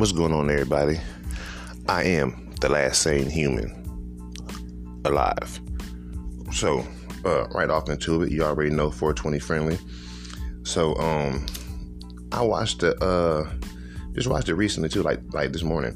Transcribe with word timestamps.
What's 0.00 0.12
going 0.12 0.32
on, 0.32 0.48
everybody? 0.48 0.98
I 1.86 2.04
am 2.04 2.54
the 2.62 2.70
last 2.70 3.02
sane 3.02 3.28
human 3.28 3.70
alive. 5.04 5.60
So, 6.52 6.86
uh, 7.26 7.46
right 7.48 7.68
off 7.68 7.90
into 7.90 8.22
it, 8.22 8.32
you 8.32 8.42
already 8.42 8.70
know 8.70 8.90
420 8.90 9.38
friendly. 9.40 9.78
So, 10.62 10.94
um, 10.94 11.44
I 12.32 12.40
watched 12.40 12.80
the, 12.80 12.96
uh, 13.04 13.52
just 14.14 14.26
watched 14.26 14.48
it 14.48 14.54
recently 14.54 14.88
too, 14.88 15.02
like 15.02 15.20
like 15.34 15.52
this 15.52 15.62
morning. 15.62 15.92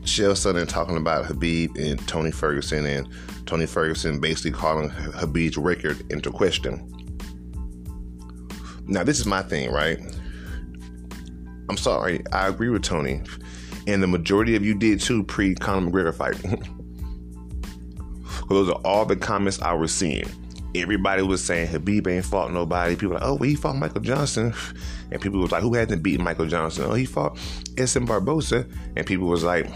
Chael 0.00 0.32
Sonnen 0.32 0.68
talking 0.68 0.96
about 0.96 1.24
Habib 1.24 1.76
and 1.76 2.04
Tony 2.08 2.32
Ferguson, 2.32 2.84
and 2.84 3.08
Tony 3.46 3.66
Ferguson 3.66 4.18
basically 4.18 4.50
calling 4.50 4.88
Habib's 4.88 5.56
record 5.56 6.02
into 6.10 6.32
question. 6.32 6.84
Now, 8.88 9.04
this 9.04 9.20
is 9.20 9.26
my 9.26 9.42
thing, 9.42 9.70
right? 9.70 10.00
I'm 11.68 11.76
sorry, 11.76 12.22
I 12.32 12.48
agree 12.48 12.68
with 12.68 12.82
Tony, 12.82 13.22
and 13.86 14.02
the 14.02 14.06
majority 14.06 14.56
of 14.56 14.64
you 14.64 14.74
did 14.74 15.00
too 15.00 15.24
pre 15.24 15.54
Conor 15.54 15.90
McGregor 15.90 16.14
fight. 16.14 16.40
Those 18.48 18.68
are 18.68 18.80
all 18.84 19.06
the 19.06 19.16
comments 19.16 19.60
I 19.62 19.72
was 19.72 19.94
seeing. 19.94 20.28
Everybody 20.74 21.22
was 21.22 21.42
saying 21.42 21.68
Khabib 21.68 22.08
ain't 22.08 22.24
fought 22.24 22.52
nobody. 22.52 22.96
People 22.96 23.14
like, 23.14 23.22
oh, 23.22 23.34
well, 23.34 23.48
he 23.48 23.54
fought 23.54 23.76
Michael 23.76 24.00
Johnson, 24.00 24.52
and 25.10 25.20
people 25.20 25.40
was 25.40 25.52
like, 25.52 25.62
who 25.62 25.74
hasn't 25.74 26.02
beaten 26.02 26.24
Michael 26.24 26.46
Johnson? 26.46 26.86
Oh, 26.88 26.94
he 26.94 27.06
fought 27.06 27.38
Edson 27.78 28.06
Barbosa, 28.06 28.68
and 28.96 29.06
people 29.06 29.26
was 29.26 29.44
like, 29.44 29.70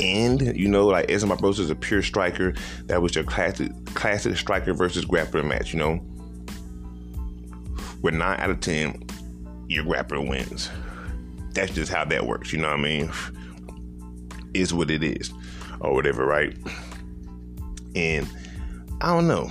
and 0.00 0.56
you 0.56 0.68
know, 0.68 0.86
like 0.86 1.10
Edson 1.10 1.28
Barbosa 1.28 1.60
is 1.60 1.70
a 1.70 1.74
pure 1.74 2.02
striker. 2.02 2.54
That 2.86 3.00
was 3.00 3.14
your 3.14 3.24
classic, 3.24 3.70
classic 3.94 4.36
striker 4.36 4.74
versus 4.74 5.04
grappler 5.04 5.44
match. 5.44 5.72
You 5.72 5.78
know, 5.78 6.00
with 8.02 8.14
nine 8.14 8.38
out 8.40 8.50
of 8.50 8.60
ten, 8.60 9.02
your 9.72 9.84
grappler 9.84 10.26
wins. 10.26 10.70
That's 11.54 11.74
just 11.74 11.90
how 11.90 12.04
that 12.06 12.26
works. 12.26 12.52
You 12.52 12.60
know 12.60 12.68
what 12.68 12.78
I 12.78 12.82
mean? 12.82 13.12
Is 14.54 14.72
what 14.72 14.90
it 14.90 15.02
is, 15.02 15.32
or 15.80 15.94
whatever, 15.94 16.26
right? 16.26 16.56
And 17.94 18.28
I 19.00 19.08
don't 19.08 19.26
know. 19.26 19.50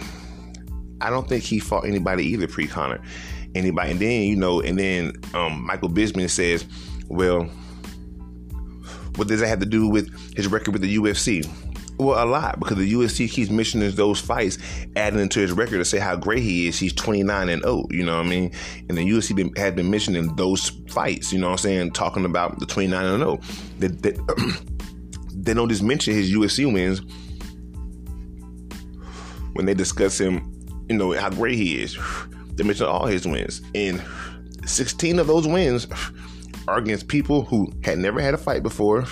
I 0.99 1.09
don't 1.09 1.27
think 1.27 1.43
he 1.43 1.59
fought 1.59 1.85
anybody 1.85 2.25
either 2.25 2.47
pre 2.47 2.67
Conor. 2.67 3.01
Anybody, 3.53 3.91
and 3.91 3.99
then 3.99 4.21
you 4.23 4.35
know, 4.35 4.61
and 4.61 4.79
then 4.79 5.13
um, 5.33 5.65
Michael 5.65 5.89
Bisping 5.89 6.29
says, 6.29 6.65
"Well, 7.07 7.43
what 9.15 9.27
does 9.27 9.41
that 9.41 9.47
have 9.47 9.59
to 9.59 9.65
do 9.65 9.87
with 9.87 10.09
his 10.35 10.47
record 10.47 10.71
with 10.71 10.81
the 10.81 10.95
UFC?" 10.95 11.45
Well, 12.01 12.23
a 12.23 12.25
lot 12.25 12.59
because 12.59 12.77
the 12.77 12.91
UFC 12.91 13.29
keeps 13.29 13.51
mentioning 13.51 13.91
those 13.91 14.19
fights, 14.19 14.57
adding 14.95 15.19
into 15.19 15.39
his 15.39 15.51
record 15.51 15.77
to 15.77 15.85
say 15.85 15.99
how 15.99 16.15
great 16.15 16.41
he 16.41 16.67
is. 16.67 16.79
He's 16.79 16.93
29 16.93 17.47
and 17.47 17.61
0, 17.61 17.85
you 17.91 18.03
know 18.03 18.17
what 18.17 18.25
I 18.25 18.29
mean? 18.29 18.51
And 18.89 18.97
the 18.97 19.07
UFC 19.07 19.35
been, 19.35 19.53
had 19.55 19.75
been 19.75 19.91
mentioning 19.91 20.35
those 20.35 20.69
fights, 20.89 21.31
you 21.31 21.37
know 21.37 21.49
what 21.49 21.51
I'm 21.51 21.57
saying? 21.59 21.91
Talking 21.91 22.25
about 22.25 22.57
the 22.57 22.65
29 22.65 23.05
and 23.05 23.19
0. 23.19 23.39
They, 23.77 23.87
they, 23.89 24.17
they 25.35 25.53
don't 25.53 25.69
just 25.69 25.83
mention 25.83 26.15
his 26.15 26.31
UFC 26.31 26.73
wins 26.73 27.03
when 29.53 29.67
they 29.67 29.75
discuss 29.75 30.19
him, 30.19 30.51
you 30.89 30.97
know, 30.97 31.11
how 31.11 31.29
great 31.29 31.53
he 31.55 31.83
is. 31.83 31.95
They 32.55 32.65
mention 32.65 32.85
all 32.87 33.05
his 33.05 33.25
wins. 33.25 33.61
And 33.75 34.03
16 34.65 35.19
of 35.19 35.27
those 35.27 35.47
wins 35.47 35.87
are 36.67 36.77
against 36.79 37.07
people 37.07 37.45
who 37.45 37.71
had 37.81 37.97
never 37.97 38.19
had 38.19 38.33
a 38.33 38.37
fight 38.37 38.61
before 38.61 39.05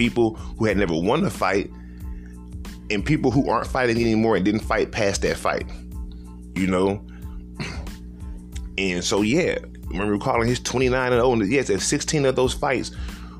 people 0.00 0.34
who 0.56 0.64
had 0.64 0.78
never 0.78 0.94
won 0.98 1.22
a 1.26 1.30
fight, 1.30 1.70
and 2.90 3.04
people 3.04 3.30
who 3.30 3.50
aren't 3.50 3.66
fighting 3.66 4.00
anymore 4.00 4.34
and 4.34 4.44
didn't 4.46 4.62
fight 4.62 4.90
past 4.90 5.20
that 5.20 5.36
fight. 5.36 5.66
You 6.56 6.66
know? 6.66 7.04
And 8.78 9.04
so, 9.04 9.20
yeah, 9.20 9.58
remember 9.88 10.16
calling 10.16 10.48
his 10.48 10.58
29 10.58 11.12
and 11.12 11.20
0, 11.20 11.32
and 11.32 11.52
yes, 11.52 11.84
16 11.84 12.24
of 12.24 12.34
those 12.34 12.54
fights 12.54 12.92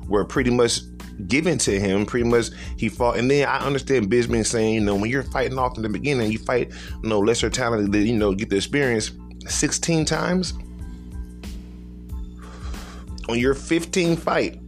were 0.07 0.23
pretty 0.23 0.51
much 0.51 0.81
given 1.27 1.57
to 1.57 1.79
him. 1.79 2.05
Pretty 2.05 2.29
much 2.29 2.49
he 2.77 2.89
fought, 2.89 3.17
and 3.17 3.29
then 3.31 3.47
I 3.47 3.57
understand 3.65 4.11
Bisping 4.11 4.45
saying, 4.45 4.75
you 4.75 4.81
know, 4.81 4.93
when 4.93 5.09
you're 5.09 5.23
fighting 5.23 5.57
off 5.57 5.77
in 5.77 5.81
the 5.81 5.89
beginning, 5.89 6.31
you 6.31 6.37
fight, 6.37 6.71
you 7.01 7.09
know, 7.09 7.19
lesser 7.19 7.49
talent 7.49 7.91
that 7.91 8.05
you 8.05 8.15
know 8.15 8.35
get 8.35 8.51
the 8.51 8.57
experience 8.57 9.11
16 9.47 10.05
times 10.05 10.53
on 13.29 13.39
your 13.39 13.55
15 13.55 14.15
fight 14.17 14.59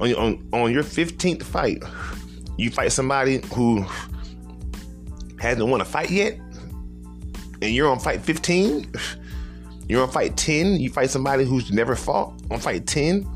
on 0.00 0.08
your, 0.08 0.20
on, 0.20 0.48
on 0.52 0.72
your 0.72 0.82
15th 0.82 1.42
fight, 1.42 1.82
you 2.56 2.70
fight 2.70 2.92
somebody 2.92 3.40
who 3.54 3.84
hasn't 5.40 5.68
won 5.68 5.80
a 5.80 5.84
fight 5.84 6.10
yet, 6.10 6.38
and 7.62 7.74
you're 7.74 7.90
on 7.90 7.98
fight 7.98 8.20
15, 8.20 8.90
you're 9.88 10.02
on 10.02 10.10
fight 10.10 10.36
10, 10.36 10.80
you 10.80 10.90
fight 10.90 11.10
somebody 11.10 11.44
who's 11.44 11.72
never 11.72 11.96
fought 11.96 12.40
on 12.50 12.58
fight 12.58 12.86
10. 12.86 13.26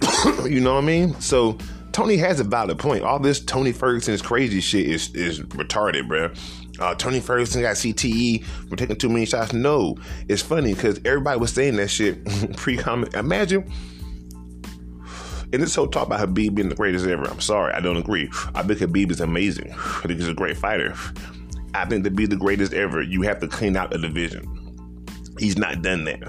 you 0.44 0.60
know 0.60 0.74
what 0.74 0.84
I 0.84 0.86
mean? 0.86 1.20
So 1.20 1.58
Tony 1.92 2.16
has 2.16 2.40
a 2.40 2.44
valid 2.44 2.78
point. 2.78 3.04
All 3.04 3.18
this 3.18 3.40
Tony 3.40 3.72
Ferguson's 3.72 4.22
crazy 4.22 4.60
shit 4.60 4.86
is 4.86 5.14
is 5.14 5.40
retarded, 5.40 6.08
bro. 6.08 6.30
Uh, 6.78 6.94
Tony 6.94 7.20
Ferguson 7.20 7.60
got 7.60 7.76
CTE 7.76 8.44
for 8.68 8.76
taking 8.76 8.96
too 8.96 9.08
many 9.08 9.26
shots. 9.26 9.52
No, 9.52 9.96
it's 10.28 10.40
funny 10.40 10.74
because 10.74 10.98
everybody 11.04 11.38
was 11.38 11.52
saying 11.52 11.76
that 11.76 11.88
shit 11.88 12.24
pre-comment. 12.56 13.14
Imagine 13.14 13.70
and 15.52 15.62
this 15.62 15.74
whole 15.74 15.88
talk 15.88 16.06
about 16.06 16.20
Habib 16.20 16.54
being 16.54 16.68
the 16.68 16.74
greatest 16.74 17.06
ever, 17.06 17.24
I'm 17.24 17.40
sorry, 17.40 17.72
I 17.72 17.80
don't 17.80 17.96
agree. 17.96 18.30
I 18.54 18.62
think 18.62 18.78
Habib 18.78 19.10
is 19.10 19.20
amazing. 19.20 19.72
I 19.72 20.02
think 20.02 20.20
he's 20.20 20.28
a 20.28 20.34
great 20.34 20.56
fighter. 20.56 20.94
I 21.74 21.84
think 21.86 22.04
to 22.04 22.10
be 22.10 22.26
the 22.26 22.36
greatest 22.36 22.72
ever, 22.72 23.02
you 23.02 23.22
have 23.22 23.40
to 23.40 23.48
clean 23.48 23.76
out 23.76 23.90
the 23.90 23.98
division. 23.98 24.44
He's 25.38 25.56
not 25.56 25.82
done 25.82 26.04
that. 26.04 26.20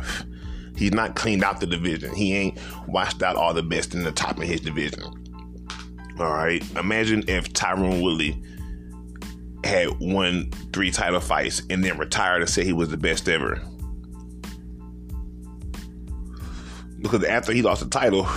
He's 0.76 0.94
not 0.94 1.16
cleaned 1.16 1.44
out 1.44 1.60
the 1.60 1.68
division. 1.68 2.16
He 2.16 2.34
ain't 2.36 2.58
washed 2.88 3.22
out 3.22 3.36
all 3.36 3.54
the 3.54 3.62
best 3.62 3.94
in 3.94 4.04
the 4.04 4.12
top 4.12 4.38
of 4.38 4.44
his 4.44 4.62
division. 4.62 5.04
All 6.20 6.34
right. 6.34 6.64
Imagine 6.76 7.24
if 7.28 7.52
Tyrone 7.54 8.02
Woodley 8.02 8.42
had 9.64 10.00
won 10.00 10.50
three 10.74 10.92
title 10.92 11.20
fights 11.20 11.62
and 11.70 11.84
then 11.84 11.98
retired 11.98 12.42
and 12.42 12.50
said 12.50 12.66
he 12.66 12.74
was 12.74 12.90
the 12.90 12.98
best 12.98 13.30
ever. 13.30 13.62
Because 17.00 17.24
after 17.24 17.52
he 17.52 17.62
lost 17.62 17.84
the 17.84 17.90
title, 17.90 18.28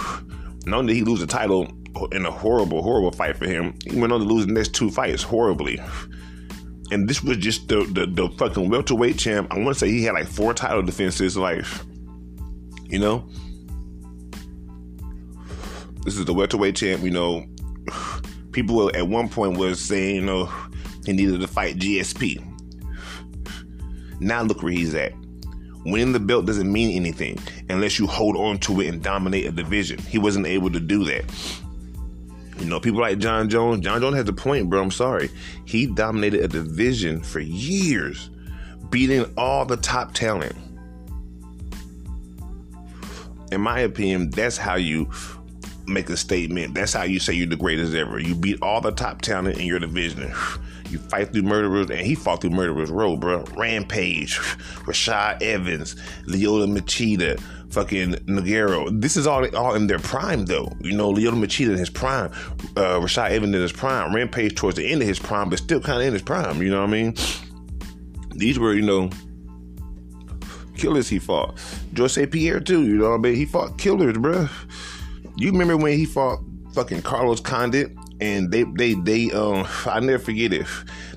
not 0.66 0.78
only 0.78 0.94
did 0.94 0.98
he 1.00 1.04
lose 1.04 1.20
the 1.20 1.26
title 1.26 1.70
in 2.12 2.26
a 2.26 2.30
horrible, 2.30 2.82
horrible 2.82 3.12
fight 3.12 3.36
for 3.36 3.46
him, 3.46 3.74
he 3.86 3.98
went 3.98 4.12
on 4.12 4.20
to 4.20 4.26
lose 4.26 4.46
the 4.46 4.52
next 4.52 4.74
two 4.74 4.90
fights 4.90 5.22
horribly. 5.22 5.80
And 6.90 7.08
this 7.08 7.22
was 7.22 7.38
just 7.38 7.68
the, 7.68 7.84
the, 7.84 8.06
the 8.06 8.28
fucking 8.36 8.68
welterweight 8.68 9.18
champ. 9.18 9.48
I 9.50 9.58
want 9.58 9.70
to 9.70 9.74
say 9.74 9.90
he 9.90 10.04
had 10.04 10.14
like 10.14 10.26
four 10.26 10.54
title 10.54 10.82
defenses. 10.82 11.36
Like, 11.36 11.64
you 12.84 12.98
know, 12.98 13.28
this 16.04 16.16
is 16.16 16.24
the 16.24 16.34
welterweight 16.34 16.76
champ. 16.76 17.02
You 17.02 17.10
know, 17.10 17.46
people 18.52 18.94
at 18.94 19.08
one 19.08 19.28
point 19.28 19.58
was 19.58 19.80
saying, 19.80 20.16
you 20.16 20.22
know, 20.22 20.52
he 21.04 21.12
needed 21.12 21.40
to 21.40 21.48
fight 21.48 21.78
GSP. 21.78 22.42
Now 24.20 24.42
look 24.42 24.62
where 24.62 24.72
he's 24.72 24.94
at. 24.94 25.12
Winning 25.84 26.12
the 26.12 26.20
belt 26.20 26.46
doesn't 26.46 26.70
mean 26.72 26.96
anything 26.96 27.38
unless 27.68 27.98
you 27.98 28.06
hold 28.06 28.36
on 28.36 28.58
to 28.58 28.80
it 28.80 28.88
and 28.88 29.02
dominate 29.02 29.46
a 29.46 29.52
division. 29.52 29.98
He 29.98 30.18
wasn't 30.18 30.46
able 30.46 30.70
to 30.70 30.80
do 30.80 31.04
that. 31.04 31.24
You 32.58 32.66
know, 32.66 32.80
people 32.80 33.00
like 33.00 33.18
John 33.18 33.48
Jones. 33.48 33.84
John 33.84 34.00
Jones 34.00 34.16
has 34.16 34.28
a 34.28 34.32
point, 34.32 34.70
bro. 34.70 34.82
I'm 34.82 34.90
sorry. 34.90 35.28
He 35.64 35.86
dominated 35.86 36.40
a 36.40 36.48
division 36.48 37.20
for 37.20 37.40
years, 37.40 38.30
beating 38.90 39.26
all 39.36 39.64
the 39.66 39.76
top 39.76 40.14
talent. 40.14 40.54
In 43.52 43.60
my 43.60 43.80
opinion, 43.80 44.30
that's 44.30 44.56
how 44.56 44.76
you 44.76 45.10
make 45.86 46.08
a 46.10 46.16
statement. 46.16 46.74
That's 46.74 46.92
how 46.92 47.02
you 47.02 47.18
say 47.18 47.34
you're 47.34 47.46
the 47.46 47.56
greatest 47.56 47.94
ever. 47.94 48.18
You 48.18 48.34
beat 48.34 48.62
all 48.62 48.80
the 48.80 48.92
top 48.92 49.20
talent 49.20 49.58
in 49.58 49.66
your 49.66 49.78
division. 49.78 50.32
You 50.90 50.98
fight 50.98 51.32
through 51.32 51.42
murderers, 51.42 51.90
and 51.90 52.00
he 52.00 52.14
fought 52.14 52.40
through 52.40 52.50
murderers 52.50 52.90
road, 52.90 53.20
bro. 53.20 53.44
Rampage, 53.56 54.38
Rashad 54.86 55.42
Evans, 55.42 55.96
Lyoto 56.26 56.66
Machida, 56.66 57.40
fucking 57.70 58.12
Nagaro. 58.26 59.00
This 59.00 59.16
is 59.16 59.26
all 59.26 59.44
all 59.56 59.74
in 59.74 59.86
their 59.86 59.98
prime, 59.98 60.46
though. 60.46 60.72
You 60.80 60.96
know, 60.96 61.12
Lyoto 61.12 61.34
Machida 61.34 61.70
in 61.72 61.78
his 61.78 61.90
prime, 61.90 62.30
uh, 62.76 63.00
Rashad 63.00 63.30
Evans 63.30 63.54
in 63.54 63.62
his 63.62 63.72
prime, 63.72 64.14
Rampage 64.14 64.54
towards 64.54 64.76
the 64.76 64.90
end 64.90 65.02
of 65.02 65.08
his 65.08 65.18
prime, 65.18 65.48
but 65.50 65.58
still 65.58 65.80
kind 65.80 66.00
of 66.00 66.06
in 66.06 66.12
his 66.12 66.22
prime. 66.22 66.62
You 66.62 66.70
know 66.70 66.80
what 66.80 66.88
I 66.88 66.92
mean? 66.92 67.14
These 68.36 68.58
were, 68.58 68.74
you 68.74 68.82
know, 68.82 69.10
killers 70.76 71.08
he 71.08 71.18
fought. 71.18 71.58
Jose 71.96 72.26
Pierre 72.26 72.60
too. 72.60 72.84
You 72.84 72.96
know 72.96 73.10
what 73.10 73.16
I 73.16 73.22
mean? 73.22 73.36
He 73.36 73.46
fought 73.46 73.78
killers, 73.78 74.18
bro. 74.18 74.48
You 75.36 75.50
remember 75.50 75.76
when 75.76 75.96
he 75.96 76.04
fought 76.04 76.40
fucking 76.74 77.02
Carlos 77.02 77.40
Condit? 77.40 77.92
And 78.20 78.50
they 78.50 78.64
they 78.64 78.94
they 78.94 79.30
um 79.32 79.66
I 79.86 80.00
never 80.00 80.22
forget 80.22 80.52
it. 80.52 80.66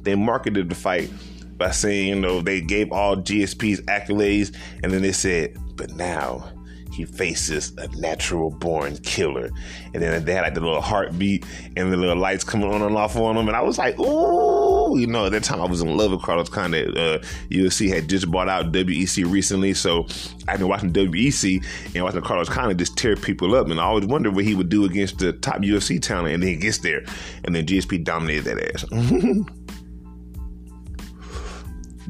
They 0.02 0.16
marketed 0.16 0.70
the 0.70 0.76
fight 0.76 1.12
by 1.58 1.72
saying 1.72 2.08
you 2.08 2.16
know 2.16 2.42
they 2.42 2.62
gave 2.62 2.92
all 2.92 3.18
GSP's 3.18 3.82
accolades, 3.82 4.56
and 4.84 4.92
then 4.92 5.02
they 5.02 5.12
said, 5.12 5.58
but 5.76 5.92
now 5.92 6.50
he 6.98 7.06
faces 7.06 7.74
a 7.78 7.88
natural 8.00 8.50
born 8.50 8.98
killer. 8.98 9.50
And 9.94 10.02
then 10.02 10.26
they 10.26 10.34
had 10.34 10.42
like 10.42 10.54
the 10.56 10.62
little 10.62 10.82
heartbeat 10.82 11.46
and 11.76 11.92
the 11.94 11.98
little 11.98 12.18
lights 12.18 12.44
coming 12.44 12.72
on 12.72 12.82
and 12.82 12.96
off 12.98 13.16
on 13.16 13.38
him, 13.38 13.48
and 13.48 13.56
I 13.56 13.62
was 13.62 13.78
like, 13.78 14.00
ooh 14.00 14.68
you 14.96 15.08
know, 15.08 15.26
at 15.26 15.32
that 15.32 15.44
time 15.44 15.62
I 15.62 15.66
was 15.66 15.82
in 15.82 15.96
love 15.96 16.12
with 16.12 16.22
Carlos 16.22 16.50
Condit. 16.50 16.98
Uh, 16.98 17.20
UFC 17.50 17.90
had 17.90 18.08
just 18.08 18.30
bought 18.32 18.50
out 18.50 18.72
WEC 18.72 19.30
recently, 19.30 19.74
so 19.74 20.08
I've 20.48 20.60
been 20.60 20.68
watching 20.68 20.92
WEC 20.92 21.64
and 21.94 22.04
watching 22.04 22.22
Carlos 22.22 22.50
Condit 22.50 22.78
just 22.78 22.98
tear 22.98 23.16
people 23.16 23.56
up, 23.56 23.68
and 23.68 23.80
I 23.80 23.84
always 23.84 24.06
wondered 24.06 24.36
what 24.36 24.46
he 24.46 24.56
would 24.56 24.70
do 24.70 24.86
against 24.86 25.20
the 25.20 25.34
top 25.34 25.58
UFC 25.58 26.02
talent, 26.02 26.34
and 26.34 26.44
then 26.44 26.50
he 26.50 26.56
gets 26.56 26.80
there, 26.80 27.04
and 27.44 27.56
then 27.56 27.66
GSP 27.66 28.04
dominated 28.04 28.46
that 28.46 28.76
ass. 28.76 28.86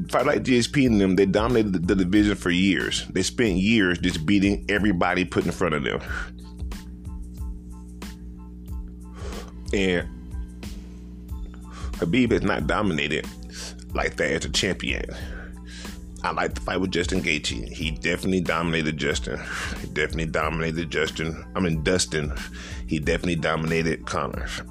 fight 0.10 0.26
like 0.26 0.44
GSP 0.44 0.88
and 0.88 1.02
them, 1.02 1.16
they 1.16 1.26
dominated 1.26 1.74
the, 1.74 1.80
the, 1.80 1.96
division 1.96 2.36
for 2.36 2.50
years. 2.50 3.06
They 3.08 3.24
spent 3.24 3.58
years 3.58 4.00
just 4.00 4.26
beating 4.26 4.66
everybody 4.70 5.26
put 5.26 5.46
in 5.46 5.52
front 5.52 5.76
of 5.76 5.84
them. 5.84 6.02
And 9.74 10.08
Habib 11.98 12.32
has 12.32 12.44
not 12.44 12.68
dominated 12.68 13.26
like 13.94 14.16
that 14.18 14.32
as 14.32 14.46
a 14.46 14.50
champion. 14.50 15.04
I 16.24 16.32
like 16.32 16.54
the 16.56 16.62
fight 16.62 16.80
with 16.82 16.92
Justin 16.92 17.22
Gaethje. 17.22 17.70
He 17.70 17.92
definitely 17.92 18.42
dominated 18.42 18.98
Justin. 18.98 19.40
He 19.80 19.88
definitely 19.88 20.26
dominated 20.26 20.90
Justin. 20.90 21.46
I 21.56 21.60
mean 21.60 21.84
Dustin. 21.84 22.34
He 22.88 23.00
definitely 23.00 23.36
dominated 23.36 24.06
Connors. 24.06 24.62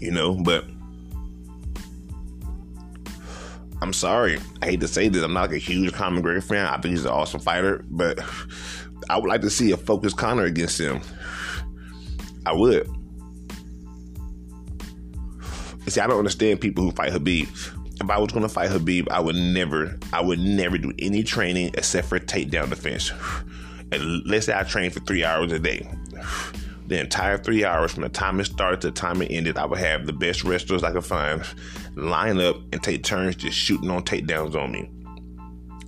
You 0.00 0.10
know, 0.10 0.34
but 0.34 0.66
I'm 3.84 3.92
sorry. 3.92 4.40
I 4.62 4.64
hate 4.64 4.80
to 4.80 4.88
say 4.88 5.10
this. 5.10 5.22
I'm 5.22 5.34
not 5.34 5.50
like 5.50 5.56
a 5.56 5.58
huge 5.58 5.92
Conor 5.92 6.22
McGregor 6.22 6.42
fan. 6.42 6.64
I 6.64 6.80
think 6.80 6.92
he's 6.92 7.04
an 7.04 7.10
awesome 7.10 7.38
fighter, 7.38 7.84
but 7.90 8.18
I 9.10 9.18
would 9.18 9.28
like 9.28 9.42
to 9.42 9.50
see 9.50 9.72
a 9.72 9.76
focused 9.76 10.16
Conor 10.16 10.44
against 10.44 10.80
him. 10.80 11.02
I 12.46 12.54
would. 12.54 12.88
See, 15.86 16.00
I 16.00 16.06
don't 16.06 16.16
understand 16.16 16.62
people 16.62 16.82
who 16.82 16.92
fight 16.92 17.12
Habib. 17.12 17.46
If 18.00 18.08
I 18.08 18.16
was 18.16 18.32
going 18.32 18.44
to 18.44 18.48
fight 18.48 18.70
Habib, 18.70 19.06
I 19.10 19.20
would 19.20 19.36
never, 19.36 19.98
I 20.14 20.22
would 20.22 20.38
never 20.38 20.78
do 20.78 20.90
any 20.98 21.22
training 21.22 21.72
except 21.74 22.08
for 22.08 22.18
takedown 22.18 22.70
defense. 22.70 23.12
And 23.92 24.24
let's 24.24 24.46
say 24.46 24.58
I 24.58 24.62
train 24.62 24.92
for 24.92 25.00
three 25.00 25.24
hours 25.24 25.52
a 25.52 25.58
day. 25.58 25.86
The 26.86 27.00
entire 27.00 27.36
three 27.36 27.66
hours 27.66 27.92
from 27.92 28.02
the 28.04 28.08
time 28.08 28.40
it 28.40 28.46
started 28.46 28.80
to 28.80 28.86
the 28.86 28.92
time 28.94 29.20
it 29.20 29.30
ended, 29.30 29.58
I 29.58 29.66
would 29.66 29.78
have 29.78 30.06
the 30.06 30.14
best 30.14 30.42
wrestlers 30.42 30.82
I 30.82 30.92
could 30.92 31.04
find 31.04 31.44
line 31.96 32.40
up 32.40 32.56
and 32.72 32.82
take 32.82 33.04
turns 33.04 33.36
just 33.36 33.56
shooting 33.56 33.90
on 33.90 34.02
takedowns 34.02 34.54
on 34.54 34.72
me. 34.72 34.90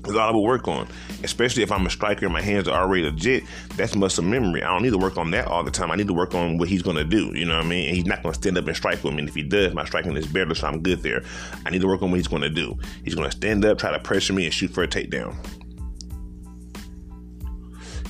That's 0.06 0.16
all 0.16 0.28
I 0.28 0.32
would 0.32 0.40
work 0.40 0.68
on. 0.68 0.86
Especially 1.24 1.64
if 1.64 1.72
I'm 1.72 1.84
a 1.84 1.90
striker 1.90 2.26
and 2.26 2.32
my 2.32 2.40
hands 2.40 2.68
are 2.68 2.80
already 2.80 3.02
legit, 3.02 3.42
that's 3.74 3.96
muscle 3.96 4.22
memory. 4.22 4.62
I 4.62 4.72
don't 4.72 4.82
need 4.82 4.90
to 4.90 4.98
work 4.98 5.16
on 5.16 5.32
that 5.32 5.48
all 5.48 5.64
the 5.64 5.70
time. 5.70 5.90
I 5.90 5.96
need 5.96 6.06
to 6.06 6.14
work 6.14 6.34
on 6.34 6.58
what 6.58 6.68
he's 6.68 6.82
gonna 6.82 7.04
do. 7.04 7.32
You 7.34 7.44
know 7.44 7.56
what 7.56 7.64
I 7.64 7.68
mean? 7.68 7.88
And 7.88 7.96
he's 7.96 8.06
not 8.06 8.22
gonna 8.22 8.34
stand 8.34 8.56
up 8.56 8.66
and 8.66 8.76
strike 8.76 9.02
with 9.02 9.14
me. 9.14 9.20
And 9.20 9.28
if 9.28 9.34
he 9.34 9.42
does, 9.42 9.74
my 9.74 9.84
striking 9.84 10.16
is 10.16 10.26
better, 10.26 10.54
so 10.54 10.68
I'm 10.68 10.80
good 10.80 11.02
there. 11.02 11.22
I 11.64 11.70
need 11.70 11.80
to 11.80 11.88
work 11.88 12.02
on 12.02 12.10
what 12.10 12.18
he's 12.18 12.28
gonna 12.28 12.48
do. 12.48 12.78
He's 13.04 13.16
gonna 13.16 13.32
stand 13.32 13.64
up, 13.64 13.78
try 13.78 13.90
to 13.90 13.98
pressure 13.98 14.32
me, 14.32 14.44
and 14.44 14.54
shoot 14.54 14.70
for 14.70 14.84
a 14.84 14.88
takedown. 14.88 15.34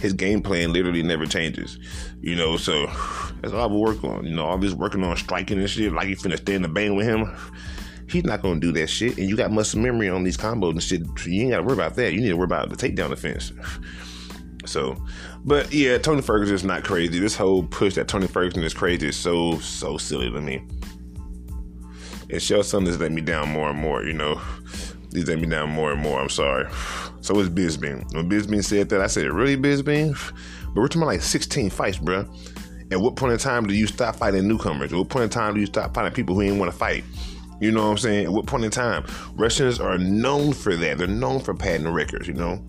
His 0.00 0.12
game 0.12 0.42
plan 0.42 0.74
literally 0.74 1.02
never 1.02 1.24
changes. 1.24 1.78
You 2.20 2.36
know, 2.36 2.58
so 2.58 2.86
that's 3.40 3.54
all 3.54 3.62
I 3.62 3.66
would 3.66 3.78
work 3.78 4.04
on. 4.04 4.26
You 4.26 4.36
know, 4.36 4.44
all 4.44 4.58
this 4.58 4.74
working 4.74 5.02
on 5.02 5.16
striking 5.16 5.58
and 5.58 5.70
shit, 5.70 5.94
like 5.94 6.08
you 6.08 6.16
finna 6.16 6.36
stay 6.36 6.54
in 6.54 6.62
the 6.62 6.68
bang 6.68 6.94
with 6.94 7.06
him 7.06 7.34
He's 8.08 8.24
not 8.24 8.42
gonna 8.42 8.60
do 8.60 8.72
that 8.72 8.88
shit. 8.88 9.18
And 9.18 9.28
you 9.28 9.36
got 9.36 9.50
muscle 9.50 9.80
memory 9.80 10.08
on 10.08 10.24
these 10.24 10.36
combos 10.36 10.70
and 10.72 10.82
shit. 10.82 11.02
You 11.26 11.42
ain't 11.42 11.50
gotta 11.50 11.62
worry 11.62 11.74
about 11.74 11.94
that. 11.96 12.12
You 12.12 12.20
need 12.20 12.28
to 12.28 12.36
worry 12.36 12.44
about 12.44 12.70
the 12.70 12.76
takedown 12.76 13.10
defense. 13.10 13.52
So, 14.66 14.96
but 15.44 15.72
yeah, 15.72 15.98
Tony 15.98 16.22
Ferguson 16.22 16.54
is 16.54 16.64
not 16.64 16.84
crazy. 16.84 17.18
This 17.20 17.36
whole 17.36 17.62
push 17.62 17.94
that 17.94 18.08
Tony 18.08 18.26
Ferguson 18.26 18.64
is 18.64 18.74
crazy 18.74 19.08
is 19.08 19.16
so 19.16 19.58
so 19.60 19.96
silly 19.96 20.30
to 20.30 20.40
me. 20.40 20.56
And 22.28 22.40
Chael 22.40 22.60
Sonnen 22.60 22.98
let 22.98 23.12
me 23.12 23.20
down 23.20 23.50
more 23.50 23.70
and 23.70 23.78
more. 23.78 24.02
You 24.02 24.12
know, 24.12 24.40
he's 25.12 25.28
let 25.28 25.38
me 25.38 25.46
down 25.46 25.70
more 25.70 25.92
and 25.92 26.00
more. 26.00 26.20
I'm 26.20 26.28
sorry. 26.28 26.68
So 27.20 27.38
it's 27.38 27.48
Bisping. 27.48 28.12
When 28.12 28.28
Bisping 28.28 28.64
said 28.64 28.88
that, 28.88 29.00
I 29.00 29.06
said, 29.06 29.30
"Really, 29.30 29.56
Bisping?" 29.56 30.18
But 30.74 30.80
we're 30.80 30.88
talking 30.88 31.02
about 31.02 31.12
like 31.12 31.22
16 31.22 31.70
fights, 31.70 31.98
bro. 31.98 32.28
At 32.90 33.00
what 33.00 33.16
point 33.16 33.32
in 33.32 33.38
time 33.38 33.66
do 33.66 33.74
you 33.74 33.86
stop 33.86 34.16
fighting 34.16 34.46
newcomers? 34.46 34.92
At 34.92 34.98
what 34.98 35.08
point 35.08 35.24
in 35.24 35.30
time 35.30 35.54
do 35.54 35.60
you 35.60 35.66
stop 35.66 35.94
fighting 35.94 36.12
people 36.12 36.34
who 36.34 36.42
ain't 36.42 36.58
want 36.58 36.70
to 36.70 36.76
fight? 36.76 37.04
You 37.60 37.72
know 37.72 37.84
what 37.84 37.90
I'm 37.92 37.98
saying? 37.98 38.26
At 38.26 38.32
what 38.32 38.46
point 38.46 38.64
in 38.64 38.70
time? 38.70 39.04
Russians 39.34 39.80
are 39.80 39.98
known 39.98 40.52
for 40.52 40.76
that. 40.76 40.98
They're 40.98 41.06
known 41.06 41.40
for 41.40 41.54
patent 41.54 41.88
records, 41.88 42.28
you 42.28 42.34
know? 42.34 42.62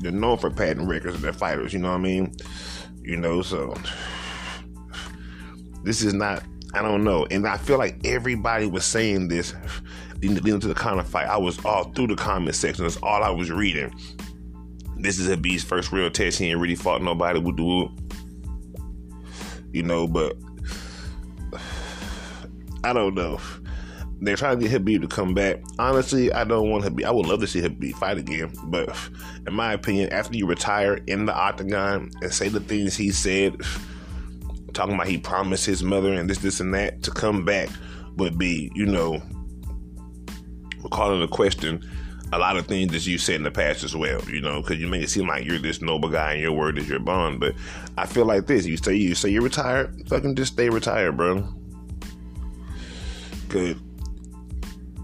They're 0.00 0.12
known 0.12 0.38
for 0.38 0.50
patent 0.50 0.88
records 0.88 1.16
of 1.16 1.20
their 1.20 1.32
fighters, 1.32 1.72
you 1.72 1.80
know 1.80 1.90
what 1.90 1.96
I 1.96 2.02
mean? 2.02 2.34
You 3.02 3.16
know, 3.16 3.42
so 3.42 3.74
this 5.82 6.02
is 6.02 6.14
not, 6.14 6.44
I 6.74 6.82
don't 6.82 7.02
know. 7.02 7.26
And 7.30 7.46
I 7.46 7.56
feel 7.56 7.78
like 7.78 7.98
everybody 8.04 8.66
was 8.66 8.84
saying 8.84 9.28
this 9.28 9.54
leading 10.22 10.60
to 10.60 10.68
the 10.68 10.74
Conor 10.74 11.02
fight. 11.02 11.26
I 11.26 11.36
was 11.36 11.62
all 11.64 11.84
through 11.84 12.08
the 12.08 12.16
comment 12.16 12.54
section. 12.54 12.84
That's 12.84 12.98
all 12.98 13.22
I 13.22 13.30
was 13.30 13.50
reading. 13.50 13.92
This 14.98 15.18
is 15.18 15.28
a 15.28 15.36
Khabib's 15.36 15.64
first 15.64 15.92
real 15.92 16.10
test. 16.10 16.38
He 16.38 16.50
ain't 16.50 16.60
really 16.60 16.74
fought 16.74 17.02
nobody 17.02 17.40
with 17.40 17.56
the 17.56 17.88
You 19.72 19.82
know, 19.82 20.06
but 20.06 20.36
I 22.84 22.92
don't 22.92 23.14
know. 23.14 23.40
They're 24.22 24.36
trying 24.36 24.58
to 24.58 24.62
get 24.62 24.72
Habib 24.72 25.00
to 25.02 25.08
come 25.08 25.32
back. 25.32 25.62
Honestly, 25.78 26.30
I 26.32 26.44
don't 26.44 26.70
want 26.70 26.84
Khabib. 26.84 27.04
I 27.04 27.10
would 27.10 27.26
love 27.26 27.40
to 27.40 27.46
see 27.46 27.60
Habib 27.60 27.96
fight 27.96 28.18
again, 28.18 28.52
but 28.64 28.94
in 29.46 29.54
my 29.54 29.72
opinion, 29.72 30.12
after 30.12 30.36
you 30.36 30.46
retire 30.46 31.00
in 31.06 31.24
the 31.24 31.34
octagon 31.34 32.10
and 32.20 32.32
say 32.32 32.48
the 32.48 32.60
things 32.60 32.96
he 32.96 33.10
said, 33.10 33.56
talking 34.74 34.94
about 34.94 35.08
he 35.08 35.16
promised 35.16 35.64
his 35.64 35.82
mother 35.82 36.12
and 36.12 36.28
this, 36.28 36.38
this, 36.38 36.60
and 36.60 36.74
that, 36.74 37.02
to 37.04 37.10
come 37.10 37.44
back 37.44 37.70
would 38.16 38.36
be, 38.36 38.70
you 38.74 38.84
know, 38.84 39.22
calling 40.90 41.22
a 41.22 41.28
question 41.28 41.82
a 42.32 42.38
lot 42.38 42.56
of 42.56 42.66
things 42.66 42.92
that 42.92 43.06
you 43.06 43.18
said 43.18 43.36
in 43.36 43.42
the 43.42 43.50
past 43.50 43.82
as 43.82 43.96
well, 43.96 44.22
you 44.28 44.40
know, 44.40 44.60
because 44.60 44.78
you 44.78 44.86
make 44.86 45.02
it 45.02 45.10
seem 45.10 45.26
like 45.26 45.44
you're 45.44 45.58
this 45.58 45.82
noble 45.82 46.08
guy 46.08 46.34
and 46.34 46.42
your 46.42 46.52
word 46.52 46.78
is 46.78 46.88
your 46.88 47.00
bond. 47.00 47.40
But 47.40 47.54
I 47.98 48.06
feel 48.06 48.24
like 48.24 48.46
this: 48.46 48.66
you 48.66 48.76
say 48.76 48.94
you 48.94 49.14
say 49.14 49.30
you're 49.30 49.42
retired, 49.42 50.08
fucking 50.08 50.36
just 50.36 50.52
stay 50.52 50.68
retired, 50.68 51.16
bro. 51.16 51.48
Cause 53.50 53.76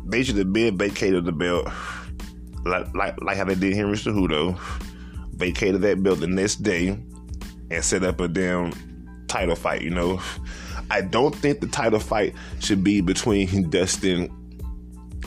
they 0.06 0.22
should 0.22 0.36
have 0.36 0.52
been 0.52 0.78
vacated 0.78 1.24
the 1.24 1.32
belt, 1.32 1.68
like 2.64 2.94
like 2.94 3.20
like 3.22 3.36
how 3.36 3.44
they 3.44 3.54
did 3.54 3.74
Henry 3.74 3.96
Cejudo, 3.96 4.58
vacated 5.34 5.82
that 5.82 6.02
belt 6.02 6.20
the 6.20 6.26
next 6.26 6.62
day, 6.62 6.98
and 7.70 7.84
set 7.84 8.04
up 8.04 8.20
a 8.20 8.28
damn 8.28 8.72
title 9.26 9.56
fight. 9.56 9.82
You 9.82 9.90
know, 9.90 10.20
I 10.90 11.00
don't 11.00 11.34
think 11.34 11.60
the 11.60 11.66
title 11.66 12.00
fight 12.00 12.34
should 12.60 12.84
be 12.84 13.00
between 13.00 13.68
Dustin 13.70 14.30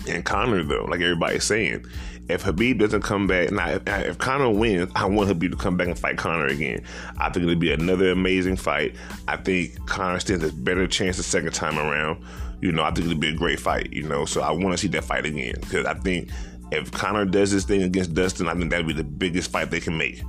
and 0.08 0.24
Conor 0.24 0.64
though, 0.64 0.86
like 0.86 1.02
everybody's 1.02 1.44
saying. 1.44 1.86
If 2.30 2.44
Habib 2.44 2.78
doesn't 2.78 3.02
come 3.02 3.26
back, 3.26 3.50
now 3.50 3.70
if, 3.70 3.88
if 3.88 4.18
Conor 4.20 4.52
wins, 4.52 4.92
I 4.96 5.06
want 5.08 5.30
Habib 5.30 5.50
to 5.50 5.58
come 5.58 5.78
back 5.78 5.88
and 5.88 5.98
fight 5.98 6.16
Conor 6.18 6.46
again. 6.46 6.84
I 7.18 7.32
think 7.32 7.44
it'll 7.44 7.56
be 7.56 7.74
another 7.74 8.12
amazing 8.12 8.56
fight. 8.56 8.96
I 9.28 9.36
think 9.36 9.84
Conor 9.88 10.20
stands 10.20 10.44
a 10.44 10.54
better 10.54 10.86
chance 10.86 11.18
the 11.18 11.24
second 11.24 11.54
time 11.54 11.80
around. 11.80 12.24
You 12.62 12.72
know, 12.72 12.84
I 12.84 12.92
think 12.92 13.08
it'd 13.08 13.20
be 13.20 13.30
a 13.30 13.36
great 13.36 13.60
fight. 13.60 13.92
You 13.92 14.04
know, 14.04 14.26
so 14.26 14.42
I 14.42 14.52
want 14.52 14.72
to 14.72 14.78
see 14.78 14.88
that 14.90 15.04
fight 15.04 15.26
again 15.26 15.56
because 15.62 15.86
I 15.86 15.94
think 15.94 16.30
if 16.72 16.92
Conor 16.92 17.26
does 17.26 17.52
this 17.52 17.66
thing 17.66 17.84
against 17.84 18.14
Dustin, 18.14 18.48
I 18.48 18.54
think 18.54 18.70
that'd 18.72 18.88
be 18.88 18.94
the 18.94 19.04
biggest 19.04 19.52
fight 19.52 19.72
they 19.72 19.80
can 19.80 19.98
make. 19.98 20.22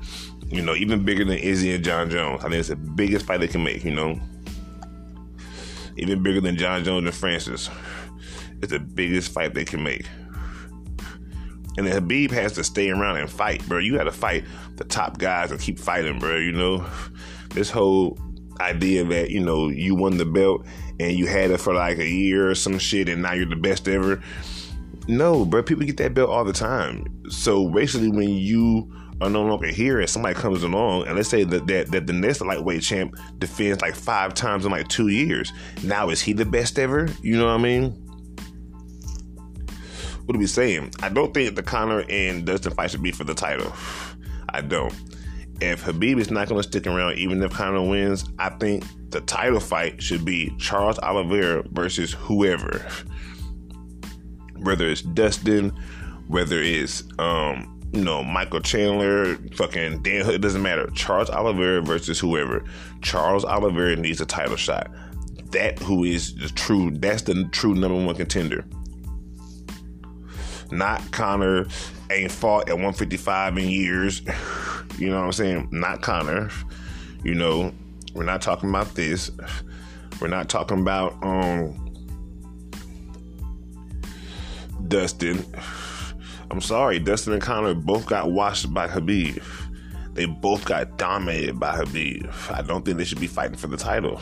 You 0.48 0.62
know, 0.62 0.74
even 0.74 1.04
bigger 1.04 1.24
than 1.24 1.38
Izzy 1.38 1.72
and 1.72 1.84
John 1.84 2.10
Jones. 2.10 2.40
I 2.40 2.48
think 2.48 2.56
it's 2.56 2.68
the 2.68 2.76
biggest 2.76 3.26
fight 3.26 3.40
they 3.40 3.48
can 3.48 3.62
make. 3.62 3.84
You 3.84 3.92
know, 3.92 4.20
even 5.96 6.22
bigger 6.22 6.40
than 6.40 6.56
John 6.56 6.82
Jones 6.84 7.06
and 7.06 7.14
Francis. 7.14 7.70
It's 8.62 8.72
the 8.72 8.80
biggest 8.80 9.32
fight 9.32 9.54
they 9.54 9.64
can 9.64 9.82
make. 9.82 10.06
And 11.76 11.86
then 11.86 12.02
Khabib 12.02 12.30
has 12.32 12.52
to 12.54 12.64
stay 12.64 12.90
around 12.90 13.16
and 13.16 13.30
fight, 13.30 13.66
bro. 13.68 13.78
You 13.78 13.96
got 13.96 14.04
to 14.04 14.12
fight 14.12 14.44
the 14.76 14.84
top 14.84 15.18
guys 15.18 15.50
and 15.50 15.60
keep 15.60 15.78
fighting, 15.78 16.18
bro. 16.18 16.36
You 16.36 16.52
know, 16.52 16.86
this 17.50 17.70
whole 17.70 18.18
idea 18.60 19.04
that 19.04 19.30
you 19.30 19.40
know 19.40 19.68
you 19.68 19.94
won 19.94 20.16
the 20.16 20.24
belt 20.24 20.66
and 20.98 21.12
you 21.12 21.26
had 21.26 21.50
it 21.50 21.58
for 21.58 21.74
like 21.74 21.98
a 21.98 22.06
year 22.06 22.50
or 22.50 22.54
some 22.54 22.78
shit, 22.78 23.08
and 23.08 23.22
now 23.22 23.32
you're 23.32 23.46
the 23.46 23.56
best 23.56 23.88
ever. 23.88 24.22
No, 25.08 25.44
bro. 25.44 25.62
People 25.62 25.84
get 25.84 25.96
that 25.96 26.14
belt 26.14 26.30
all 26.30 26.44
the 26.44 26.52
time. 26.52 27.06
So 27.30 27.68
basically, 27.68 28.10
when 28.10 28.28
you 28.28 28.92
are 29.20 29.30
no 29.30 29.42
longer 29.42 29.66
here 29.66 30.00
and 30.00 30.08
somebody 30.08 30.34
comes 30.34 30.62
along 30.62 31.06
and 31.06 31.14
let's 31.14 31.28
say 31.28 31.44
that 31.44 31.66
that, 31.66 31.90
that 31.90 32.06
the 32.06 32.12
next 32.12 32.40
lightweight 32.40 32.80
champ 32.80 33.14
defends 33.38 33.82
like 33.82 33.94
five 33.94 34.32
times 34.32 34.64
in 34.64 34.70
like 34.70 34.88
two 34.88 35.08
years. 35.08 35.52
Now 35.82 36.08
is 36.08 36.22
he 36.22 36.32
the 36.32 36.46
best 36.46 36.78
ever? 36.78 37.06
You 37.22 37.36
know 37.36 37.46
what 37.46 37.52
I 37.52 37.58
mean? 37.58 38.10
what 40.30 40.36
are 40.36 40.38
we 40.38 40.46
saying? 40.46 40.92
I 41.02 41.08
don't 41.08 41.34
think 41.34 41.56
the 41.56 41.62
Conor 41.64 42.04
and 42.08 42.46
Dustin 42.46 42.72
fight 42.72 42.92
should 42.92 43.02
be 43.02 43.10
for 43.10 43.24
the 43.24 43.34
title. 43.34 43.72
I 44.48 44.60
don't. 44.60 44.94
If 45.60 45.82
Habib 45.82 46.18
is 46.18 46.30
not 46.30 46.48
going 46.48 46.62
to 46.62 46.66
stick 46.66 46.86
around, 46.86 47.18
even 47.18 47.42
if 47.42 47.52
Conor 47.52 47.82
wins, 47.82 48.24
I 48.38 48.48
think 48.50 48.84
the 49.10 49.20
title 49.20 49.60
fight 49.60 50.02
should 50.02 50.24
be 50.24 50.54
Charles 50.58 50.98
Oliveira 51.00 51.62
versus 51.72 52.12
whoever. 52.12 52.86
Whether 54.56 54.88
it's 54.88 55.02
Dustin, 55.02 55.70
whether 56.28 56.60
it's 56.60 57.04
um, 57.18 57.80
you 57.92 58.04
know, 58.04 58.22
Michael 58.22 58.60
Chandler, 58.60 59.36
fucking 59.54 60.02
Dan 60.02 60.24
Hood, 60.24 60.36
it 60.36 60.40
doesn't 60.40 60.62
matter. 60.62 60.88
Charles 60.90 61.28
Oliveira 61.28 61.82
versus 61.82 62.18
whoever. 62.20 62.64
Charles 63.02 63.44
Oliveira 63.44 63.96
needs 63.96 64.20
a 64.20 64.26
title 64.26 64.56
shot. 64.56 64.90
that 65.50 65.78
who 65.80 66.04
is 66.04 66.34
the 66.34 66.48
true. 66.48 66.90
That's 66.92 67.22
the 67.22 67.48
true 67.52 67.74
number 67.74 68.04
one 68.04 68.14
contender. 68.14 68.64
Not 70.70 71.10
Conor 71.10 71.66
ain't 72.10 72.32
fought 72.32 72.68
at 72.68 72.74
155 72.74 73.58
in 73.58 73.68
years. 73.68 74.22
You 74.98 75.08
know 75.08 75.20
what 75.20 75.26
I'm 75.26 75.32
saying? 75.32 75.68
Not 75.70 76.02
Connor. 76.02 76.50
You 77.24 77.34
know, 77.34 77.72
we're 78.12 78.24
not 78.24 78.42
talking 78.42 78.68
about 78.68 78.94
this. 78.94 79.30
We're 80.20 80.28
not 80.28 80.50
talking 80.50 80.80
about 80.80 81.16
um 81.22 81.90
Dustin. 84.88 85.42
I'm 86.50 86.60
sorry, 86.60 86.98
Dustin 86.98 87.32
and 87.32 87.40
Connor 87.40 87.72
both 87.74 88.06
got 88.06 88.32
washed 88.32 88.74
by 88.74 88.88
Habib. 88.88 89.42
They 90.14 90.26
both 90.26 90.64
got 90.64 90.98
dominated 90.98 91.58
by 91.58 91.76
Habib. 91.76 92.28
I 92.50 92.60
don't 92.62 92.84
think 92.84 92.98
they 92.98 93.04
should 93.04 93.20
be 93.20 93.28
fighting 93.28 93.56
for 93.56 93.68
the 93.68 93.76
title. 93.76 94.20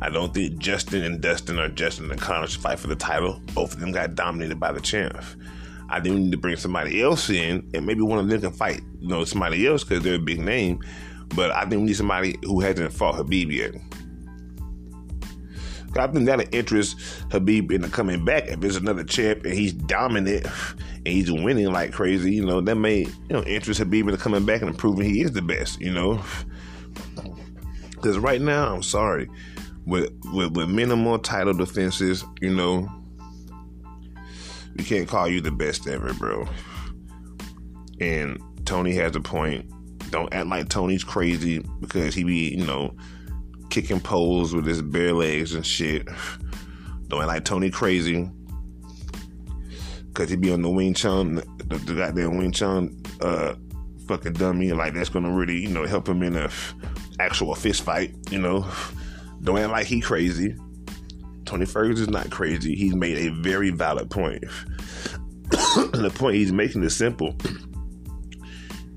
I 0.00 0.08
don't 0.08 0.32
think 0.32 0.58
Justin 0.58 1.04
and 1.04 1.20
Dustin 1.20 1.58
or 1.58 1.68
Justin 1.68 2.10
and 2.10 2.20
Connor 2.20 2.46
should 2.46 2.62
fight 2.62 2.78
for 2.78 2.86
the 2.86 2.96
title. 2.96 3.40
Both 3.54 3.74
of 3.74 3.80
them 3.80 3.92
got 3.92 4.14
dominated 4.14 4.58
by 4.58 4.72
the 4.72 4.80
champ. 4.80 5.22
I 5.90 6.00
think 6.00 6.14
we 6.14 6.20
need 6.22 6.32
to 6.32 6.38
bring 6.38 6.56
somebody 6.56 7.02
else 7.02 7.28
in, 7.28 7.68
and 7.74 7.84
maybe 7.84 8.02
one 8.02 8.18
of 8.18 8.28
them 8.28 8.40
can 8.40 8.52
fight, 8.52 8.80
you 9.00 9.08
know, 9.08 9.24
somebody 9.24 9.66
else 9.66 9.84
because 9.84 10.02
they're 10.02 10.14
a 10.14 10.18
big 10.18 10.40
name. 10.40 10.80
But 11.34 11.50
I 11.50 11.62
think 11.62 11.80
we 11.80 11.86
need 11.86 11.96
somebody 11.96 12.38
who 12.42 12.60
hasn't 12.60 12.92
fought 12.92 13.16
Habib 13.16 13.50
yet. 13.50 13.74
I 15.96 16.06
think 16.06 16.26
that'll 16.26 16.46
interest 16.52 16.96
Khabib 17.30 17.72
into 17.72 17.88
coming 17.88 18.24
back. 18.24 18.46
If 18.46 18.60
there's 18.60 18.76
another 18.76 19.02
champ 19.02 19.44
and 19.44 19.54
he's 19.54 19.72
dominant 19.72 20.46
and 21.04 21.08
he's 21.08 21.30
winning 21.30 21.72
like 21.72 21.92
crazy, 21.92 22.34
you 22.34 22.44
know, 22.44 22.60
that 22.60 22.76
may, 22.76 23.00
you 23.00 23.30
know, 23.30 23.42
interest 23.42 23.80
Khabib 23.80 24.02
into 24.02 24.16
coming 24.16 24.44
back 24.46 24.62
and 24.62 24.76
proving 24.76 25.10
he 25.10 25.22
is 25.22 25.32
the 25.32 25.42
best, 25.42 25.80
you 25.80 25.92
know. 25.92 26.22
Because 27.90 28.18
right 28.18 28.40
now, 28.40 28.74
I'm 28.74 28.82
sorry, 28.82 29.28
with, 29.84 30.10
with 30.32 30.56
with 30.56 30.70
minimal 30.70 31.18
title 31.18 31.52
defenses, 31.52 32.24
you 32.40 32.48
know, 32.48 32.88
we 34.80 34.86
can't 34.86 35.06
call 35.06 35.28
you 35.28 35.42
the 35.42 35.50
best 35.50 35.86
ever, 35.86 36.14
bro. 36.14 36.48
And 38.00 38.40
Tony 38.64 38.94
has 38.94 39.14
a 39.14 39.20
point. 39.20 39.70
Don't 40.10 40.32
act 40.32 40.46
like 40.46 40.70
Tony's 40.70 41.04
crazy 41.04 41.62
because 41.80 42.14
he 42.14 42.24
be, 42.24 42.54
you 42.56 42.64
know, 42.64 42.96
kicking 43.68 44.00
poles 44.00 44.54
with 44.54 44.64
his 44.64 44.80
bare 44.80 45.12
legs 45.12 45.54
and 45.54 45.66
shit. 45.66 46.08
Don't 47.08 47.20
act 47.20 47.28
like 47.28 47.44
Tony 47.44 47.70
crazy. 47.70 48.30
Cause 50.14 50.30
he 50.30 50.36
be 50.36 50.50
on 50.50 50.62
the 50.62 50.70
Wing 50.70 50.94
Chun, 50.94 51.42
the, 51.66 51.76
the 51.76 51.94
goddamn 51.94 52.38
Wing 52.38 52.52
Chun, 52.52 52.98
uh, 53.20 53.56
fucking 54.08 54.32
dummy. 54.32 54.72
Like 54.72 54.94
that's 54.94 55.10
gonna 55.10 55.30
really, 55.30 55.58
you 55.60 55.68
know, 55.68 55.84
help 55.84 56.08
him 56.08 56.22
in 56.22 56.36
a 56.36 56.44
f- 56.44 56.74
actual 57.18 57.54
fist 57.54 57.82
fight. 57.82 58.14
You 58.30 58.38
know, 58.38 58.66
don't 59.42 59.58
act 59.58 59.72
like 59.72 59.86
he 59.86 60.00
crazy. 60.00 60.56
Tony 61.50 61.66
Ferguson 61.66 62.04
is 62.04 62.10
not 62.10 62.30
crazy. 62.30 62.74
He's 62.74 62.94
made 62.94 63.18
a 63.18 63.30
very 63.30 63.70
valid 63.70 64.10
point. 64.10 64.42
the 65.50 66.12
point 66.14 66.36
he's 66.36 66.52
making 66.52 66.82
is 66.84 66.96
simple. 66.96 67.36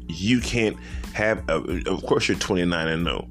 You 0.08 0.40
can't 0.40 0.78
have, 1.14 1.44
a, 1.50 1.84
of 1.88 2.06
course, 2.06 2.28
you're 2.28 2.38
29 2.38 2.88
and 2.88 3.04
no 3.04 3.28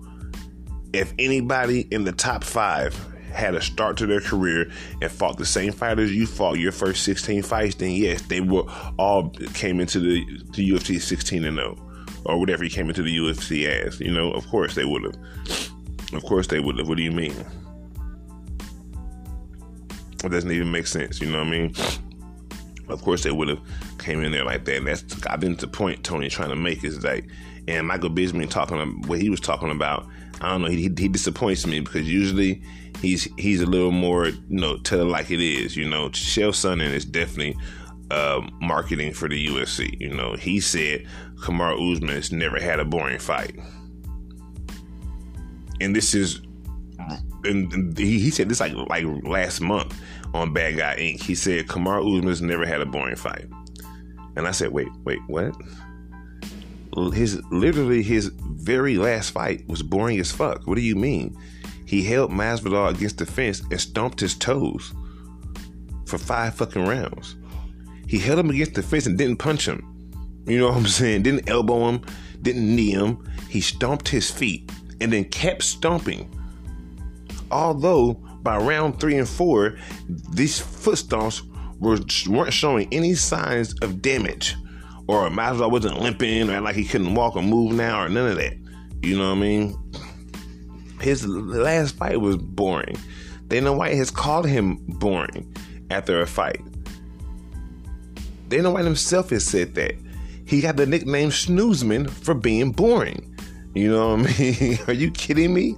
if 0.92 1.12
anybody 1.18 1.86
in 1.90 2.04
the 2.04 2.12
top 2.12 2.44
five 2.44 2.94
had 3.32 3.54
a 3.54 3.62
start 3.62 3.96
to 3.96 4.06
their 4.06 4.20
career 4.20 4.70
and 5.00 5.10
fought 5.10 5.38
the 5.38 5.46
same 5.46 5.72
fighters 5.72 6.14
you 6.14 6.26
fought 6.26 6.58
your 6.58 6.72
first 6.72 7.02
16 7.04 7.42
fights, 7.42 7.76
then 7.76 7.92
yes, 7.92 8.20
they 8.22 8.40
were 8.40 8.64
all 8.98 9.30
came 9.54 9.80
into 9.80 9.98
the, 9.98 10.24
the 10.52 10.70
UFC 10.70 11.00
16 11.00 11.44
and 11.44 11.56
0 11.56 11.76
or 12.24 12.38
whatever 12.38 12.62
he 12.62 12.70
came 12.70 12.88
into 12.88 13.02
the 13.02 13.16
UFC 13.16 13.66
as. 13.66 14.00
You 14.00 14.12
know, 14.12 14.32
of 14.32 14.46
course 14.48 14.74
they 14.74 14.84
would 14.84 15.02
have. 15.04 15.16
Of 16.12 16.22
course 16.24 16.46
they 16.46 16.60
would 16.60 16.78
have. 16.78 16.88
What 16.88 16.98
do 16.98 17.02
you 17.02 17.10
mean? 17.10 17.34
It 20.24 20.28
doesn't 20.30 20.50
even 20.50 20.70
make 20.70 20.86
sense. 20.86 21.20
You 21.20 21.30
know 21.30 21.38
what 21.38 21.48
I 21.48 21.50
mean? 21.50 21.74
Of 22.88 23.02
course 23.02 23.22
they 23.22 23.30
would 23.30 23.48
have 23.48 23.60
came 23.98 24.22
in 24.22 24.32
there 24.32 24.44
like 24.44 24.64
that. 24.66 24.76
And 24.76 24.86
that's 24.86 25.26
I 25.26 25.36
think 25.36 25.58
the 25.58 25.68
point 25.68 26.04
Tony's 26.04 26.32
trying 26.32 26.50
to 26.50 26.56
make 26.56 26.84
is 26.84 27.02
like, 27.02 27.28
and 27.68 27.86
Michael 27.86 28.10
Bisping 28.10 28.50
talking 28.50 28.80
about 28.80 29.08
what 29.08 29.20
he 29.20 29.30
was 29.30 29.40
talking 29.40 29.70
about 29.70 30.06
I 30.42 30.50
don't 30.50 30.62
know. 30.62 30.68
He, 30.68 30.82
he 30.98 31.08
disappoints 31.08 31.66
me 31.66 31.80
because 31.80 32.10
usually 32.10 32.62
he's 33.00 33.28
he's 33.38 33.60
a 33.60 33.66
little 33.66 33.92
more 33.92 34.26
you 34.26 34.42
know 34.48 34.76
tell 34.78 35.00
it 35.00 35.04
like 35.04 35.30
it 35.30 35.40
is. 35.40 35.76
You 35.76 35.88
know, 35.88 36.08
Chael 36.08 36.50
Sonnen 36.50 36.92
is 36.92 37.04
definitely 37.04 37.56
uh, 38.10 38.40
marketing 38.60 39.12
for 39.12 39.28
the 39.28 39.46
UFC. 39.46 39.98
You 40.00 40.12
know, 40.12 40.34
he 40.34 40.58
said 40.58 41.06
Kamaru 41.36 41.92
Usman 41.92 42.10
has 42.10 42.32
never 42.32 42.60
had 42.60 42.80
a 42.80 42.84
boring 42.84 43.20
fight, 43.20 43.56
and 45.80 45.94
this 45.94 46.14
is. 46.14 46.42
And 47.44 47.98
he, 47.98 48.30
said 48.30 48.48
this 48.48 48.60
like 48.60 48.74
like 48.88 49.04
last 49.24 49.60
month 49.60 50.00
on 50.32 50.52
Bad 50.52 50.76
Guy 50.76 50.96
Inc. 50.98 51.22
He 51.22 51.34
said 51.34 51.66
Kamaru 51.66 52.18
Usman 52.18 52.28
has 52.28 52.42
never 52.42 52.64
had 52.64 52.80
a 52.80 52.86
boring 52.86 53.16
fight, 53.16 53.46
and 54.36 54.46
I 54.46 54.52
said, 54.52 54.70
wait, 54.70 54.88
wait, 55.04 55.20
what? 55.26 55.54
his 57.14 57.42
literally 57.50 58.02
his 58.02 58.26
very 58.26 58.96
last 58.96 59.30
fight 59.30 59.66
was 59.68 59.82
boring 59.82 60.18
as 60.20 60.30
fuck. 60.30 60.66
What 60.66 60.74
do 60.74 60.82
you 60.82 60.96
mean? 60.96 61.36
He 61.86 62.02
held 62.02 62.30
Masvidal 62.30 62.94
against 62.94 63.18
the 63.18 63.26
fence 63.26 63.60
and 63.70 63.80
stomped 63.80 64.20
his 64.20 64.34
toes 64.34 64.92
for 66.06 66.18
five 66.18 66.54
fucking 66.54 66.86
rounds. 66.86 67.36
He 68.06 68.18
held 68.18 68.38
him 68.38 68.50
against 68.50 68.74
the 68.74 68.82
fence 68.82 69.06
and 69.06 69.16
didn't 69.16 69.38
punch 69.38 69.66
him. 69.66 69.88
You 70.46 70.58
know 70.58 70.68
what 70.68 70.76
I'm 70.76 70.86
saying? 70.86 71.22
Didn't 71.22 71.48
elbow 71.48 71.88
him, 71.88 72.02
didn't 72.42 72.74
knee 72.74 72.90
him. 72.90 73.26
He 73.48 73.60
stomped 73.60 74.08
his 74.08 74.30
feet 74.30 74.70
and 75.00 75.12
then 75.12 75.24
kept 75.24 75.62
stomping. 75.62 76.30
Although 77.52 78.14
by 78.42 78.56
round 78.56 78.98
three 78.98 79.16
and 79.18 79.28
four, 79.28 79.76
these 80.08 80.58
foot 80.58 80.96
stomps 80.96 81.42
were, 81.78 81.98
weren't 82.28 82.52
showing 82.52 82.88
any 82.90 83.14
signs 83.14 83.74
of 83.82 84.02
damage 84.02 84.56
or 85.06 85.28
Masvidal 85.28 85.70
wasn't 85.70 86.00
limping 86.00 86.50
or 86.50 86.60
like 86.60 86.76
he 86.76 86.84
couldn't 86.84 87.14
walk 87.14 87.36
or 87.36 87.42
move 87.42 87.74
now 87.74 88.02
or 88.02 88.08
none 88.08 88.30
of 88.30 88.36
that. 88.36 88.54
You 89.02 89.18
know 89.18 89.28
what 89.28 89.38
I 89.38 89.40
mean? 89.40 89.76
His 91.00 91.26
last 91.26 91.96
fight 91.96 92.20
was 92.20 92.36
boring. 92.36 92.96
Dana 93.48 93.72
White 93.72 93.94
has 93.94 94.10
called 94.10 94.46
him 94.46 94.76
boring 94.86 95.54
after 95.90 96.22
a 96.22 96.26
fight. 96.26 96.62
Dana 98.48 98.70
White 98.70 98.84
himself 98.84 99.30
has 99.30 99.44
said 99.44 99.74
that. 99.74 99.94
He 100.46 100.60
got 100.60 100.76
the 100.76 100.86
nickname 100.86 101.30
Snoozman 101.30 102.08
for 102.08 102.34
being 102.34 102.72
boring. 102.72 103.28
You 103.74 103.90
know 103.90 104.16
what 104.16 104.30
I 104.30 104.38
mean? 104.38 104.78
Are 104.86 104.92
you 104.92 105.10
kidding 105.10 105.52
me? 105.52 105.76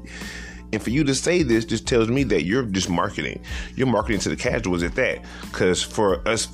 And 0.75 0.83
for 0.83 0.91
you 0.91 1.05
to 1.05 1.15
say 1.15 1.43
this 1.43 1.65
just 1.65 1.87
tells 1.87 2.09
me 2.09 2.25
that 2.25 2.45
you're 2.45 2.65
just 2.65 2.91
marketing. 2.91 3.41
You're 3.77 3.87
marketing 3.87 4.21
to 4.21 4.29
the 4.29 4.37
casuals 4.37 4.83
at 4.83 4.95
that. 4.97 5.25
Because 5.43 5.83
for 5.83 6.27
us 6.29 6.49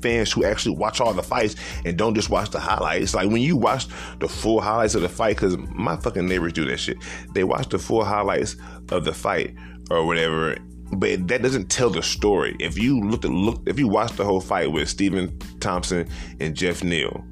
fans 0.00 0.32
who 0.32 0.44
actually 0.44 0.76
watch 0.76 1.00
all 1.00 1.12
the 1.12 1.22
fights 1.22 1.56
and 1.84 1.96
don't 1.96 2.14
just 2.14 2.30
watch 2.30 2.50
the 2.50 2.60
highlights, 2.60 3.14
like 3.14 3.28
when 3.28 3.42
you 3.42 3.56
watch 3.56 3.86
the 4.18 4.28
full 4.28 4.60
highlights 4.60 4.94
of 4.94 5.02
the 5.02 5.08
fight, 5.08 5.36
because 5.36 5.56
my 5.58 5.96
fucking 5.96 6.26
neighbors 6.26 6.52
do 6.52 6.64
that 6.64 6.78
shit. 6.78 6.96
They 7.32 7.44
watch 7.44 7.68
the 7.68 7.78
full 7.78 8.04
highlights 8.04 8.56
of 8.90 9.04
the 9.04 9.12
fight 9.12 9.54
or 9.90 10.06
whatever 10.06 10.56
but 10.92 11.26
that 11.28 11.42
doesn't 11.42 11.68
tell 11.68 11.90
the 11.90 12.02
story. 12.02 12.56
If 12.60 12.78
you 12.78 13.00
look 13.00 13.24
at 13.24 13.30
look, 13.30 13.62
if 13.66 13.78
you 13.78 13.88
watch 13.88 14.12
the 14.12 14.24
whole 14.24 14.40
fight 14.40 14.70
with 14.70 14.88
Stephen 14.88 15.36
Thompson 15.58 16.08
and 16.38 16.54
Geoff 16.54 16.84
Neal, 16.84 17.24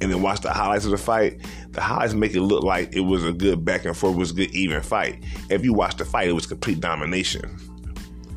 and 0.00 0.12
then 0.12 0.22
watch 0.22 0.40
the 0.40 0.52
highlights 0.52 0.84
of 0.84 0.92
the 0.92 0.98
fight, 0.98 1.40
the 1.70 1.80
highlights 1.80 2.14
make 2.14 2.34
it 2.34 2.42
look 2.42 2.62
like 2.62 2.94
it 2.94 3.00
was 3.00 3.24
a 3.24 3.32
good 3.32 3.64
back 3.64 3.84
and 3.84 3.96
forth, 3.96 4.16
was 4.16 4.30
a 4.30 4.34
good 4.34 4.54
even 4.54 4.80
fight. 4.82 5.24
If 5.50 5.64
you 5.64 5.72
watch 5.72 5.96
the 5.96 6.04
fight, 6.04 6.28
it 6.28 6.32
was 6.32 6.46
complete 6.46 6.80
domination. 6.80 7.58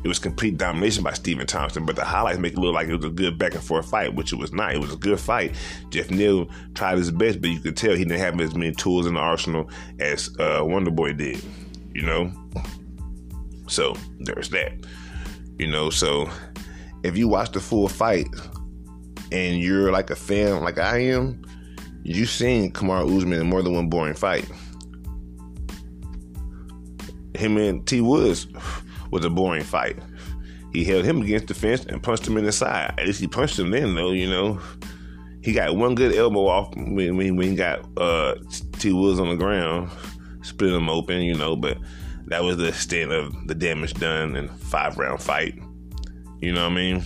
It 0.04 0.08
was 0.08 0.18
complete 0.18 0.58
domination 0.58 1.04
by 1.04 1.12
Stephen 1.12 1.46
Thompson, 1.46 1.86
but 1.86 1.94
the 1.94 2.04
highlights 2.04 2.40
make 2.40 2.54
it 2.54 2.58
look 2.58 2.74
like 2.74 2.88
it 2.88 2.96
was 2.96 3.04
a 3.04 3.10
good 3.10 3.38
back 3.38 3.54
and 3.54 3.62
forth 3.62 3.88
fight, 3.88 4.14
which 4.14 4.32
it 4.32 4.36
was 4.36 4.52
not. 4.52 4.74
It 4.74 4.80
was 4.80 4.92
a 4.92 4.96
good 4.96 5.20
fight. 5.20 5.54
Geoff 5.90 6.10
Neal 6.10 6.48
tried 6.74 6.98
his 6.98 7.12
best, 7.12 7.40
but 7.40 7.50
you 7.50 7.60
could 7.60 7.76
tell 7.76 7.92
he 7.92 8.04
didn't 8.04 8.18
have 8.18 8.40
as 8.40 8.54
many 8.54 8.72
tools 8.72 9.06
in 9.06 9.14
the 9.14 9.20
arsenal 9.20 9.70
as 10.00 10.34
uh, 10.40 10.60
Wonder 10.62 10.90
Boy 10.90 11.12
did. 11.12 11.40
You 11.94 12.02
know, 12.02 12.32
so 13.68 13.94
there's 14.18 14.48
that. 14.50 14.72
You 15.58 15.68
know, 15.68 15.90
so 15.90 16.28
if 17.04 17.16
you 17.16 17.28
watch 17.28 17.52
the 17.52 17.60
full 17.60 17.86
fight 17.86 18.26
and 19.30 19.60
you're 19.60 19.92
like 19.92 20.10
a 20.10 20.16
fan 20.16 20.62
like 20.62 20.78
I 20.78 20.98
am, 20.98 21.44
you 22.02 22.26
seen 22.26 22.72
Kamaru 22.72 23.16
Usman 23.16 23.40
in 23.40 23.46
more 23.46 23.62
than 23.62 23.74
one 23.74 23.88
boring 23.88 24.14
fight. 24.14 24.46
Him 27.34 27.56
and 27.56 27.86
T 27.86 28.00
Woods 28.00 28.46
was 29.10 29.24
a 29.24 29.30
boring 29.30 29.64
fight. 29.64 29.96
He 30.72 30.84
held 30.84 31.04
him 31.04 31.20
against 31.22 31.48
the 31.48 31.54
fence 31.54 31.84
and 31.84 32.02
punched 32.02 32.26
him 32.26 32.36
in 32.36 32.44
the 32.44 32.52
side. 32.52 32.94
At 32.98 33.06
least 33.06 33.20
he 33.20 33.28
punched 33.28 33.58
him 33.58 33.70
then, 33.70 33.94
though. 33.94 34.12
You 34.12 34.28
know, 34.28 34.60
he 35.42 35.52
got 35.52 35.76
one 35.76 35.94
good 35.94 36.14
elbow 36.14 36.46
off 36.46 36.74
when, 36.76 37.16
when, 37.16 37.36
when 37.36 37.48
he 37.48 37.54
got 37.54 37.86
uh, 37.98 38.34
T 38.78 38.92
Woods 38.92 39.20
on 39.20 39.28
the 39.28 39.36
ground, 39.36 39.90
split 40.42 40.72
him 40.72 40.88
open. 40.88 41.22
You 41.22 41.34
know, 41.34 41.56
but 41.56 41.78
that 42.26 42.42
was 42.42 42.56
the 42.56 42.68
extent 42.68 43.12
of 43.12 43.34
the 43.46 43.54
damage 43.54 43.94
done 43.94 44.36
in 44.36 44.48
five 44.48 44.98
round 44.98 45.22
fight. 45.22 45.58
You 46.40 46.52
know 46.52 46.64
what 46.64 46.72
I 46.72 46.76
mean? 46.76 47.04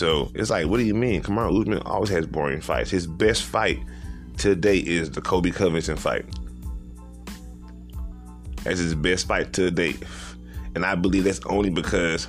So 0.00 0.30
it's 0.34 0.48
like, 0.48 0.66
what 0.66 0.78
do 0.78 0.84
you 0.84 0.94
mean? 0.94 1.20
Kamaru 1.20 1.60
Usman 1.60 1.82
always 1.82 2.08
has 2.08 2.24
boring 2.24 2.62
fights. 2.62 2.90
His 2.90 3.06
best 3.06 3.42
fight 3.42 3.78
to 4.38 4.54
date 4.54 4.88
is 4.88 5.10
the 5.10 5.20
Colby 5.20 5.50
Covington 5.50 5.98
fight. 5.98 6.24
That's 8.64 8.78
his 8.78 8.94
best 8.94 9.26
fight 9.26 9.52
to 9.52 9.70
date. 9.70 10.02
and 10.74 10.86
I 10.86 10.94
believe 10.94 11.24
that's 11.24 11.44
only 11.44 11.68
because 11.68 12.28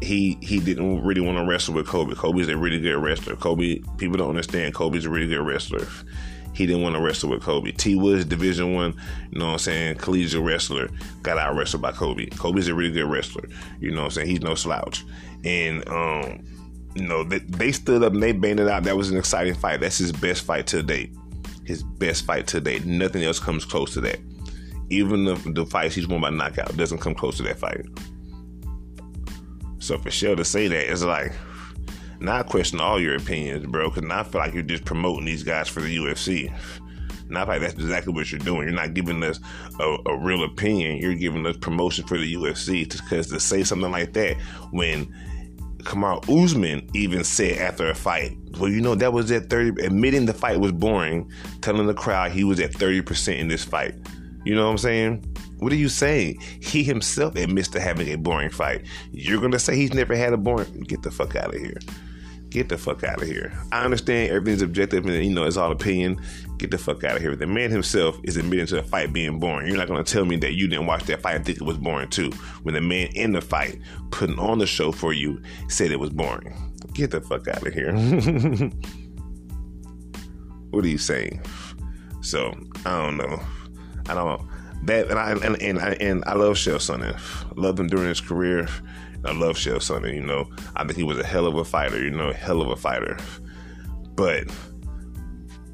he 0.00 0.38
he 0.40 0.60
didn't 0.60 1.02
really 1.02 1.20
want 1.20 1.36
to 1.38 1.44
wrestle 1.44 1.74
with 1.74 1.88
Colby. 1.88 2.14
Colby's 2.14 2.46
a 2.46 2.56
really 2.56 2.78
good 2.78 2.98
wrestler. 2.98 3.34
Colby, 3.34 3.82
people 3.96 4.16
don't 4.16 4.28
understand. 4.28 4.72
Colby's 4.72 5.04
a 5.04 5.10
really 5.10 5.26
good 5.26 5.44
wrestler. 5.44 5.84
He 6.54 6.64
didn't 6.64 6.82
want 6.82 6.94
to 6.94 7.00
wrestle 7.00 7.30
with 7.30 7.42
Colby. 7.42 7.72
T 7.72 7.96
Woods, 7.96 8.24
Division 8.24 8.74
One, 8.74 8.94
you 9.32 9.40
know 9.40 9.46
what 9.46 9.52
I'm 9.54 9.58
saying, 9.58 9.96
collegiate 9.96 10.42
wrestler, 10.42 10.90
got 11.24 11.38
out 11.38 11.56
wrestled 11.56 11.82
by 11.82 11.90
Colby. 11.90 12.26
Colby's 12.26 12.68
a 12.68 12.74
really 12.74 12.92
good 12.92 13.10
wrestler. 13.10 13.48
You 13.80 13.90
know 13.90 14.02
what 14.02 14.04
I'm 14.04 14.10
saying? 14.12 14.28
He's 14.28 14.42
no 14.42 14.54
slouch. 14.54 15.04
And 15.42 15.88
um, 15.88 16.44
you 16.98 17.06
know, 17.06 17.24
they, 17.24 17.38
they 17.38 17.72
stood 17.72 18.02
up 18.02 18.12
and 18.12 18.22
they 18.22 18.32
banged 18.32 18.60
it 18.60 18.68
out. 18.68 18.84
That 18.84 18.96
was 18.96 19.10
an 19.10 19.16
exciting 19.16 19.54
fight. 19.54 19.80
That's 19.80 19.98
his 19.98 20.12
best 20.12 20.44
fight 20.44 20.66
to 20.68 20.82
date. 20.82 21.14
His 21.64 21.82
best 21.82 22.24
fight 22.24 22.46
to 22.48 22.60
date. 22.60 22.84
Nothing 22.84 23.22
else 23.22 23.38
comes 23.38 23.64
close 23.64 23.94
to 23.94 24.00
that. 24.02 24.18
Even 24.90 25.24
the, 25.24 25.34
the 25.54 25.66
fights 25.66 25.94
he's 25.94 26.08
won 26.08 26.20
by 26.20 26.30
knockout 26.30 26.76
doesn't 26.76 26.98
come 26.98 27.14
close 27.14 27.36
to 27.36 27.42
that 27.44 27.58
fight. 27.58 27.84
So 29.78 29.98
for 29.98 30.10
sure 30.10 30.34
to 30.34 30.44
say 30.44 30.66
that, 30.68 30.90
it's 30.90 31.02
like, 31.02 31.32
now 32.20 32.38
I 32.38 32.42
question 32.42 32.80
all 32.80 33.00
your 33.00 33.16
opinions, 33.16 33.66
bro, 33.66 33.90
because 33.90 34.02
now 34.02 34.20
I 34.20 34.22
feel 34.24 34.40
like 34.40 34.54
you're 34.54 34.62
just 34.62 34.84
promoting 34.84 35.24
these 35.24 35.42
guys 35.42 35.68
for 35.68 35.80
the 35.80 35.96
UFC. 35.96 36.52
Not 37.28 37.46
like 37.46 37.60
that's 37.60 37.74
exactly 37.74 38.12
what 38.12 38.32
you're 38.32 38.38
doing. 38.38 38.62
You're 38.62 38.72
not 38.72 38.94
giving 38.94 39.22
us 39.22 39.38
a, 39.78 39.96
a 40.06 40.16
real 40.16 40.44
opinion. 40.44 40.96
You're 40.96 41.14
giving 41.14 41.46
us 41.46 41.56
promotion 41.58 42.06
for 42.06 42.18
the 42.18 42.34
UFC 42.34 42.90
because 42.90 43.28
to 43.28 43.38
say 43.38 43.62
something 43.62 43.90
like 43.90 44.14
that 44.14 44.36
when 44.70 45.14
Kamaru 45.88 46.44
Usman 46.44 46.86
even 46.92 47.24
said 47.24 47.56
after 47.56 47.88
a 47.88 47.94
fight, 47.94 48.36
well, 48.60 48.68
you 48.68 48.82
know, 48.82 48.94
that 48.94 49.14
was 49.14 49.30
at 49.32 49.48
30, 49.48 49.82
admitting 49.86 50.26
the 50.26 50.34
fight 50.34 50.60
was 50.60 50.70
boring, 50.70 51.30
telling 51.62 51.86
the 51.86 51.94
crowd 51.94 52.30
he 52.30 52.44
was 52.44 52.60
at 52.60 52.72
30% 52.72 53.38
in 53.38 53.48
this 53.48 53.64
fight. 53.64 53.94
You 54.44 54.54
know 54.54 54.66
what 54.66 54.72
I'm 54.72 54.78
saying? 54.78 55.24
What 55.60 55.72
are 55.72 55.76
you 55.76 55.88
saying? 55.88 56.40
He 56.60 56.82
himself 56.84 57.36
admits 57.36 57.68
to 57.68 57.80
having 57.80 58.12
a 58.12 58.16
boring 58.16 58.50
fight. 58.50 58.84
You're 59.12 59.40
gonna 59.40 59.58
say 59.58 59.76
he's 59.76 59.94
never 59.94 60.14
had 60.14 60.34
a 60.34 60.36
boring? 60.36 60.82
Get 60.82 61.02
the 61.02 61.10
fuck 61.10 61.34
out 61.36 61.54
of 61.54 61.60
here. 61.60 61.78
Get 62.50 62.68
the 62.68 62.76
fuck 62.76 63.02
out 63.02 63.22
of 63.22 63.26
here. 63.26 63.58
I 63.72 63.82
understand 63.82 64.30
everything's 64.30 64.62
objective 64.62 65.06
and 65.06 65.24
you 65.24 65.32
know 65.32 65.44
it's 65.44 65.56
all 65.56 65.72
opinion. 65.72 66.20
Get 66.58 66.70
the 66.72 66.78
fuck 66.78 67.04
out 67.04 67.16
of 67.16 67.22
here. 67.22 67.36
The 67.36 67.46
man 67.46 67.70
himself 67.70 68.18
is 68.24 68.36
admitting 68.36 68.66
to 68.66 68.74
the 68.76 68.82
fight 68.82 69.12
being 69.12 69.38
boring. 69.38 69.68
You're 69.68 69.76
not 69.76 69.86
gonna 69.86 70.02
tell 70.02 70.24
me 70.24 70.36
that 70.38 70.54
you 70.54 70.66
didn't 70.66 70.86
watch 70.86 71.04
that 71.04 71.22
fight 71.22 71.36
and 71.36 71.44
think 71.44 71.58
it 71.58 71.64
was 71.64 71.78
boring 71.78 72.10
too. 72.10 72.30
When 72.64 72.74
the 72.74 72.80
man 72.80 73.08
in 73.14 73.32
the 73.32 73.40
fight 73.40 73.78
putting 74.10 74.38
on 74.38 74.58
the 74.58 74.66
show 74.66 74.90
for 74.90 75.12
you 75.12 75.40
said 75.68 75.92
it 75.92 76.00
was 76.00 76.10
boring. 76.10 76.52
Get 76.94 77.12
the 77.12 77.20
fuck 77.20 77.46
out 77.46 77.64
of 77.64 77.72
here. 77.72 77.92
what 80.70 80.84
are 80.84 80.88
you 80.88 80.98
saying? 80.98 81.40
So 82.22 82.52
I 82.84 83.04
don't 83.04 83.16
know. 83.16 83.40
I 84.08 84.14
don't 84.14 84.26
know. 84.26 84.48
that 84.84 85.10
and 85.10 85.18
I 85.18 85.30
and 85.30 85.62
and 85.62 85.78
I, 85.78 85.92
and 86.00 86.24
I 86.26 86.34
love 86.34 86.56
Chael 86.56 86.76
Sonnen. 86.76 87.16
Loved 87.56 87.78
him 87.78 87.86
during 87.86 88.08
his 88.08 88.20
career. 88.20 88.68
I 89.24 89.32
love 89.32 89.56
Chael 89.56 89.76
Sonnen. 89.76 90.12
You 90.14 90.22
know, 90.22 90.50
I 90.74 90.84
think 90.84 90.96
he 90.96 91.04
was 91.04 91.18
a 91.18 91.26
hell 91.26 91.46
of 91.46 91.54
a 91.54 91.64
fighter. 91.64 92.02
You 92.02 92.10
know, 92.10 92.32
hell 92.32 92.60
of 92.60 92.68
a 92.68 92.76
fighter. 92.76 93.16
But 94.14 94.48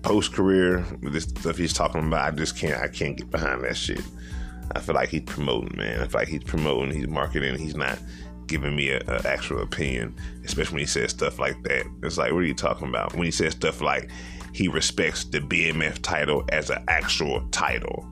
post 0.04 0.32
career, 0.32 0.84
this 1.02 1.25
stuff 1.25 1.56
he's 1.56 1.73
talking 1.73 2.06
about, 2.06 2.32
I 2.32 2.37
just 2.37 2.56
can't. 2.56 2.80
I 2.80 2.88
can't 2.88 3.16
get 3.16 3.30
behind 3.30 3.64
that 3.64 3.76
shit. 3.76 4.02
I 4.75 4.80
feel 4.80 4.94
like 4.94 5.08
he's 5.08 5.23
promoting, 5.23 5.76
man. 5.76 6.00
I 6.00 6.06
feel 6.06 6.20
like 6.20 6.28
he's 6.28 6.44
promoting. 6.44 6.94
He's 6.94 7.08
marketing. 7.08 7.58
He's 7.58 7.76
not 7.76 7.99
giving 8.46 8.76
me 8.76 8.90
an 8.90 9.02
actual 9.26 9.62
opinion, 9.62 10.14
especially 10.44 10.75
when 10.75 10.80
he 10.80 10.87
says 10.87 11.11
stuff 11.11 11.38
like 11.38 11.62
that. 11.64 11.87
It's 12.02 12.18
like, 12.18 12.32
what 12.32 12.38
are 12.38 12.46
you 12.46 12.54
talking 12.54 12.88
about? 12.88 13.14
When 13.14 13.25
he 13.25 13.30
says 13.30 13.52
stuff 13.52 13.80
like 13.80 14.11
he 14.52 14.68
respects 14.68 15.25
the 15.25 15.40
BMF 15.40 16.00
title 16.02 16.44
as 16.52 16.70
an 16.70 16.84
actual 16.88 17.46
title 17.50 18.06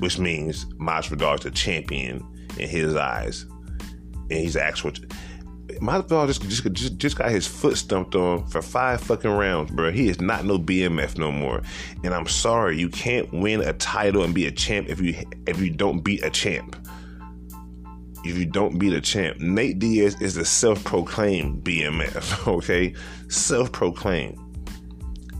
which 0.00 0.18
means 0.18 0.64
Masvidal 0.76 1.38
is 1.38 1.44
a 1.44 1.50
champion 1.50 2.26
in 2.58 2.68
his 2.68 2.96
eyes, 2.96 3.44
and 4.30 4.40
he's 4.40 4.56
actual. 4.56 4.92
Masvidal 5.80 6.26
just, 6.26 6.42
just 6.42 6.72
just 6.72 6.98
just 6.98 7.16
got 7.16 7.30
his 7.30 7.46
foot 7.46 7.76
stumped 7.76 8.14
on 8.14 8.46
for 8.46 8.60
five 8.60 9.00
fucking 9.00 9.30
rounds, 9.30 9.70
bro. 9.70 9.90
He 9.90 10.08
is 10.08 10.20
not 10.20 10.44
no 10.44 10.58
BMF 10.58 11.16
no 11.16 11.32
more. 11.32 11.62
And 12.04 12.12
I'm 12.12 12.26
sorry, 12.26 12.78
you 12.78 12.90
can't 12.90 13.32
win 13.32 13.62
a 13.62 13.72
title 13.72 14.22
and 14.22 14.34
be 14.34 14.46
a 14.46 14.50
champ 14.50 14.88
if 14.88 15.00
you 15.00 15.14
if 15.46 15.60
you 15.60 15.70
don't 15.70 16.00
beat 16.00 16.22
a 16.22 16.30
champ. 16.30 16.76
If 18.22 18.36
you 18.36 18.44
don't 18.44 18.78
beat 18.78 18.92
a 18.92 19.00
champ, 19.00 19.40
Nate 19.40 19.78
Diaz 19.78 20.20
is 20.20 20.36
a 20.36 20.44
self-proclaimed 20.44 21.64
BMF. 21.64 22.46
Okay, 22.56 22.94
self-proclaimed. 23.28 24.38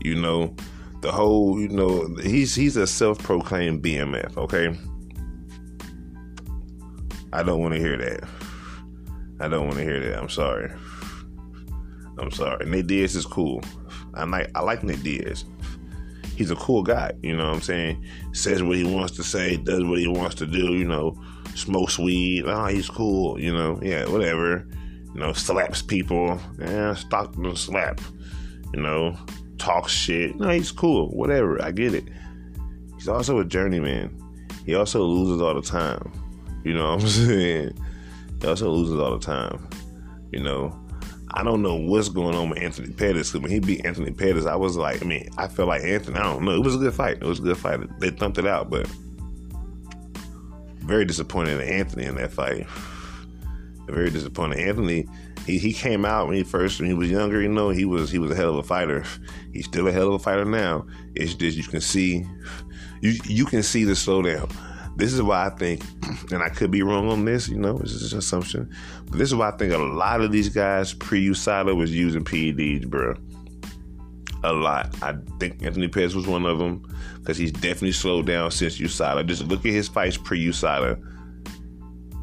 You 0.03 0.15
know, 0.19 0.55
the 1.01 1.11
whole, 1.11 1.59
you 1.59 1.67
know, 1.67 2.15
he's 2.23 2.55
he's 2.55 2.77
a 2.77 2.87
self-proclaimed 2.87 3.83
BMF, 3.83 4.35
okay? 4.37 4.75
I 7.31 7.43
don't 7.43 7.59
want 7.61 7.75
to 7.75 7.79
hear 7.79 7.97
that. 7.97 8.40
I 9.41 9.47
don't 9.47 9.65
want 9.65 9.77
to 9.77 9.83
hear 9.83 9.99
that. 9.99 10.19
I'm 10.19 10.29
sorry. 10.29 10.71
I'm 12.17 12.31
sorry. 12.31 12.65
Nate 12.65 12.87
Diaz 12.87 13.15
is 13.15 13.25
cool. 13.25 13.63
I 14.13 14.23
like 14.25 14.51
I 14.55 14.61
like 14.61 14.83
Nate 14.83 15.03
Diaz. 15.03 15.45
He's 16.35 16.51
a 16.51 16.55
cool 16.55 16.81
guy, 16.83 17.11
you 17.21 17.35
know 17.35 17.47
what 17.47 17.55
I'm 17.55 17.61
saying? 17.61 18.03
Says 18.31 18.63
what 18.63 18.77
he 18.77 18.83
wants 18.83 19.15
to 19.17 19.23
say, 19.23 19.57
does 19.57 19.83
what 19.83 19.99
he 19.99 20.07
wants 20.07 20.35
to 20.35 20.47
do, 20.47 20.73
you 20.73 20.85
know, 20.85 21.15
smokes 21.55 21.99
weed. 21.99 22.45
Oh, 22.47 22.65
he's 22.65 22.89
cool, 22.89 23.39
you 23.39 23.53
know, 23.53 23.79
yeah, 23.83 24.07
whatever. 24.07 24.67
You 25.13 25.19
know, 25.19 25.33
slaps 25.33 25.81
people. 25.81 26.39
Yeah, 26.57 26.93
Stockton 26.93 27.55
slap. 27.55 27.99
You 28.73 28.81
know, 28.81 29.17
talks 29.57 29.91
shit. 29.91 30.35
No, 30.37 30.49
he's 30.49 30.71
cool. 30.71 31.09
Whatever. 31.09 31.61
I 31.61 31.71
get 31.71 31.93
it. 31.93 32.05
He's 32.95 33.09
also 33.09 33.39
a 33.39 33.45
journeyman. 33.45 34.17
He 34.65 34.75
also 34.75 35.03
loses 35.03 35.41
all 35.41 35.53
the 35.53 35.61
time. 35.61 36.11
You 36.63 36.73
know 36.73 36.95
what 36.95 37.03
I'm 37.03 37.07
saying? 37.07 37.73
He 38.41 38.47
also 38.47 38.69
loses 38.69 38.99
all 38.99 39.17
the 39.17 39.25
time. 39.25 39.67
You 40.31 40.41
know, 40.41 40.77
I 41.33 41.43
don't 41.43 41.61
know 41.61 41.75
what's 41.75 42.09
going 42.09 42.35
on 42.35 42.49
with 42.49 42.61
Anthony 42.61 42.91
Pettis 42.91 43.33
when 43.33 43.49
he 43.49 43.59
beat 43.59 43.85
Anthony 43.85 44.11
Pettis, 44.11 44.45
I 44.45 44.55
was 44.55 44.75
like, 44.75 45.01
I 45.01 45.05
mean, 45.05 45.29
I 45.37 45.47
felt 45.47 45.69
like 45.69 45.83
Anthony. 45.83 46.17
I 46.17 46.23
don't 46.23 46.43
know. 46.43 46.51
It 46.51 46.63
was 46.63 46.75
a 46.75 46.79
good 46.79 46.93
fight. 46.93 47.17
It 47.21 47.25
was 47.25 47.39
a 47.39 47.43
good 47.43 47.57
fight. 47.57 47.79
They 47.99 48.09
thumped 48.09 48.37
it 48.37 48.47
out, 48.47 48.69
but 48.69 48.87
very 50.79 51.05
disappointed 51.05 51.61
in 51.61 51.67
Anthony 51.67 52.05
in 52.05 52.15
that 52.15 52.31
fight. 52.31 52.67
Very 53.87 54.09
disappointed. 54.09 54.59
Anthony 54.59 55.07
he, 55.45 55.57
he 55.57 55.73
came 55.73 56.05
out 56.05 56.27
when 56.27 56.37
he 56.37 56.43
first 56.43 56.79
when 56.79 56.87
he 56.87 56.93
was 56.93 57.09
younger, 57.09 57.41
you 57.41 57.49
know, 57.49 57.69
he 57.69 57.85
was 57.85 58.11
he 58.11 58.19
was 58.19 58.31
a 58.31 58.35
hell 58.35 58.49
of 58.49 58.55
a 58.57 58.63
fighter. 58.63 59.03
He's 59.53 59.65
still 59.65 59.87
a 59.87 59.91
hell 59.91 60.09
of 60.09 60.13
a 60.15 60.19
fighter 60.19 60.45
now. 60.45 60.85
It's 61.15 61.33
just 61.33 61.57
you 61.57 61.63
can 61.63 61.81
see 61.81 62.25
you 63.01 63.19
you 63.25 63.45
can 63.45 63.63
see 63.63 63.83
the 63.83 63.93
slowdown. 63.93 64.53
This 64.95 65.13
is 65.13 65.21
why 65.21 65.47
I 65.47 65.49
think, 65.49 65.83
and 66.31 66.43
I 66.43 66.49
could 66.49 66.71
be 66.71 66.83
wrong 66.83 67.09
on 67.09 67.25
this, 67.25 67.47
you 67.47 67.57
know, 67.57 67.77
this 67.77 67.91
is 67.91 68.13
an 68.13 68.19
assumption. 68.19 68.69
But 69.05 69.17
this 69.17 69.29
is 69.29 69.35
why 69.35 69.49
I 69.49 69.57
think 69.57 69.73
a 69.73 69.77
lot 69.77 70.21
of 70.21 70.31
these 70.31 70.49
guys 70.49 70.93
pre 70.93 71.25
USADA 71.27 71.75
was 71.75 71.93
using 71.93 72.23
PEDs, 72.23 72.87
bro. 72.87 73.15
A 74.43 74.51
lot. 74.51 74.95
I 75.01 75.15
think 75.39 75.63
Anthony 75.63 75.87
Pettis 75.87 76.15
was 76.15 76.27
one 76.27 76.45
of 76.45 76.57
them 76.57 76.83
because 77.19 77.37
he's 77.37 77.51
definitely 77.51 77.91
slowed 77.91 78.25
down 78.25 78.51
since 78.51 78.79
USADA. 78.79 79.25
Just 79.27 79.43
look 79.43 79.65
at 79.65 79.71
his 79.71 79.87
fights 79.87 80.17
pre 80.17 80.45
USADA 80.47 80.93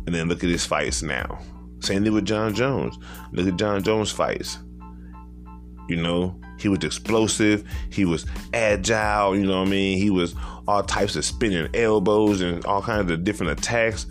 and 0.07 0.15
then 0.15 0.29
look 0.29 0.43
at 0.43 0.51
his 0.51 0.67
fights 0.67 1.03
now. 1.03 1.39
Same 1.81 2.03
thing 2.03 2.13
with 2.13 2.25
John 2.25 2.55
Jones. 2.55 2.99
Look 3.33 3.47
at 3.47 3.57
John 3.57 3.83
Jones 3.83 4.11
fights. 4.11 4.59
You 5.89 5.97
know, 5.97 6.39
he 6.59 6.69
was 6.69 6.83
explosive. 6.85 7.65
He 7.91 8.05
was 8.05 8.27
agile. 8.53 9.37
You 9.37 9.47
know 9.47 9.61
what 9.61 9.69
I 9.69 9.71
mean? 9.71 9.99
He 9.99 10.11
was 10.11 10.35
all 10.67 10.83
types 10.83 11.17
of 11.17 11.25
spinning 11.25 11.69
elbows 11.75 12.41
and 12.41 12.65
all 12.67 12.83
kinds 12.83 13.11
of 13.11 13.25
different 13.25 13.59
attacks. 13.59 14.07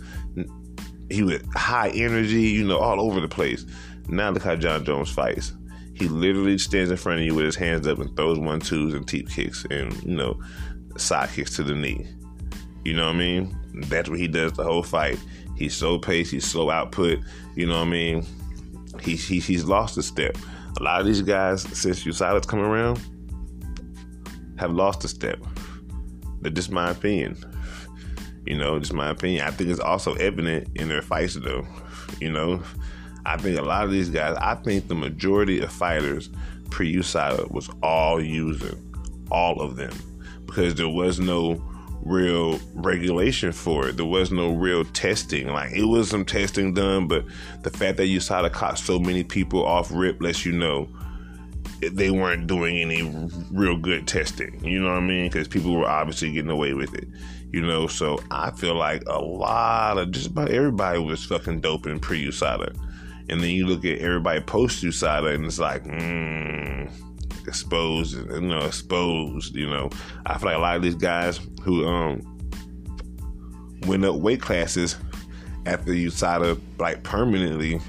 He 1.10 1.22
was 1.22 1.40
high 1.54 1.90
energy. 1.90 2.42
You 2.42 2.66
know, 2.66 2.78
all 2.78 3.00
over 3.00 3.20
the 3.20 3.28
place. 3.28 3.64
Now 4.08 4.30
look 4.30 4.42
how 4.42 4.56
John 4.56 4.84
Jones 4.84 5.10
fights. 5.10 5.52
He 5.94 6.08
literally 6.08 6.58
stands 6.58 6.90
in 6.90 6.96
front 6.96 7.20
of 7.20 7.26
you 7.26 7.34
with 7.34 7.44
his 7.44 7.56
hands 7.56 7.86
up 7.86 7.98
and 7.98 8.14
throws 8.16 8.38
one 8.38 8.60
twos 8.60 8.94
and 8.94 9.06
teep 9.06 9.28
kicks 9.28 9.66
and 9.70 9.92
you 10.04 10.16
know 10.16 10.40
side 10.96 11.30
kicks 11.30 11.56
to 11.56 11.62
the 11.62 11.74
knee. 11.74 12.06
You 12.84 12.94
know 12.94 13.06
what 13.06 13.16
I 13.16 13.18
mean? 13.18 13.56
That's 13.74 14.08
what 14.08 14.18
he 14.18 14.28
does 14.28 14.52
the 14.52 14.64
whole 14.64 14.82
fight. 14.82 15.18
He's 15.56 15.74
slow 15.74 15.98
pace. 15.98 16.30
He's 16.30 16.46
slow 16.46 16.70
output. 16.70 17.18
You 17.56 17.66
know 17.66 17.78
what 17.78 17.88
I 17.88 17.90
mean? 17.90 18.26
He's 19.00 19.26
he, 19.26 19.40
he's 19.40 19.64
lost 19.64 19.98
a 19.98 20.02
step. 20.02 20.38
A 20.78 20.82
lot 20.82 21.00
of 21.00 21.06
these 21.06 21.22
guys, 21.22 21.62
since 21.62 22.04
USADA's 22.04 22.46
come 22.46 22.60
around, 22.60 23.00
have 24.58 24.70
lost 24.70 25.04
a 25.04 25.08
step. 25.08 25.40
But 26.40 26.54
just 26.54 26.70
my 26.70 26.90
opinion. 26.90 27.36
You 28.46 28.56
know, 28.56 28.78
just 28.78 28.92
my 28.92 29.10
opinion. 29.10 29.44
I 29.44 29.50
think 29.50 29.70
it's 29.70 29.80
also 29.80 30.14
evident 30.14 30.68
in 30.76 30.88
their 30.88 31.02
fights, 31.02 31.34
though. 31.34 31.66
You 32.20 32.30
know, 32.30 32.62
I 33.26 33.36
think 33.36 33.58
a 33.58 33.62
lot 33.62 33.84
of 33.84 33.90
these 33.90 34.08
guys. 34.08 34.36
I 34.40 34.54
think 34.54 34.86
the 34.86 34.94
majority 34.94 35.60
of 35.60 35.72
fighters 35.72 36.30
pre-USADA 36.70 37.50
was 37.50 37.68
all 37.82 38.22
using, 38.22 38.78
all 39.32 39.60
of 39.60 39.74
them, 39.76 39.92
because 40.46 40.76
there 40.76 40.88
was 40.88 41.18
no 41.18 41.56
real 42.02 42.58
regulation 42.74 43.52
for 43.52 43.88
it. 43.88 43.96
There 43.96 44.06
was 44.06 44.30
no 44.30 44.52
real 44.52 44.84
testing. 44.84 45.48
Like 45.48 45.72
it 45.72 45.84
was 45.84 46.08
some 46.08 46.24
testing 46.24 46.74
done, 46.74 47.08
but 47.08 47.24
the 47.62 47.70
fact 47.70 47.96
that 47.98 48.06
you 48.06 48.20
saw 48.20 48.42
the 48.42 48.50
caught 48.50 48.78
so 48.78 48.98
many 48.98 49.24
people 49.24 49.64
off 49.64 49.90
rip 49.92 50.20
lets 50.20 50.44
you 50.44 50.52
know 50.52 50.88
they 51.80 52.10
weren't 52.10 52.46
doing 52.46 52.78
any 52.78 53.02
real 53.52 53.76
good 53.76 54.06
testing. 54.06 54.64
You 54.64 54.80
know 54.80 54.90
what 54.90 54.98
I 54.98 55.06
mean? 55.06 55.28
Because 55.28 55.48
people 55.48 55.74
were 55.74 55.88
obviously 55.88 56.32
getting 56.32 56.50
away 56.50 56.74
with 56.74 56.94
it. 56.94 57.08
You 57.52 57.62
know, 57.62 57.86
so 57.86 58.20
I 58.30 58.50
feel 58.50 58.74
like 58.74 59.02
a 59.06 59.20
lot 59.20 59.96
of 59.96 60.10
just 60.10 60.26
about 60.26 60.50
everybody 60.50 60.98
was 60.98 61.24
fucking 61.24 61.60
doping 61.60 61.98
pre 61.98 62.26
USADA. 62.26 62.76
And 63.30 63.42
then 63.42 63.50
you 63.50 63.66
look 63.66 63.84
at 63.84 63.98
everybody 63.98 64.40
post 64.40 64.82
USADA 64.82 65.34
and 65.34 65.44
it's 65.44 65.58
like, 65.58 65.84
mm, 65.84 66.90
exposed, 67.48 68.14
you 68.14 68.40
know, 68.40 68.60
exposed, 68.60 69.54
you 69.54 69.68
know. 69.68 69.90
I 70.26 70.38
feel 70.38 70.50
like 70.50 70.56
a 70.56 70.60
lot 70.60 70.76
of 70.76 70.82
these 70.82 70.94
guys 70.94 71.40
who 71.62 71.86
um 71.86 72.22
went 73.86 74.04
up 74.04 74.16
weight 74.16 74.40
classes 74.40 74.96
after 75.66 75.92
USADA 75.92 76.60
like 76.78 77.02
permanently 77.02 77.80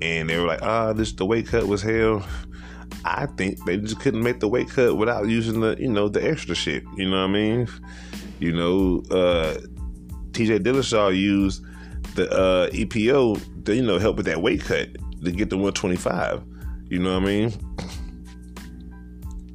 and 0.00 0.28
they 0.28 0.38
were 0.38 0.46
like, 0.46 0.62
ah, 0.62 0.88
oh, 0.88 0.92
this 0.92 1.12
the 1.12 1.24
weight 1.24 1.46
cut 1.46 1.66
was 1.66 1.82
hell. 1.82 2.26
I 3.04 3.26
think 3.26 3.62
they 3.64 3.76
just 3.76 4.00
couldn't 4.00 4.22
make 4.22 4.40
the 4.40 4.48
weight 4.48 4.68
cut 4.68 4.96
without 4.96 5.28
using 5.28 5.60
the, 5.60 5.76
you 5.78 5.88
know, 5.88 6.08
the 6.08 6.26
extra 6.26 6.54
shit. 6.54 6.84
You 6.96 7.10
know 7.10 7.20
what 7.20 7.30
I 7.30 7.32
mean? 7.32 7.68
You 8.38 8.52
know, 8.52 9.02
uh, 9.10 9.56
TJ 10.32 10.60
Dillashaw 10.60 11.16
used 11.16 11.62
the 12.14 12.30
uh, 12.30 12.70
EPO 12.70 13.64
to, 13.64 13.74
you 13.74 13.82
know, 13.82 13.98
help 13.98 14.16
with 14.16 14.26
that 14.26 14.40
weight 14.40 14.62
cut 14.62 14.88
to 15.24 15.32
get 15.32 15.50
to 15.50 15.56
125. 15.56 16.44
You 16.88 16.98
know 16.98 17.14
what 17.14 17.22
I 17.22 17.26
mean? 17.26 17.52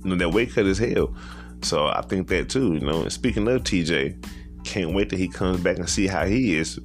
You 0.03 0.11
know, 0.11 0.15
that 0.15 0.29
weight 0.29 0.53
cut 0.53 0.65
is 0.65 0.77
hell. 0.77 1.15
So 1.61 1.87
I 1.87 2.01
think 2.01 2.27
that 2.29 2.49
too, 2.49 2.73
you 2.73 2.79
know. 2.79 3.01
And 3.01 3.11
speaking 3.11 3.47
of 3.47 3.63
TJ, 3.63 4.25
can't 4.63 4.93
wait 4.93 5.09
till 5.09 5.19
he 5.19 5.27
comes 5.27 5.61
back 5.61 5.77
and 5.77 5.89
see 5.89 6.07
how 6.07 6.25
he 6.25 6.55
is 6.55 6.79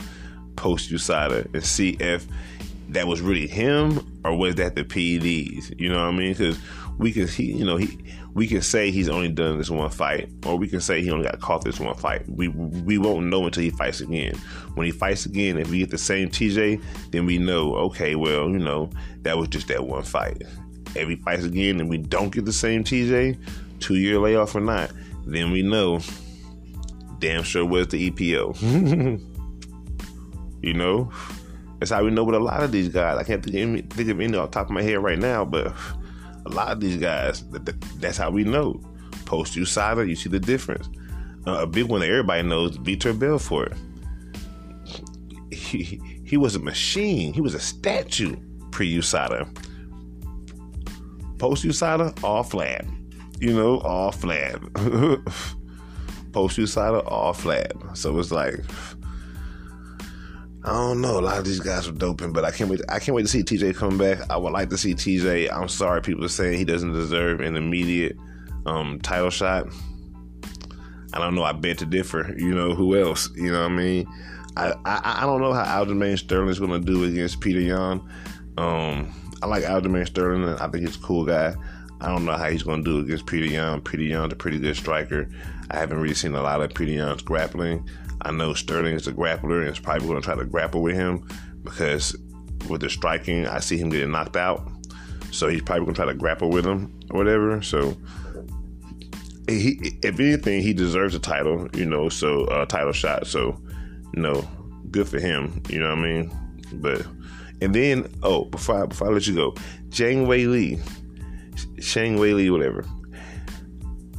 post 0.57 0.90
USADA 0.90 1.53
and 1.55 1.64
see 1.64 1.96
if 2.00 2.27
that 2.88 3.07
was 3.07 3.20
really 3.20 3.46
him 3.46 4.20
or 4.24 4.37
was 4.37 4.57
that 4.57 4.74
the 4.74 4.85
PEDs? 4.85 5.79
You 5.79 5.88
know 5.90 6.05
what 6.05 6.14
I 6.14 6.16
mean? 6.16 6.33
Because 6.33 6.59
we 6.98 7.12
can, 7.12 7.27
he, 7.27 7.53
you 7.53 7.64
know, 7.64 7.77
he, 7.77 7.98
we 8.35 8.48
can 8.48 8.62
say 8.62 8.90
he's 8.90 9.09
only 9.09 9.29
done 9.29 9.59
this 9.59 9.70
one 9.70 9.90
fight, 9.90 10.29
or 10.44 10.57
we 10.57 10.68
can 10.68 10.81
say 10.81 11.00
he 11.03 11.11
only 11.11 11.24
got 11.24 11.40
caught 11.40 11.64
this 11.64 11.79
one 11.79 11.94
fight. 11.94 12.29
We 12.29 12.48
we 12.48 12.98
won't 12.98 13.27
know 13.27 13.44
until 13.44 13.62
he 13.62 13.70
fights 13.70 14.00
again. 14.00 14.37
When 14.74 14.87
he 14.87 14.90
fights 14.90 15.24
again, 15.24 15.57
if 15.57 15.70
we 15.70 15.79
get 15.79 15.90
the 15.90 15.98
same 15.98 16.29
TJ, 16.29 16.83
then 17.12 17.27
we 17.27 17.38
know. 17.38 17.74
Okay, 17.77 18.16
well, 18.16 18.50
you 18.50 18.59
know, 18.59 18.90
that 19.22 19.38
was 19.38 19.48
just 19.48 19.68
that 19.68 19.87
one 19.87 20.03
fight. 20.03 20.42
If 20.94 21.09
he 21.09 21.16
fights 21.16 21.44
again 21.44 21.80
and 21.80 21.88
we 21.88 21.98
don't 21.98 22.30
get 22.30 22.44
the 22.44 22.52
same 22.52 22.85
TJ, 22.85 23.38
two 23.80 23.96
year 23.96 24.18
layoff 24.18 24.54
or 24.54 24.61
not, 24.61 24.90
then 25.26 25.50
we 25.50 25.62
know. 25.62 26.00
Damn 27.18 27.42
sure 27.42 27.64
was 27.64 27.88
the 27.88 28.11
EPO. 28.11 29.20
you 30.62 30.74
know. 30.74 31.11
That's 31.78 31.90
how 31.90 32.04
we 32.04 32.11
know 32.11 32.24
with 32.24 32.35
a 32.35 32.40
lot 32.40 32.62
of 32.62 32.72
these 32.72 32.88
guys. 32.88 33.18
I 33.18 33.24
can't 33.24 33.44
think 33.44 33.57
of 33.57 33.61
any, 33.61 33.83
think 33.83 34.09
of 34.09 34.20
any 34.20 34.37
off 34.37 34.50
top 34.50 34.66
of 34.66 34.72
my 34.72 34.83
head 34.83 35.02
right 35.02 35.18
now, 35.18 35.44
but 35.44 35.74
a 36.46 36.48
lot 36.48 36.70
of 36.70 36.80
these 36.80 36.96
guys, 36.96 37.44
that's 37.98 38.16
how 38.16 38.30
we 38.30 38.44
know. 38.44 38.80
Post 39.24 39.54
USADA, 39.54 40.09
you 40.09 40.16
see 40.16 40.28
the 40.28 40.40
difference. 40.40 40.88
Uh, 41.46 41.59
a 41.62 41.66
big 41.66 41.87
one 41.87 42.00
that 42.00 42.09
everybody 42.09 42.42
knows, 42.42 42.78
Vitor 42.78 43.18
Belfort. 43.18 43.74
He, 45.50 46.00
he 46.24 46.37
was 46.37 46.57
a 46.57 46.59
machine. 46.59 47.33
He 47.33 47.40
was 47.40 47.54
a 47.54 47.61
statue 47.61 48.37
pre 48.70 48.92
USADA. 48.96 49.46
Post 51.38 51.64
USADA, 51.64 52.22
all 52.22 52.42
flat. 52.42 52.84
You 53.40 53.52
know, 53.52 53.78
all 53.80 54.12
flat. 54.12 54.60
Post 56.32 56.58
USADA, 56.58 57.02
all 57.06 57.32
flat. 57.32 57.72
So 57.94 58.18
it's 58.18 58.30
like, 58.30 58.60
I 60.64 60.72
don't 60.72 61.00
know. 61.00 61.18
A 61.18 61.20
lot 61.20 61.38
of 61.38 61.44
these 61.44 61.60
guys 61.60 61.86
are 61.86 61.92
doping, 61.92 62.32
but 62.32 62.44
I 62.44 62.50
can't 62.50 62.70
wait. 62.70 62.80
I 62.88 62.98
can't 62.98 63.14
wait 63.14 63.22
to 63.22 63.28
see 63.28 63.42
TJ 63.42 63.76
come 63.76 63.98
back. 63.98 64.18
I 64.30 64.36
would 64.36 64.52
like 64.52 64.70
to 64.70 64.78
see 64.78 64.94
TJ. 64.94 65.52
I'm 65.52 65.68
sorry, 65.68 66.00
people 66.00 66.24
are 66.24 66.28
saying 66.28 66.56
he 66.56 66.64
doesn't 66.64 66.92
deserve 66.92 67.40
an 67.40 67.56
immediate 67.56 68.16
um, 68.64 68.98
title 69.00 69.30
shot. 69.30 69.66
I 71.12 71.18
don't 71.18 71.34
know. 71.34 71.44
I 71.44 71.52
bet 71.52 71.78
to 71.78 71.86
differ. 71.86 72.34
You 72.36 72.54
know 72.54 72.74
who 72.74 72.96
else? 72.98 73.28
You 73.36 73.52
know 73.52 73.62
what 73.62 73.72
I 73.72 73.74
mean? 73.74 74.06
I 74.56 74.72
I, 74.84 75.22
I 75.22 75.26
don't 75.26 75.40
know 75.40 75.52
how 75.52 75.84
Aljamain 75.84 76.18
Sterling 76.18 76.48
is 76.48 76.58
going 76.58 76.72
to 76.72 76.80
do 76.80 77.04
against 77.04 77.40
Peter 77.40 77.60
Yan. 77.60 78.00
Um, 78.56 79.12
I 79.44 79.46
like 79.46 79.64
Aljamain 79.64 80.07
Sterling. 80.07 80.48
I 80.59 80.68
think 80.68 80.87
he's 80.87 80.96
a 80.96 81.00
cool 81.00 81.26
guy. 81.26 81.54
I 82.00 82.09
don't 82.09 82.24
know 82.24 82.33
how 82.33 82.48
he's 82.48 82.62
going 82.62 82.83
to 82.83 82.90
do 82.90 83.00
against 83.00 83.26
Peter 83.26 83.44
Yan. 83.44 83.83
Peter 83.83 84.02
Yan's 84.02 84.33
a 84.33 84.37
pretty 84.37 84.59
good 84.59 84.74
striker. 84.74 85.28
I 85.70 85.76
haven't 85.76 86.00
really 86.00 86.14
seen 86.14 86.35
a 86.35 86.40
lot 86.40 86.62
of 86.62 86.72
Peter 86.72 86.92
Yan's 86.92 87.20
grappling. 87.20 87.87
I 88.22 88.30
know 88.30 88.54
Sterling 88.54 88.94
is 88.94 89.07
a 89.07 89.12
grappler 89.12 89.61
and 89.61 89.68
is 89.68 89.78
probably 89.78 90.09
going 90.09 90.18
to 90.18 90.24
try 90.24 90.35
to 90.35 90.46
grapple 90.46 90.80
with 90.80 90.94
him 90.94 91.28
because 91.62 92.16
with 92.70 92.80
the 92.80 92.88
striking, 92.88 93.46
I 93.46 93.61
see 93.61 93.76
him 93.76 93.90
getting 93.90 94.12
knocked 94.12 94.37
out. 94.37 94.66
So 95.30 95.48
he's 95.48 95.61
probably 95.61 95.85
going 95.85 95.94
to 95.94 96.02
try 96.02 96.11
to 96.11 96.18
grapple 96.18 96.48
with 96.48 96.64
him 96.64 96.98
or 97.11 97.18
whatever. 97.18 97.61
So 97.61 97.98
he, 99.46 99.98
if 100.02 100.18
anything, 100.18 100.62
he 100.62 100.72
deserves 100.72 101.14
a 101.14 101.18
title, 101.18 101.68
you 101.74 101.85
know, 101.85 102.09
so 102.09 102.46
a 102.46 102.62
uh, 102.62 102.64
title 102.64 102.92
shot. 102.92 103.26
So, 103.26 103.61
you 104.14 104.22
know, 104.22 104.48
good 104.90 105.07
for 105.07 105.20
him. 105.20 105.62
You 105.68 105.80
know 105.80 105.90
what 105.90 105.98
I 105.98 106.02
mean? 106.02 106.33
But 106.72 107.07
and 107.64 107.74
then 107.74 108.12
oh, 108.22 108.44
before 108.44 108.83
I, 108.83 108.87
before 108.87 109.09
I 109.09 109.11
let 109.11 109.27
you 109.27 109.35
go, 109.35 109.53
Zhang 109.88 110.27
Wei 110.27 110.46
Li, 110.46 110.79
Shang 111.81 112.18
Wei 112.18 112.35
Li, 112.35 112.50
whatever 112.50 112.85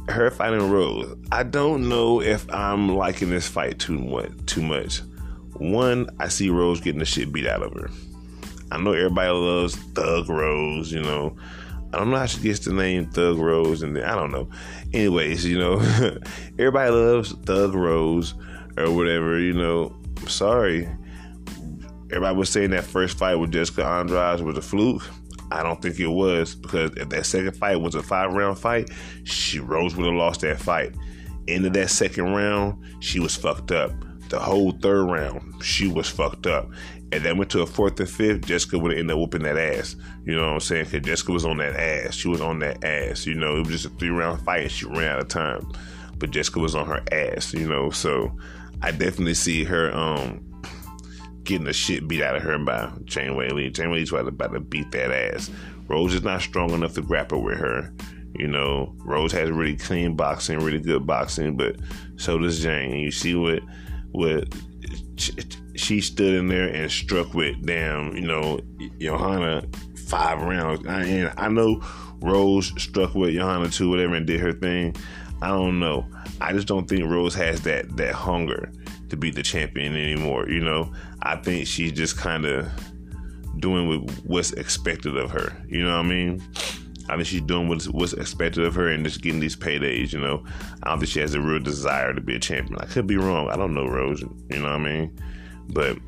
her 0.08 0.30
fighting 0.30 0.70
Rose. 0.70 1.16
I 1.32 1.42
don't 1.42 1.88
know 1.88 2.20
if 2.20 2.52
I'm 2.52 2.94
liking 2.96 3.30
this 3.30 3.48
fight 3.48 3.78
too 3.78 3.98
much. 3.98 4.30
Too 4.46 4.62
much. 4.62 5.02
One, 5.54 6.08
I 6.20 6.28
see 6.28 6.50
Rose 6.50 6.80
getting 6.80 6.98
the 6.98 7.04
shit 7.04 7.32
beat 7.32 7.46
out 7.46 7.62
of 7.62 7.72
her. 7.74 7.90
I 8.70 8.78
know 8.78 8.92
everybody 8.92 9.30
loves 9.30 9.74
Thug 9.76 10.28
Rose. 10.28 10.92
You 10.92 11.02
know, 11.02 11.36
I 11.92 11.98
don't 11.98 12.10
know 12.10 12.18
how 12.18 12.26
she 12.26 12.40
gets 12.40 12.60
the 12.60 12.72
name 12.72 13.06
Thug 13.06 13.38
Rose, 13.38 13.82
and 13.82 13.98
I 13.98 14.14
don't 14.14 14.32
know. 14.32 14.48
Anyways, 14.92 15.44
you 15.44 15.58
know, 15.58 15.78
everybody 16.58 16.90
loves 16.90 17.32
Thug 17.32 17.74
Rose 17.74 18.34
or 18.76 18.90
whatever. 18.92 19.38
You 19.38 19.54
know, 19.54 19.96
I'm 20.18 20.28
sorry. 20.28 20.88
Everybody 22.10 22.36
was 22.36 22.50
saying 22.50 22.70
that 22.70 22.84
first 22.84 23.18
fight 23.18 23.34
with 23.34 23.52
Jessica 23.52 23.84
Andrade 23.84 24.40
was 24.40 24.56
a 24.56 24.62
fluke. 24.62 25.02
I 25.50 25.62
don't 25.62 25.80
think 25.80 25.98
it 25.98 26.06
was 26.08 26.54
because 26.54 26.92
if 26.96 27.08
that 27.08 27.26
second 27.26 27.56
fight 27.56 27.80
was 27.80 27.94
a 27.94 28.02
five 28.02 28.32
round 28.32 28.58
fight, 28.58 28.90
she 29.24 29.58
Rose 29.58 29.96
would 29.96 30.06
have 30.06 30.14
lost 30.14 30.40
that 30.40 30.60
fight. 30.60 30.94
Into 31.46 31.70
that 31.70 31.90
second 31.90 32.34
round, 32.34 32.82
she 33.00 33.20
was 33.20 33.36
fucked 33.36 33.70
up. 33.70 33.92
The 34.28 34.38
whole 34.38 34.72
third 34.72 35.04
round, 35.04 35.62
she 35.62 35.86
was 35.86 36.08
fucked 36.08 36.46
up. 36.46 36.68
And 37.12 37.24
then 37.24 37.38
went 37.38 37.50
to 37.52 37.62
a 37.62 37.66
fourth 37.66 38.00
and 38.00 38.10
fifth, 38.10 38.46
Jessica 38.46 38.78
would 38.78 38.90
have 38.90 38.98
ended 38.98 39.14
up 39.14 39.20
whooping 39.20 39.44
that 39.44 39.56
ass. 39.56 39.94
You 40.24 40.34
know 40.34 40.46
what 40.46 40.54
I'm 40.54 40.60
saying? 40.60 40.86
Because 40.86 41.06
Jessica 41.06 41.32
was 41.32 41.44
on 41.44 41.58
that 41.58 41.76
ass. 41.76 42.14
She 42.14 42.28
was 42.28 42.40
on 42.40 42.58
that 42.60 42.82
ass. 42.82 43.26
You 43.26 43.34
know, 43.34 43.56
it 43.56 43.60
was 43.60 43.68
just 43.68 43.84
a 43.86 43.90
three 43.90 44.10
round 44.10 44.42
fight 44.42 44.62
and 44.62 44.70
she 44.70 44.86
ran 44.86 45.12
out 45.12 45.20
of 45.20 45.28
time. 45.28 45.70
But 46.18 46.30
Jessica 46.30 46.58
was 46.58 46.74
on 46.74 46.86
her 46.86 47.02
ass, 47.12 47.52
you 47.54 47.68
know. 47.68 47.90
So 47.90 48.36
I 48.82 48.90
definitely 48.90 49.34
see 49.34 49.62
her 49.64 49.94
um 49.94 50.44
getting 51.46 51.64
the 51.64 51.72
shit 51.72 52.06
beat 52.06 52.22
out 52.22 52.36
of 52.36 52.42
her 52.42 52.58
by 52.58 52.90
Zhang 53.04 53.36
Weili. 53.36 53.72
Zhang 53.72 53.88
Weili's 53.88 54.12
about 54.12 54.52
to 54.52 54.60
beat 54.60 54.90
that 54.92 55.10
ass. 55.10 55.50
Rose 55.88 56.14
is 56.14 56.22
not 56.22 56.42
strong 56.42 56.70
enough 56.70 56.94
to 56.94 57.02
grapple 57.02 57.42
with 57.42 57.58
her. 57.58 57.92
You 58.34 58.48
know, 58.48 58.94
Rose 58.98 59.32
has 59.32 59.50
really 59.50 59.76
clean 59.76 60.14
boxing, 60.14 60.58
really 60.58 60.80
good 60.80 61.06
boxing, 61.06 61.56
but 61.56 61.76
so 62.16 62.38
does 62.38 62.64
Zhang. 62.64 63.00
You 63.00 63.10
see 63.10 63.34
what 63.34 63.62
what 64.12 64.54
she 65.76 66.00
stood 66.00 66.34
in 66.34 66.48
there 66.48 66.68
and 66.68 66.90
struck 66.90 67.34
with 67.34 67.64
damn, 67.64 68.14
you 68.14 68.26
know, 68.26 68.60
Joanna 69.00 69.64
five 70.06 70.42
rounds. 70.42 70.84
And 70.86 71.32
I 71.36 71.48
know 71.48 71.82
Rose 72.20 72.72
struck 72.80 73.14
with 73.14 73.34
Joanna 73.34 73.68
too, 73.70 73.88
whatever, 73.90 74.14
and 74.14 74.26
did 74.26 74.40
her 74.40 74.52
thing. 74.52 74.94
I 75.42 75.48
don't 75.48 75.78
know. 75.78 76.06
I 76.40 76.52
just 76.52 76.66
don't 76.66 76.88
think 76.88 77.04
Rose 77.04 77.34
has 77.34 77.62
that 77.62 77.96
that 77.96 78.14
hunger 78.14 78.72
to 79.08 79.16
be 79.16 79.30
the 79.30 79.42
champion 79.42 79.96
anymore. 79.96 80.48
You 80.48 80.60
know, 80.60 80.92
I 81.26 81.34
think 81.34 81.66
she's 81.66 81.92
just 81.92 82.16
kind 82.16 82.44
of 82.44 82.70
doing 83.58 84.08
what's 84.24 84.52
expected 84.52 85.16
of 85.16 85.30
her. 85.32 85.52
You 85.68 85.82
know 85.82 85.96
what 85.96 86.06
I 86.06 86.08
mean? 86.08 86.42
I 87.08 87.16
think 87.16 87.26
she's 87.26 87.40
doing 87.40 87.68
what's, 87.68 87.88
what's 87.88 88.12
expected 88.12 88.64
of 88.64 88.74
her 88.76 88.88
and 88.88 89.04
just 89.04 89.22
getting 89.22 89.40
these 89.40 89.56
paydays. 89.56 90.12
You 90.12 90.20
know, 90.20 90.44
think 90.84 91.06
she 91.06 91.18
has 91.20 91.34
a 91.34 91.40
real 91.40 91.58
desire 91.60 92.14
to 92.14 92.20
be 92.20 92.36
a 92.36 92.38
champion. 92.38 92.78
I 92.80 92.86
could 92.86 93.08
be 93.08 93.16
wrong. 93.16 93.48
I 93.48 93.56
don't 93.56 93.74
know 93.74 93.88
Rose. 93.88 94.22
You 94.22 94.58
know 94.58 94.62
what 94.62 94.72
I 94.72 94.78
mean? 94.78 95.18
But 95.68 95.98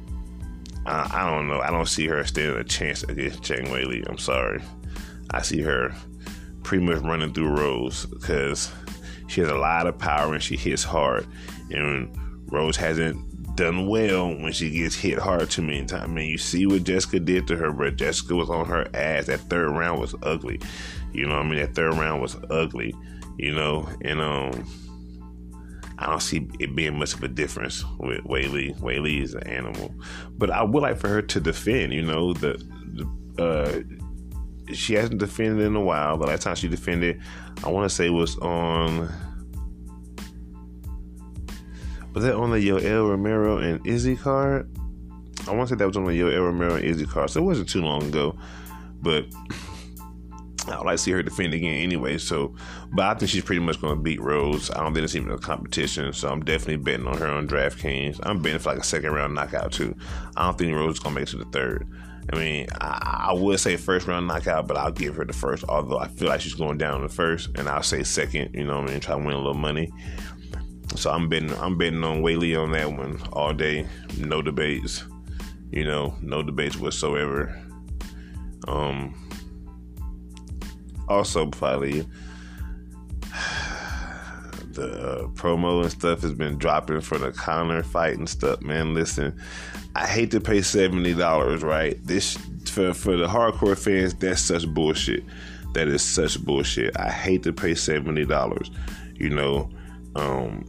I, 0.86 1.10
I 1.12 1.30
don't 1.30 1.48
know. 1.48 1.60
I 1.60 1.70
don't 1.70 1.88
see 1.88 2.06
her 2.06 2.24
standing 2.24 2.56
a 2.56 2.64
chance 2.64 3.02
against 3.02 3.42
Zhang 3.42 3.66
Weili. 3.68 4.08
I'm 4.08 4.18
sorry. 4.18 4.62
I 5.32 5.42
see 5.42 5.62
her 5.62 5.92
pretty 6.62 6.84
much 6.84 7.02
running 7.02 7.32
through 7.32 7.56
Rose 7.56 8.06
because 8.06 8.70
she 9.26 9.40
has 9.40 9.50
a 9.50 9.56
lot 9.56 9.88
of 9.88 9.98
power 9.98 10.32
and 10.32 10.42
she 10.42 10.56
hits 10.56 10.84
hard. 10.84 11.26
And 11.72 12.16
Rose 12.52 12.76
hasn't 12.76 13.27
done 13.58 13.88
well 13.88 14.28
when 14.28 14.52
she 14.52 14.70
gets 14.70 14.94
hit 14.94 15.18
hard 15.18 15.50
too 15.50 15.62
many 15.62 15.84
times. 15.84 16.04
I 16.04 16.06
mean, 16.06 16.28
you 16.28 16.38
see 16.38 16.64
what 16.66 16.84
Jessica 16.84 17.18
did 17.18 17.48
to 17.48 17.56
her, 17.56 17.72
but 17.72 17.96
Jessica 17.96 18.34
was 18.36 18.48
on 18.48 18.66
her 18.66 18.88
ass. 18.94 19.26
That 19.26 19.40
third 19.40 19.70
round 19.70 20.00
was 20.00 20.14
ugly. 20.22 20.60
You 21.12 21.26
know 21.26 21.34
I 21.34 21.42
mean? 21.42 21.58
That 21.58 21.74
third 21.74 21.94
round 21.94 22.22
was 22.22 22.36
ugly, 22.50 22.94
you 23.36 23.52
know, 23.52 23.88
and 24.02 24.20
um 24.20 24.64
I 25.98 26.06
don't 26.06 26.22
see 26.22 26.48
it 26.60 26.76
being 26.76 26.96
much 26.96 27.14
of 27.14 27.24
a 27.24 27.28
difference 27.28 27.84
with 27.98 28.22
Weili. 28.22 28.78
Weili 28.78 29.20
is 29.20 29.34
an 29.34 29.42
animal. 29.48 29.92
But 30.36 30.50
I 30.50 30.62
would 30.62 30.82
like 30.82 30.96
for 30.96 31.08
her 31.08 31.22
to 31.22 31.40
defend, 31.40 31.92
you 31.92 32.02
know, 32.02 32.32
the, 32.34 32.62
the 32.94 33.42
uh 33.42 34.72
she 34.72 34.94
hasn't 34.94 35.18
defended 35.18 35.66
in 35.66 35.74
a 35.74 35.80
while. 35.80 36.16
The 36.16 36.26
last 36.26 36.42
time 36.42 36.54
she 36.54 36.68
defended, 36.68 37.20
I 37.64 37.70
want 37.70 37.90
to 37.90 37.94
say 37.94 38.08
was 38.10 38.38
on 38.38 39.12
Was 42.18 42.24
that 42.24 42.34
on 42.34 42.50
the 42.50 42.56
Yoel 42.56 43.10
Romero 43.10 43.58
and 43.58 43.86
Izzy 43.86 44.16
card? 44.16 44.68
I 45.46 45.52
want 45.52 45.68
to 45.68 45.74
say 45.74 45.78
that 45.78 45.86
was 45.86 45.96
on 45.96 46.04
the 46.04 46.10
Yoel 46.10 46.46
Romero 46.46 46.74
and 46.74 46.84
Izzy 46.84 47.06
card, 47.06 47.30
so 47.30 47.40
it 47.40 47.44
wasn't 47.44 47.68
too 47.68 47.80
long 47.80 48.02
ago. 48.02 48.36
But 49.00 49.26
I 50.66 50.78
would 50.78 50.84
like 50.84 50.96
to 50.96 50.98
see 50.98 51.12
her 51.12 51.22
defend 51.22 51.54
again 51.54 51.74
anyway. 51.74 52.18
So, 52.18 52.56
but 52.92 53.04
I 53.04 53.14
think 53.14 53.30
she's 53.30 53.44
pretty 53.44 53.60
much 53.60 53.80
going 53.80 53.96
to 53.96 54.02
beat 54.02 54.20
Rose. 54.20 54.68
I 54.72 54.82
don't 54.82 54.94
think 54.94 55.04
it's 55.04 55.14
even 55.14 55.30
a 55.30 55.38
competition. 55.38 56.12
So 56.12 56.28
I'm 56.28 56.44
definitely 56.44 56.78
betting 56.78 57.06
on 57.06 57.18
her 57.18 57.28
on 57.28 57.46
DraftKings. 57.46 58.18
I'm 58.24 58.42
betting 58.42 58.58
for 58.58 58.70
like 58.70 58.80
a 58.80 58.84
second 58.84 59.12
round 59.12 59.36
knockout 59.36 59.70
too. 59.70 59.94
I 60.36 60.46
don't 60.46 60.58
think 60.58 60.74
Rose 60.74 60.94
is 60.94 60.98
going 60.98 61.14
to 61.14 61.20
make 61.20 61.28
it 61.28 61.30
to 61.30 61.36
the 61.36 61.44
third. 61.44 61.86
I 62.32 62.36
mean, 62.36 62.66
I, 62.80 63.28
I, 63.28 63.32
would 63.32 63.60
say 63.60 63.76
first 63.76 64.08
round 64.08 64.26
knockout, 64.26 64.66
but 64.66 64.76
I'll 64.76 64.90
give 64.90 65.14
her 65.14 65.24
the 65.24 65.32
first. 65.32 65.62
Although 65.68 66.00
I 66.00 66.08
feel 66.08 66.26
like 66.26 66.40
she's 66.40 66.54
going 66.54 66.78
down 66.78 67.00
the 67.00 67.08
first, 67.08 67.50
and 67.54 67.68
I'll 67.68 67.84
say 67.84 68.02
second. 68.02 68.54
You 68.54 68.64
know, 68.64 68.80
what 68.80 68.88
I 68.88 68.92
mean, 68.92 69.00
try 69.00 69.14
to 69.14 69.24
win 69.24 69.34
a 69.34 69.38
little 69.38 69.54
money. 69.54 69.92
So 70.96 71.10
I'm 71.10 71.28
betting. 71.28 71.54
I'm 71.54 71.76
betting 71.78 72.02
on 72.02 72.22
Weili 72.22 72.60
on 72.60 72.72
that 72.72 72.92
one 72.92 73.20
all 73.32 73.52
day. 73.52 73.86
No 74.18 74.42
debates. 74.42 75.04
You 75.70 75.84
know, 75.84 76.14
no 76.22 76.42
debates 76.42 76.76
whatsoever. 76.76 77.54
Um, 78.66 79.14
also, 81.08 81.46
probably 81.46 82.00
the 84.72 84.90
uh, 84.90 85.26
promo 85.28 85.82
and 85.82 85.90
stuff 85.90 86.22
has 86.22 86.32
been 86.32 86.58
dropping 86.58 87.00
for 87.00 87.18
the 87.18 87.32
Conor 87.32 87.82
fight 87.82 88.18
and 88.18 88.28
stuff. 88.28 88.60
Man, 88.62 88.94
listen, 88.94 89.38
I 89.94 90.06
hate 90.06 90.30
to 90.32 90.40
pay 90.40 90.62
seventy 90.62 91.14
dollars. 91.14 91.62
Right, 91.62 92.02
this 92.04 92.36
for 92.68 92.94
for 92.94 93.16
the 93.16 93.26
hardcore 93.26 93.78
fans, 93.78 94.14
that's 94.14 94.40
such 94.40 94.66
bullshit. 94.68 95.24
That 95.74 95.88
is 95.88 96.02
such 96.02 96.42
bullshit. 96.42 96.96
I 96.98 97.10
hate 97.10 97.42
to 97.44 97.52
pay 97.52 97.74
seventy 97.74 98.24
dollars. 98.24 98.70
You 99.14 99.30
know, 99.30 99.70
um, 100.14 100.64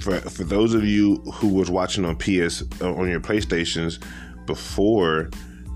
for 0.00 0.18
for 0.20 0.44
those 0.44 0.74
of 0.74 0.84
you 0.84 1.16
who 1.34 1.48
was 1.48 1.70
watching 1.70 2.04
on 2.04 2.16
PS 2.16 2.62
uh, 2.80 2.92
on 2.92 3.08
your 3.08 3.20
PlayStations 3.20 4.02
before 4.46 5.30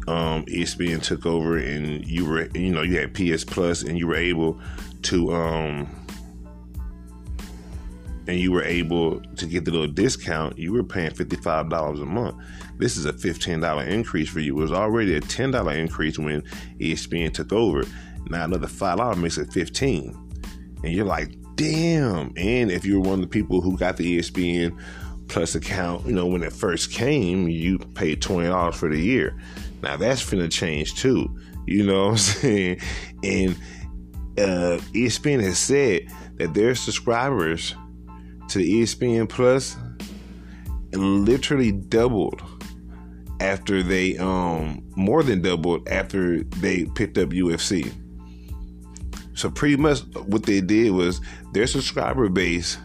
um, 0.06 0.44
ESPN 0.46 1.02
took 1.02 1.26
over 1.26 1.56
and 1.56 2.06
you 2.06 2.26
were, 2.26 2.48
you 2.54 2.72
know, 2.72 2.82
you 2.82 2.98
had 2.98 3.14
PS 3.14 3.44
Plus 3.44 3.82
and 3.82 3.98
you 3.98 4.06
were 4.06 4.16
able 4.16 4.60
to, 5.02 5.32
um, 5.32 5.88
and 8.26 8.38
you 8.38 8.52
were 8.52 8.64
able 8.64 9.20
to 9.20 9.46
get 9.46 9.64
the 9.64 9.70
little 9.70 9.86
discount, 9.86 10.58
you 10.58 10.72
were 10.72 10.82
paying 10.82 11.10
$55 11.10 12.02
a 12.02 12.04
month. 12.04 12.36
This 12.78 12.96
is 12.96 13.06
a 13.06 13.12
$15 13.12 13.86
increase 13.86 14.28
for 14.28 14.40
you. 14.40 14.58
It 14.58 14.60
was 14.60 14.72
already 14.72 15.16
a 15.16 15.20
$10 15.20 15.76
increase 15.76 16.18
when 16.18 16.42
ESPN 16.80 17.32
took 17.32 17.52
over. 17.52 17.84
Now 18.28 18.44
another 18.44 18.66
$5 18.66 19.16
makes 19.18 19.38
it 19.38 19.52
15 19.52 20.16
And 20.82 20.92
you're 20.92 21.04
like, 21.04 21.34
damn. 21.56 22.32
And 22.36 22.70
if 22.70 22.84
you're 22.84 23.00
one 23.00 23.14
of 23.14 23.20
the 23.20 23.26
people 23.26 23.60
who 23.60 23.76
got 23.76 23.96
the 23.96 24.18
ESPN 24.18 24.78
Plus 25.28 25.54
account, 25.54 26.06
you 26.06 26.12
know, 26.12 26.26
when 26.26 26.42
it 26.42 26.52
first 26.52 26.92
came, 26.92 27.48
you 27.48 27.78
paid 27.78 28.20
$20 28.20 28.74
for 28.74 28.90
the 28.90 29.00
year. 29.00 29.36
Now 29.82 29.96
that's 29.96 30.22
finna 30.22 30.50
change 30.50 30.94
too. 30.96 31.28
You 31.66 31.84
know 31.84 32.04
what 32.04 32.10
I'm 32.10 32.16
saying? 32.18 32.80
And 33.22 33.56
uh, 34.36 34.80
ESPN 34.92 35.42
has 35.42 35.58
said 35.58 36.08
that 36.36 36.54
their 36.54 36.74
subscribers 36.74 37.74
to 38.48 38.58
the 38.58 38.82
ESPN 38.82 39.28
Plus 39.28 39.76
literally 40.92 41.72
doubled 41.72 42.42
after 43.40 43.82
they 43.82 44.16
um 44.18 44.82
more 44.96 45.22
than 45.22 45.42
doubled 45.42 45.88
after 45.88 46.42
they 46.44 46.84
picked 46.94 47.18
up 47.18 47.30
UFC. 47.30 47.92
So 49.34 49.50
pretty 49.50 49.76
much 49.76 50.00
what 50.26 50.44
they 50.44 50.60
did 50.60 50.92
was 50.92 51.20
their 51.52 51.66
subscriber 51.66 52.28
base 52.28 52.78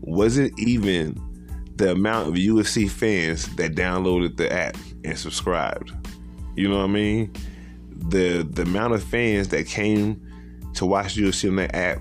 wasn't 0.00 0.58
even 0.58 1.20
the 1.76 1.92
amount 1.92 2.28
of 2.28 2.34
UFC 2.34 2.88
fans 2.88 3.54
that 3.56 3.74
downloaded 3.74 4.36
the 4.36 4.52
app 4.52 4.76
and 5.04 5.18
subscribed. 5.18 5.92
You 6.56 6.68
know 6.68 6.78
what 6.78 6.84
I 6.84 6.88
mean? 6.88 7.32
The 7.90 8.46
the 8.48 8.62
amount 8.62 8.94
of 8.94 9.02
fans 9.02 9.48
that 9.48 9.66
came 9.66 10.20
to 10.74 10.86
watch 10.86 11.16
UFC 11.16 11.48
on 11.48 11.56
that 11.56 11.74
app 11.74 12.00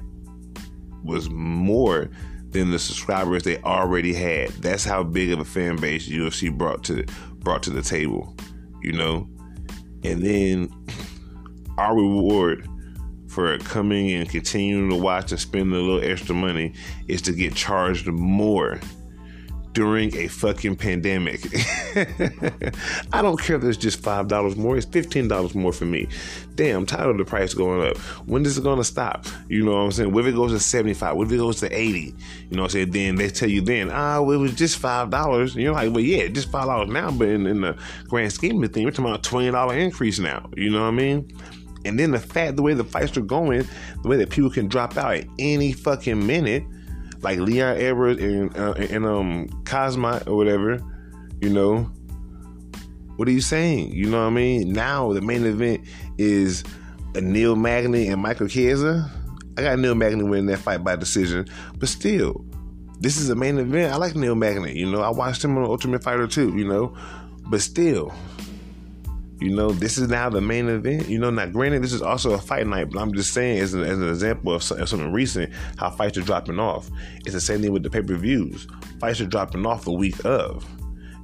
was 1.04 1.30
more 1.30 2.10
than 2.50 2.72
the 2.72 2.80
subscribers 2.80 3.44
they 3.44 3.58
already 3.62 4.14
had. 4.14 4.50
That's 4.50 4.84
how 4.84 5.04
big 5.04 5.32
of 5.32 5.40
a 5.40 5.46
fan 5.46 5.78
base 5.78 6.08
UFC 6.08 6.56
brought 6.56 6.84
to 6.86 7.06
brought 7.40 7.64
to 7.64 7.70
the 7.70 7.82
table, 7.82 8.36
you 8.82 8.92
know. 8.92 9.28
And 10.04 10.22
then 10.22 10.70
our 11.78 11.96
reward 11.96 12.68
for 13.32 13.58
coming 13.60 14.12
and 14.12 14.30
continuing 14.30 14.90
to 14.90 14.96
watch 14.96 15.32
and 15.32 15.40
spending 15.40 15.72
a 15.72 15.82
little 15.82 16.04
extra 16.04 16.36
money 16.36 16.74
is 17.08 17.22
to 17.22 17.32
get 17.32 17.56
charged 17.56 18.06
more 18.08 18.80
during 19.74 20.14
a 20.18 20.28
fucking 20.28 20.76
pandemic. 20.76 21.42
I 23.14 23.22
don't 23.22 23.40
care 23.40 23.56
if 23.56 23.64
it's 23.64 23.78
just 23.78 24.02
$5 24.02 24.58
more, 24.58 24.76
it's 24.76 24.86
$15 24.86 25.56
more 25.56 25.72
for 25.72 25.86
me. 25.86 26.10
Damn, 26.56 26.80
I'm 26.80 26.86
tired 26.86 27.12
of 27.12 27.18
the 27.18 27.24
price 27.24 27.54
going 27.54 27.90
up. 27.90 27.98
When 28.28 28.46
is 28.46 28.58
it 28.58 28.62
to 28.64 28.84
stop? 28.84 29.26
You 29.48 29.64
know 29.64 29.72
what 29.72 29.78
I'm 29.78 29.92
saying? 29.94 30.12
What 30.12 30.26
if 30.26 30.34
it 30.34 30.36
goes 30.36 30.52
to 30.52 30.60
75? 30.60 31.16
What 31.16 31.28
if 31.28 31.34
it 31.34 31.38
goes 31.38 31.62
to 31.62 31.74
80? 31.74 32.00
You 32.00 32.14
know 32.52 32.64
what 32.64 32.66
I'm 32.66 32.70
saying? 32.70 32.92
Then 32.92 33.16
they 33.16 33.30
tell 33.30 33.50
you 33.50 33.62
then, 33.62 33.90
ah, 33.92 34.22
well, 34.22 34.32
it 34.32 34.42
was 34.42 34.56
just 34.56 34.82
$5. 34.82 35.42
And 35.42 35.56
you're 35.56 35.74
like, 35.74 35.92
well, 35.92 36.04
yeah, 36.04 36.28
just 36.28 36.52
$5 36.52 36.90
now, 36.90 37.12
but 37.12 37.30
in, 37.30 37.48
in 37.48 37.62
the 37.62 37.78
grand 38.10 38.34
scheme 38.34 38.62
of 38.62 38.74
things, 38.74 38.84
we're 38.84 38.92
talking 38.92 39.06
about 39.06 39.26
a 39.26 39.78
$20 39.78 39.80
increase 39.80 40.20
now. 40.20 40.50
You 40.58 40.70
know 40.70 40.82
what 40.82 40.88
I 40.88 40.92
mean? 40.92 41.32
And 41.86 42.00
then 42.00 42.12
the 42.12 42.20
fact, 42.20 42.56
the 42.56 42.62
way 42.62 42.74
the 42.74 42.84
fights 42.84 43.18
are 43.18 43.22
going, 43.22 43.68
the 44.04 44.08
way 44.08 44.18
that 44.18 44.30
people 44.30 44.50
can 44.50 44.68
drop 44.68 44.98
out 44.98 45.16
at 45.16 45.28
any 45.40 45.72
fucking 45.72 46.26
minute– 46.26 46.64
like 47.22 47.40
Leon 47.40 47.78
Edwards 47.78 48.22
and 48.22 48.56
uh, 48.58 48.74
and 48.74 49.06
um 49.06 49.48
Cosma 49.64 50.26
or 50.28 50.36
whatever, 50.36 50.80
you 51.40 51.50
know. 51.50 51.90
What 53.18 53.28
are 53.28 53.32
you 53.32 53.42
saying? 53.42 53.92
You 53.92 54.08
know 54.08 54.22
what 54.22 54.28
I 54.28 54.32
mean? 54.32 54.74
Now 54.74 55.14
the 55.14 55.22
main 55.22 55.46
event 55.46 55.86
is 56.18 56.64
Neil 57.16 57.56
Magny 57.56 58.08
and 58.08 58.22
Michael 58.22 58.48
Chiesa. 58.48 59.12
I 59.58 59.62
got 59.62 59.80
Neil 59.80 59.96
Magny 59.96 60.24
winning 60.24 60.48
that 60.48 60.60
fight 60.60 60.84
by 60.84 60.96
decision, 60.96 61.46
but 61.78 61.90
still, 61.90 62.44
this 63.00 63.18
is 63.18 63.30
a 63.30 63.36
main 63.36 63.60
event. 63.60 63.94
I 63.94 63.98
like 63.98 64.16
Neil 64.16 64.34
Magny. 64.34 64.76
You 64.76 64.90
know, 64.90 65.02
I 65.02 65.10
watched 65.10 65.44
him 65.44 65.58
on 65.58 65.66
Ultimate 65.66 66.04
Fighter 66.04 66.26
too. 66.26 66.58
You 66.58 66.68
know, 66.68 66.98
but 67.48 67.62
still, 67.62 68.12
you 69.42 69.50
know, 69.50 69.72
this 69.72 69.98
is 69.98 70.08
now 70.08 70.30
the 70.30 70.40
main 70.40 70.70
event. 70.70 71.10
You 71.10 71.18
know, 71.18 71.32
now 71.32 71.48
granted, 71.48 71.82
this 71.82 71.94
is 71.94 72.04
also 72.04 72.32
a 72.34 72.38
fight 72.38 72.68
night, 72.68 72.92
but 72.92 73.00
I'm 73.00 73.12
just 73.12 73.34
saying, 73.34 73.58
as 73.58 73.74
an, 73.74 73.82
as 73.82 73.98
an 73.98 74.08
example 74.08 74.54
of 74.54 74.62
something 74.62 75.12
recent, 75.12 75.52
how 75.78 75.90
fights 75.90 76.18
are 76.20 76.22
dropping 76.22 76.60
off. 76.60 76.92
It's 77.26 77.34
the 77.34 77.42
same 77.42 77.62
thing 77.62 77.74
with 77.74 77.82
the 77.82 77.90
pay 77.90 78.04
per 78.04 78.16
views. 78.16 78.68
Fights 79.00 79.20
are 79.20 79.26
dropping 79.26 79.66
off 79.66 79.84
the 79.84 79.92
week 79.92 80.24
of. 80.26 80.64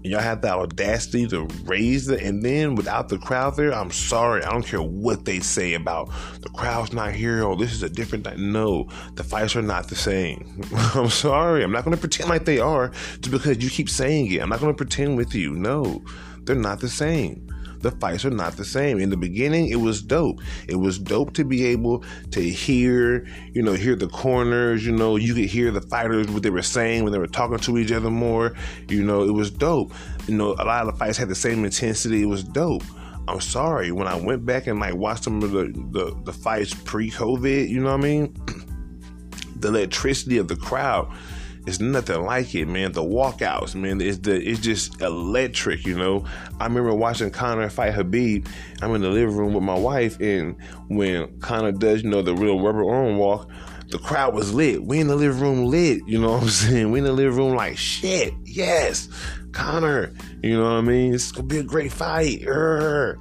And 0.03 0.05
y'all 0.13 0.21
have 0.21 0.41
the 0.41 0.49
audacity 0.49 1.27
to 1.27 1.47
raise 1.65 2.07
it, 2.09 2.23
and 2.23 2.43
then 2.43 2.73
without 2.73 3.09
the 3.09 3.19
crowd 3.19 3.55
there, 3.55 3.71
I'm 3.71 3.91
sorry. 3.91 4.43
I 4.43 4.51
don't 4.51 4.65
care 4.65 4.81
what 4.81 5.25
they 5.25 5.39
say 5.39 5.75
about 5.75 6.09
the 6.41 6.49
crowd's 6.49 6.93
not 6.93 7.13
here 7.13 7.43
or 7.43 7.55
this 7.55 7.71
is 7.71 7.83
a 7.83 7.89
different. 7.89 8.23
Th-. 8.23 8.37
No, 8.37 8.87
the 9.13 9.23
fights 9.23 9.55
are 9.55 9.61
not 9.61 9.89
the 9.89 9.95
same. 9.95 10.59
I'm 10.95 11.09
sorry. 11.09 11.63
I'm 11.63 11.71
not 11.71 11.83
going 11.83 11.95
to 11.95 11.99
pretend 11.99 12.29
like 12.29 12.45
they 12.45 12.59
are 12.59 12.89
just 12.89 13.31
because 13.31 13.63
you 13.63 13.69
keep 13.69 13.89
saying 13.89 14.31
it. 14.31 14.41
I'm 14.41 14.49
not 14.49 14.59
going 14.59 14.73
to 14.73 14.77
pretend 14.77 15.17
with 15.17 15.35
you. 15.35 15.53
No, 15.53 16.03
they're 16.45 16.55
not 16.55 16.79
the 16.79 16.89
same 16.89 17.46
the 17.81 17.91
fights 17.91 18.25
are 18.25 18.29
not 18.29 18.57
the 18.57 18.65
same. 18.65 18.99
In 18.99 19.09
the 19.09 19.17
beginning, 19.17 19.69
it 19.69 19.77
was 19.77 20.01
dope. 20.01 20.41
It 20.67 20.75
was 20.75 20.99
dope 20.99 21.33
to 21.33 21.43
be 21.45 21.65
able 21.65 22.03
to 22.31 22.41
hear, 22.41 23.27
you 23.53 23.61
know, 23.61 23.73
hear 23.73 23.95
the 23.95 24.07
corners, 24.07 24.85
you 24.85 24.91
know, 24.91 25.15
you 25.15 25.33
could 25.33 25.45
hear 25.45 25.71
the 25.71 25.81
fighters, 25.81 26.27
what 26.27 26.43
they 26.43 26.49
were 26.49 26.61
saying 26.61 27.03
when 27.03 27.13
they 27.13 27.19
were 27.19 27.27
talking 27.27 27.57
to 27.59 27.77
each 27.77 27.91
other 27.91 28.09
more. 28.09 28.55
You 28.87 29.03
know, 29.03 29.23
it 29.23 29.31
was 29.31 29.51
dope. 29.51 29.93
You 30.27 30.35
know, 30.35 30.53
a 30.53 30.65
lot 30.65 30.87
of 30.87 30.93
the 30.93 30.99
fights 30.99 31.17
had 31.17 31.29
the 31.29 31.35
same 31.35 31.65
intensity. 31.65 32.23
It 32.23 32.27
was 32.27 32.43
dope. 32.43 32.83
I'm 33.27 33.41
sorry, 33.41 33.91
when 33.91 34.07
I 34.07 34.15
went 34.15 34.45
back 34.45 34.67
and 34.67 34.79
like 34.79 34.95
watched 34.95 35.25
some 35.25 35.43
of 35.43 35.51
the, 35.51 35.65
the, 35.91 36.17
the 36.23 36.31
fights 36.31 36.73
pre 36.73 37.11
COVID, 37.11 37.67
you 37.67 37.81
know 37.81 37.91
what 37.91 37.99
I 37.99 38.03
mean? 38.03 38.35
the 39.57 39.67
electricity 39.67 40.37
of 40.37 40.47
the 40.47 40.55
crowd 40.55 41.11
it's 41.67 41.81
nothing 41.81 42.23
like 42.23 42.55
it, 42.55 42.65
man. 42.65 42.93
The 42.93 43.03
walkouts, 43.03 43.75
man, 43.75 43.99
it's 43.99 44.19
the 44.19 44.35
it's 44.35 44.61
just 44.61 45.01
electric, 45.01 45.85
you 45.85 45.97
know. 45.97 46.23
I 46.61 46.63
remember 46.63 46.93
watching 46.93 47.29
Conor 47.29 47.69
fight 47.69 47.93
Habib. 47.93 48.47
I'm 48.81 48.95
in 48.95 49.01
the 49.01 49.09
living 49.09 49.35
room 49.35 49.53
with 49.53 49.63
my 49.63 49.77
wife, 49.77 50.17
and 50.21 50.55
when 50.87 51.37
Conor 51.41 51.73
does, 51.73 52.03
you 52.03 52.09
know, 52.09 52.21
the 52.21 52.33
real 52.33 52.61
rubber 52.61 52.89
arm 52.89 53.17
walk, 53.17 53.49
the 53.89 53.97
crowd 53.97 54.33
was 54.33 54.53
lit. 54.53 54.81
We 54.81 55.01
in 55.01 55.07
the 55.07 55.17
living 55.17 55.41
room 55.41 55.65
lit, 55.65 56.07
you 56.07 56.17
know 56.21 56.31
what 56.31 56.43
I'm 56.43 56.49
saying? 56.49 56.89
We 56.89 56.99
in 56.99 57.05
the 57.05 57.11
living 57.11 57.37
room 57.37 57.53
like 57.53 57.77
shit. 57.77 58.33
Yes, 58.45 59.09
Conor. 59.51 60.13
You 60.41 60.57
know 60.57 60.63
what 60.63 60.77
I 60.77 60.81
mean? 60.81 61.13
It's 61.13 61.33
gonna 61.33 61.47
be 61.47 61.57
a 61.57 61.63
great 61.63 61.91
fight. 61.91 62.43
Urgh. 62.43 63.17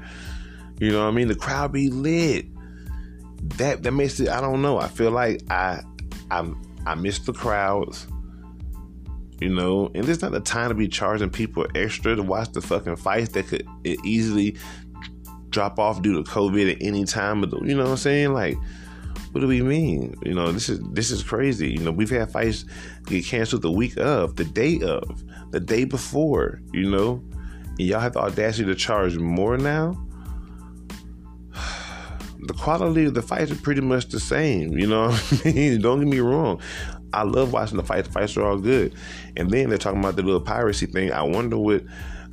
You 0.78 0.92
know 0.92 1.02
what 1.02 1.09
I 1.09 1.11
mean? 1.11 1.26
The 1.26 1.35
crowd 1.35 1.72
be 1.72 1.90
lit. 1.90 2.46
That 3.59 3.82
that 3.82 3.90
makes 3.90 4.20
it. 4.20 4.28
I 4.28 4.40
don't 4.40 4.62
know. 4.62 4.78
I 4.78 4.87
feel 4.87 5.11
like 5.11 5.42
I 5.50 5.80
I 6.30 6.48
I 6.87 6.94
miss 6.94 7.18
the 7.18 7.32
crowds 7.32 8.06
you 9.40 9.51
know, 9.51 9.90
and 9.94 10.09
it's 10.09 10.22
not 10.22 10.33
the 10.33 10.40
time 10.40 10.70
to 10.70 10.75
be 10.75 10.88
charging 10.88 11.31
people 11.31 11.66
extra 11.75 12.16
to 12.16 12.22
watch 12.22 12.53
the 12.53 12.61
fucking 12.62 12.96
fights 12.96 13.31
that 13.33 13.46
could 13.49 13.66
easily 13.85 14.57
drop 15.51 15.79
off 15.79 16.03
due 16.03 16.22
to 16.22 16.31
COVID 16.31 16.72
at 16.72 16.79
any 16.81 17.05
time. 17.05 17.40
But 17.40 17.62
you 17.62 17.75
know 17.75 17.85
what 17.85 17.90
I'm 17.90 17.96
saying? 17.96 18.33
Like, 18.33 18.57
what 19.33 19.40
do 19.40 19.49
we 19.49 19.62
mean? 19.62 20.14
You 20.25 20.35
know, 20.35 20.53
this 20.53 20.68
is 20.68 20.81
this 20.92 21.11
is 21.11 21.22
crazy. 21.22 21.70
You 21.70 21.81
know, 21.81 21.92
we've 21.92 22.11
had 22.11 22.31
fights 22.31 22.64
get 23.05 23.27
canceled 23.27 23.62
the 23.62 23.70
week 23.70 23.96
of, 23.99 24.37
the 24.37 24.44
day 24.44 24.81
of, 24.81 25.22
the 25.51 25.61
day 25.61 25.85
before. 25.85 26.62
You 26.72 26.90
know, 26.90 27.22
and 27.79 27.81
y'all 27.81 28.01
have 28.01 28.14
the 28.14 28.20
audacity 28.20 28.64
to 28.66 28.75
charge 28.75 29.16
more 29.18 29.57
now. 29.59 30.03
The 32.38 32.55
quality 32.55 33.07
of 33.07 33.14
the 33.14 33.22
fights 33.22 33.51
are 33.51 33.57
pretty 33.57 33.81
much 33.81 34.07
the 34.07 34.20
same. 34.20 34.79
You 34.79 34.87
know, 34.87 35.07
I 35.44 35.53
mean? 35.53 35.81
don't 35.81 35.99
get 35.99 36.07
me 36.07 36.20
wrong. 36.20 36.61
I 37.16 37.22
love 37.22 37.52
watching 37.52 37.76
the 37.76 37.83
fights. 37.83 38.09
The 38.09 38.12
fights 38.12 38.37
are 38.37 38.44
all 38.44 38.59
good, 38.59 38.94
and 39.37 39.50
then 39.50 39.68
they're 39.68 39.79
talking 39.79 40.00
about 40.00 40.16
the 40.16 40.22
little 40.22 40.40
piracy 40.40 40.87
thing. 40.87 41.12
I 41.12 41.22
wonder 41.22 41.59
what. 41.59 41.85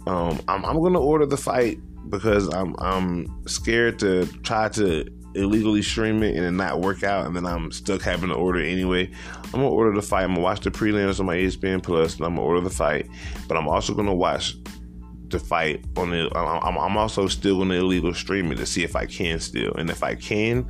Um, 0.05 0.41
I'm, 0.49 0.65
I'm 0.65 0.81
gonna 0.81 0.99
order 0.99 1.25
the 1.25 1.37
fight 1.37 1.79
because 2.09 2.53
I'm 2.53 2.75
I'm 2.79 3.47
scared 3.47 3.99
to 3.99 4.25
try 4.43 4.67
to 4.69 5.05
illegally 5.35 5.81
stream 5.81 6.21
it 6.23 6.35
and 6.35 6.45
it 6.45 6.51
not 6.51 6.81
work 6.81 7.03
out, 7.03 7.25
and 7.25 7.35
then 7.35 7.45
I'm 7.45 7.71
stuck 7.71 8.01
having 8.01 8.29
to 8.29 8.35
order 8.35 8.59
anyway. 8.59 9.09
I'm 9.45 9.51
gonna 9.51 9.69
order 9.69 9.93
the 9.93 10.01
fight. 10.01 10.23
I'm 10.23 10.31
gonna 10.31 10.41
watch 10.41 10.61
the 10.61 10.71
prelims 10.71 11.19
on 11.19 11.25
my 11.25 11.37
ESPN 11.37 11.81
Plus, 11.81 12.17
and 12.17 12.25
I'm 12.25 12.35
gonna 12.35 12.45
order 12.45 12.61
the 12.61 12.69
fight. 12.69 13.09
But 13.47 13.57
I'm 13.57 13.67
also 13.67 13.93
gonna 13.93 14.13
watch 14.13 14.55
the 15.29 15.39
fight 15.39 15.85
on 15.97 16.11
the. 16.11 16.29
I'm, 16.35 16.77
I'm 16.77 16.97
also 16.97 17.27
still 17.27 17.59
gonna 17.59 17.75
illegal 17.75 18.13
stream 18.13 18.51
it 18.51 18.55
to 18.55 18.65
see 18.65 18.83
if 18.83 18.95
I 18.95 19.05
can 19.05 19.39
still, 19.39 19.73
and 19.75 19.89
if 19.89 20.03
I 20.03 20.15
can, 20.15 20.69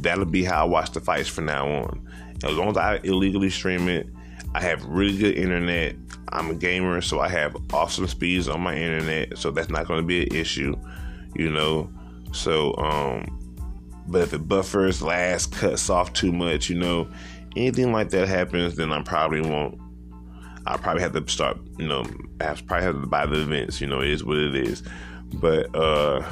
that'll 0.00 0.24
be 0.24 0.44
how 0.44 0.62
I 0.62 0.64
watch 0.64 0.92
the 0.92 1.00
fights 1.00 1.28
from 1.28 1.46
now 1.46 1.68
on. 1.68 2.08
As 2.44 2.56
long 2.56 2.70
as 2.70 2.76
I 2.76 3.00
illegally 3.04 3.50
stream 3.50 3.88
it, 3.88 4.06
I 4.54 4.60
have 4.60 4.84
really 4.84 5.16
good 5.16 5.36
internet. 5.36 5.96
I'm 6.30 6.50
a 6.50 6.54
gamer, 6.54 7.00
so 7.00 7.20
I 7.20 7.28
have 7.28 7.56
awesome 7.72 8.06
speeds 8.06 8.48
on 8.48 8.60
my 8.60 8.76
internet, 8.76 9.38
so 9.38 9.50
that's 9.50 9.68
not 9.68 9.86
going 9.86 10.00
to 10.00 10.06
be 10.06 10.22
an 10.22 10.34
issue, 10.34 10.74
you 11.34 11.50
know. 11.50 11.90
So, 12.32 12.74
um, 12.76 13.38
but 14.08 14.22
if 14.22 14.32
it 14.32 14.48
buffers, 14.48 15.02
last 15.02 15.52
cuts 15.52 15.88
off 15.90 16.12
too 16.12 16.32
much, 16.32 16.68
you 16.68 16.78
know, 16.78 17.08
anything 17.56 17.92
like 17.92 18.10
that 18.10 18.28
happens, 18.28 18.76
then 18.76 18.92
I 18.92 19.02
probably 19.02 19.42
won't. 19.42 19.78
I 20.66 20.76
probably 20.76 21.02
have 21.02 21.12
to 21.12 21.28
start, 21.28 21.58
you 21.76 21.88
know, 21.88 22.04
I 22.40 22.54
probably 22.66 22.84
have 22.84 23.00
to 23.00 23.06
buy 23.06 23.26
the 23.26 23.42
events, 23.42 23.80
you 23.80 23.86
know, 23.86 24.00
it 24.00 24.10
is 24.10 24.24
what 24.24 24.38
it 24.38 24.54
is. 24.54 24.82
But 25.34 25.74
uh, 25.74 26.24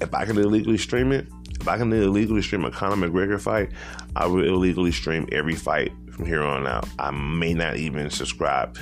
if 0.00 0.14
I 0.14 0.24
can 0.24 0.38
illegally 0.38 0.78
stream 0.78 1.12
it, 1.12 1.26
if 1.66 1.70
I 1.70 1.78
can 1.78 1.92
illegally 1.92 2.42
stream 2.42 2.64
a 2.64 2.70
Conor 2.70 3.08
McGregor 3.08 3.40
fight, 3.40 3.70
I 4.14 4.26
will 4.26 4.44
illegally 4.44 4.92
stream 4.92 5.26
every 5.32 5.56
fight 5.56 5.92
from 6.12 6.24
here 6.24 6.44
on 6.44 6.64
out. 6.64 6.88
I 7.00 7.10
may 7.10 7.54
not 7.54 7.76
even 7.76 8.08
subscribe, 8.08 8.78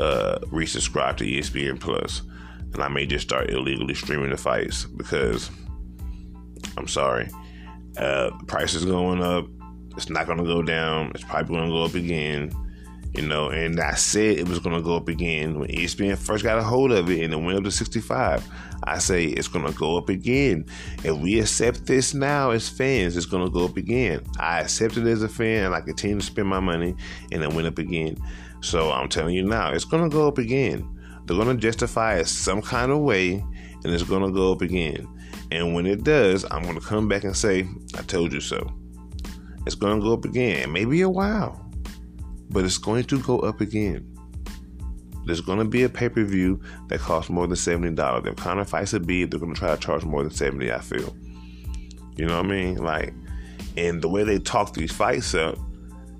uh, 0.00 0.40
resubscribe 0.46 1.16
to 1.18 1.24
ESPN 1.24 1.78
Plus, 1.78 2.22
and 2.72 2.82
I 2.82 2.88
may 2.88 3.06
just 3.06 3.28
start 3.28 3.50
illegally 3.50 3.94
streaming 3.94 4.30
the 4.30 4.36
fights 4.36 4.84
because 4.84 5.48
I'm 6.76 6.88
sorry, 6.88 7.28
uh, 7.98 8.32
price 8.48 8.74
is 8.74 8.84
going 8.84 9.22
up. 9.22 9.46
It's 9.96 10.10
not 10.10 10.26
going 10.26 10.38
to 10.38 10.44
go 10.44 10.60
down. 10.60 11.12
It's 11.14 11.22
probably 11.22 11.54
going 11.54 11.68
to 11.68 11.72
go 11.72 11.84
up 11.84 11.94
again. 11.94 12.50
You 13.14 13.28
know, 13.28 13.50
and 13.50 13.78
I 13.78 13.94
said 13.94 14.38
it 14.38 14.48
was 14.48 14.58
going 14.58 14.74
to 14.74 14.82
go 14.82 14.96
up 14.96 15.06
again 15.06 15.60
when 15.60 15.68
ESPN 15.68 16.18
first 16.18 16.42
got 16.42 16.58
a 16.58 16.64
hold 16.64 16.90
of 16.90 17.08
it 17.08 17.22
and 17.22 17.32
it 17.32 17.36
went 17.36 17.56
up 17.56 17.62
to 17.62 17.70
65. 17.70 18.44
I 18.84 18.98
say 18.98 19.24
it's 19.26 19.48
going 19.48 19.66
to 19.66 19.72
go 19.72 19.96
up 19.96 20.08
again. 20.08 20.66
If 21.02 21.16
we 21.16 21.40
accept 21.40 21.86
this 21.86 22.14
now 22.14 22.50
as 22.50 22.68
fans, 22.68 23.16
it's 23.16 23.26
going 23.26 23.44
to 23.44 23.50
go 23.50 23.64
up 23.64 23.76
again. 23.76 24.24
I 24.38 24.60
accept 24.60 24.96
it 24.96 25.06
as 25.06 25.22
a 25.22 25.28
fan 25.28 25.72
I 25.72 25.80
continue 25.80 26.18
to 26.18 26.24
spend 26.24 26.48
my 26.48 26.60
money 26.60 26.94
and 27.32 27.42
it 27.42 27.52
went 27.52 27.66
up 27.66 27.78
again. 27.78 28.16
So 28.60 28.90
I'm 28.90 29.08
telling 29.08 29.34
you 29.34 29.44
now, 29.44 29.72
it's 29.72 29.84
going 29.84 30.08
to 30.08 30.14
go 30.14 30.28
up 30.28 30.38
again. 30.38 30.88
They're 31.26 31.36
going 31.36 31.56
to 31.56 31.60
justify 31.60 32.16
it 32.16 32.26
some 32.26 32.62
kind 32.62 32.92
of 32.92 33.00
way 33.00 33.44
and 33.84 33.92
it's 33.92 34.02
going 34.02 34.22
to 34.22 34.32
go 34.32 34.52
up 34.52 34.62
again. 34.62 35.08
And 35.50 35.74
when 35.74 35.86
it 35.86 36.04
does, 36.04 36.44
I'm 36.50 36.62
going 36.62 36.78
to 36.78 36.86
come 36.86 37.08
back 37.08 37.24
and 37.24 37.36
say, 37.36 37.68
I 37.96 38.02
told 38.02 38.32
you 38.32 38.40
so. 38.40 38.66
It's 39.66 39.74
going 39.74 39.98
to 39.98 40.04
go 40.04 40.12
up 40.12 40.24
again. 40.24 40.72
Maybe 40.72 41.00
a 41.00 41.08
while 41.08 41.64
but 42.54 42.64
it's 42.64 42.78
going 42.78 43.04
to 43.04 43.20
go 43.20 43.40
up 43.40 43.60
again. 43.60 44.13
There's 45.26 45.40
going 45.40 45.58
to 45.58 45.64
be 45.64 45.82
a 45.82 45.88
pay 45.88 46.08
per 46.08 46.24
view 46.24 46.60
that 46.88 47.00
costs 47.00 47.30
more 47.30 47.46
than 47.46 47.56
seventy 47.56 47.94
dollars. 47.94 48.24
If 48.26 48.36
Conor 48.36 48.64
fights 48.64 48.92
a 48.92 49.00
beat, 49.00 49.30
they're 49.30 49.40
going 49.40 49.54
to 49.54 49.58
try 49.58 49.74
to 49.74 49.80
charge 49.80 50.04
more 50.04 50.22
than 50.22 50.32
seventy. 50.32 50.72
I 50.72 50.80
feel. 50.80 51.14
You 52.16 52.26
know 52.26 52.36
what 52.36 52.46
I 52.46 52.48
mean? 52.48 52.76
Like, 52.76 53.12
and 53.76 54.00
the 54.00 54.08
way 54.08 54.22
they 54.24 54.38
talk 54.38 54.74
these 54.74 54.92
fights 54.92 55.34
up, 55.34 55.58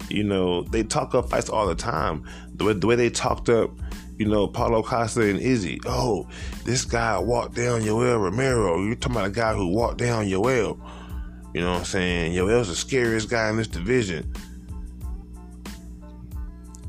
you 0.08 0.24
know, 0.24 0.62
they 0.62 0.82
talk 0.82 1.14
up 1.14 1.30
fights 1.30 1.48
all 1.48 1.66
the 1.66 1.74
time. 1.74 2.24
The 2.54 2.64
way, 2.64 2.72
the 2.72 2.86
way 2.86 2.96
they 2.96 3.10
talked 3.10 3.48
up, 3.48 3.70
you 4.18 4.26
know, 4.26 4.46
Paulo 4.48 4.82
Costa 4.82 5.22
and 5.22 5.38
Izzy. 5.38 5.80
Oh, 5.86 6.28
this 6.64 6.84
guy 6.84 7.18
walked 7.18 7.54
down 7.54 7.82
Yoel 7.82 8.20
Romero. 8.20 8.82
You're 8.82 8.96
talking 8.96 9.16
about 9.16 9.28
a 9.28 9.32
guy 9.32 9.54
who 9.54 9.68
walked 9.68 9.98
down 9.98 10.26
Yoel. 10.26 10.80
You 11.54 11.60
know 11.60 11.72
what 11.72 11.78
I'm 11.80 11.84
saying? 11.84 12.32
Yoel's 12.32 12.68
the 12.68 12.74
scariest 12.74 13.30
guy 13.30 13.48
in 13.50 13.56
this 13.56 13.68
division 13.68 14.32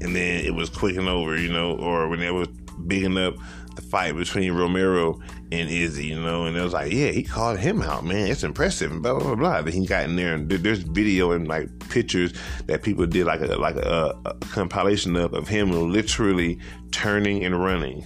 and 0.06 0.16
then 0.16 0.46
it 0.46 0.54
was 0.54 0.70
clicking 0.70 1.08
over, 1.08 1.36
you 1.36 1.52
know, 1.52 1.76
or 1.78 2.08
when 2.08 2.20
they 2.20 2.30
was 2.30 2.48
bigging 2.86 3.18
up 3.18 3.36
the 3.76 3.82
fight 3.82 4.16
between 4.16 4.52
Romero 4.54 5.20
and 5.52 5.68
Izzy, 5.68 6.08
you 6.08 6.20
know, 6.20 6.46
and 6.46 6.56
it 6.56 6.62
was 6.62 6.74
like, 6.74 6.92
yeah, 6.92 7.10
he 7.10 7.24
called 7.24 7.58
him 7.58 7.82
out, 7.82 8.06
man. 8.06 8.28
It's 8.28 8.44
impressive, 8.44 8.92
and 8.92 9.02
blah 9.02 9.18
blah 9.18 9.34
blah. 9.34 9.64
Then 9.64 9.74
he 9.74 9.86
got 9.86 10.04
in 10.04 10.16
there, 10.16 10.36
and 10.36 10.48
there's 10.48 10.84
video 10.84 11.32
and 11.32 11.48
like 11.48 11.68
pictures 11.90 12.34
that 12.68 12.84
people 12.84 13.08
did 13.08 13.26
like 13.26 13.42
a 13.42 13.48
like 13.56 13.76
a, 13.78 14.16
a 14.26 14.34
compilation 14.46 15.16
of 15.16 15.34
of 15.34 15.48
him 15.48 15.72
literally 15.72 16.60
turning 16.92 17.44
and 17.44 17.60
running 17.60 18.02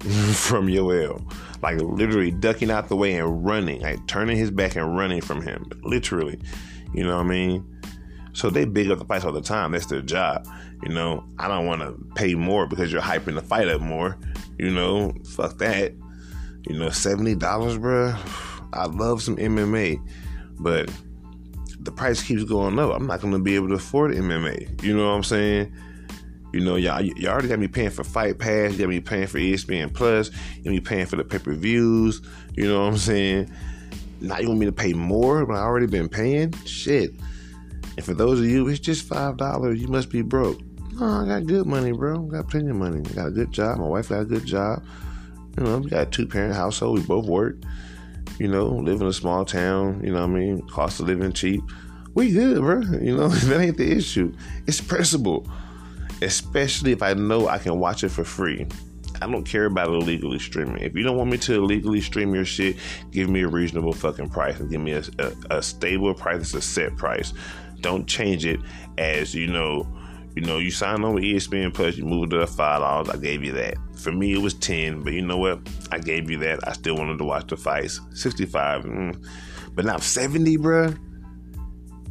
from 0.34 0.66
Yoel, 0.66 1.22
like 1.62 1.80
literally 1.80 2.32
ducking 2.32 2.70
out 2.70 2.88
the 2.88 2.96
way 2.96 3.14
and 3.14 3.46
running, 3.46 3.80
like 3.80 4.04
turning 4.08 4.36
his 4.36 4.50
back 4.50 4.74
and 4.74 4.96
running 4.96 5.20
from 5.20 5.40
him, 5.40 5.64
literally. 5.84 6.40
You 6.92 7.04
know 7.04 7.16
what 7.16 7.26
I 7.26 7.28
mean? 7.28 7.71
So 8.32 8.50
they 8.50 8.64
big 8.64 8.90
up 8.90 8.98
the 8.98 9.04
fights 9.04 9.24
all 9.24 9.32
the 9.32 9.42
time. 9.42 9.72
That's 9.72 9.86
their 9.86 10.02
job. 10.02 10.46
You 10.82 10.90
know, 10.90 11.24
I 11.38 11.48
don't 11.48 11.66
want 11.66 11.82
to 11.82 11.96
pay 12.14 12.34
more 12.34 12.66
because 12.66 12.90
you're 12.90 13.02
hyping 13.02 13.34
the 13.34 13.42
fight 13.42 13.68
up 13.68 13.80
more. 13.80 14.18
You 14.58 14.70
know, 14.70 15.12
fuck 15.24 15.58
that. 15.58 15.92
You 16.68 16.78
know, 16.78 16.90
seventy 16.90 17.34
dollars, 17.34 17.76
bro. 17.78 18.14
I 18.72 18.86
love 18.86 19.22
some 19.22 19.36
MMA, 19.36 20.00
but 20.58 20.90
the 21.80 21.92
price 21.92 22.22
keeps 22.22 22.44
going 22.44 22.78
up. 22.78 22.94
I'm 22.94 23.06
not 23.06 23.20
gonna 23.20 23.38
be 23.38 23.54
able 23.54 23.68
to 23.68 23.74
afford 23.74 24.12
MMA. 24.12 24.82
You 24.82 24.96
know 24.96 25.08
what 25.08 25.14
I'm 25.14 25.24
saying? 25.24 25.72
You 26.52 26.60
know, 26.60 26.76
y'all, 26.76 27.00
you 27.00 27.28
already 27.28 27.48
got 27.48 27.58
me 27.58 27.68
paying 27.68 27.90
for 27.90 28.04
Fight 28.04 28.38
Pass. 28.38 28.72
You 28.72 28.78
got 28.78 28.88
me 28.88 29.00
paying 29.00 29.26
for 29.26 29.38
ESPN 29.38 29.92
Plus. 29.92 30.30
You 30.58 30.64
got 30.64 30.70
me 30.70 30.80
paying 30.80 31.06
for 31.06 31.16
the 31.16 31.24
pay 31.24 31.38
per 31.38 31.54
views. 31.54 32.20
You 32.54 32.68
know 32.68 32.82
what 32.82 32.88
I'm 32.92 32.98
saying? 32.98 33.50
Now 34.20 34.38
you 34.38 34.48
want 34.48 34.60
me 34.60 34.66
to 34.66 34.72
pay 34.72 34.92
more 34.92 35.44
when 35.44 35.56
I 35.56 35.62
already 35.62 35.86
been 35.86 36.08
paying? 36.08 36.52
Shit. 36.64 37.12
And 37.96 38.04
for 38.04 38.14
those 38.14 38.40
of 38.40 38.46
you, 38.46 38.68
it's 38.68 38.80
just 38.80 39.06
five 39.06 39.36
dollars. 39.36 39.80
You 39.80 39.88
must 39.88 40.10
be 40.10 40.22
broke. 40.22 40.60
No, 40.92 41.06
I 41.06 41.26
got 41.26 41.46
good 41.46 41.66
money, 41.66 41.92
bro. 41.92 42.26
I 42.26 42.36
got 42.36 42.48
plenty 42.48 42.70
of 42.70 42.76
money. 42.76 43.02
I 43.10 43.12
got 43.14 43.28
a 43.28 43.30
good 43.30 43.50
job. 43.50 43.78
My 43.78 43.86
wife 43.86 44.10
got 44.10 44.20
a 44.20 44.24
good 44.24 44.44
job. 44.44 44.84
You 45.58 45.64
know, 45.64 45.78
we 45.78 45.90
got 45.90 46.08
a 46.08 46.10
two 46.10 46.26
parent 46.26 46.54
household. 46.54 46.98
We 46.98 47.04
both 47.04 47.26
work. 47.26 47.56
You 48.38 48.48
know, 48.48 48.66
live 48.66 49.00
in 49.00 49.06
a 49.06 49.12
small 49.12 49.44
town. 49.44 50.02
You 50.04 50.12
know 50.12 50.20
what 50.20 50.30
I 50.30 50.40
mean? 50.40 50.62
Cost 50.68 51.00
of 51.00 51.06
living 51.06 51.32
cheap. 51.32 51.62
We 52.14 52.32
good, 52.32 52.58
bro. 52.58 52.80
You 53.00 53.16
know, 53.16 53.28
that 53.28 53.60
ain't 53.60 53.76
the 53.78 53.90
issue. 53.90 54.34
It's 54.66 54.80
pressable. 54.80 55.50
Especially 56.20 56.92
if 56.92 57.02
I 57.02 57.14
know 57.14 57.48
I 57.48 57.58
can 57.58 57.78
watch 57.78 58.04
it 58.04 58.10
for 58.10 58.24
free. 58.24 58.66
I 59.20 59.26
don't 59.30 59.44
care 59.44 59.66
about 59.66 59.88
illegally 59.88 60.38
streaming. 60.38 60.82
If 60.82 60.94
you 60.94 61.02
don't 61.02 61.16
want 61.16 61.30
me 61.30 61.38
to 61.38 61.54
illegally 61.54 62.00
stream 62.00 62.34
your 62.34 62.44
shit, 62.44 62.76
give 63.12 63.28
me 63.28 63.42
a 63.42 63.48
reasonable 63.48 63.92
fucking 63.92 64.30
price 64.30 64.58
and 64.58 64.68
give 64.68 64.80
me 64.80 64.92
a, 64.92 65.02
a, 65.18 65.58
a 65.58 65.62
stable 65.62 66.12
price. 66.14 66.40
It's 66.40 66.54
a 66.54 66.60
set 66.60 66.96
price. 66.96 67.32
Don't 67.82 68.06
change 68.06 68.46
it 68.46 68.60
as 68.96 69.34
you 69.34 69.46
know. 69.46 69.86
You 70.34 70.40
know, 70.42 70.58
you 70.58 70.70
signed 70.70 71.04
on 71.04 71.14
with 71.14 71.24
ESPN 71.24 71.74
Plus, 71.74 71.98
you 71.98 72.06
moved 72.06 72.32
it 72.32 72.38
to 72.38 72.46
five 72.46 72.80
dollars. 72.80 73.10
I 73.10 73.18
gave 73.18 73.44
you 73.44 73.52
that. 73.52 73.74
For 73.96 74.10
me, 74.10 74.32
it 74.32 74.38
was 74.38 74.54
ten, 74.54 75.02
but 75.02 75.12
you 75.12 75.20
know 75.20 75.36
what? 75.36 75.60
I 75.90 75.98
gave 75.98 76.30
you 76.30 76.38
that. 76.38 76.66
I 76.66 76.72
still 76.72 76.96
wanted 76.96 77.18
to 77.18 77.24
watch 77.24 77.48
the 77.48 77.56
fights. 77.58 78.00
Sixty-five, 78.14 78.84
mm. 78.84 79.28
but 79.74 79.84
now 79.84 79.98
seventy, 79.98 80.56
bruh. 80.56 80.98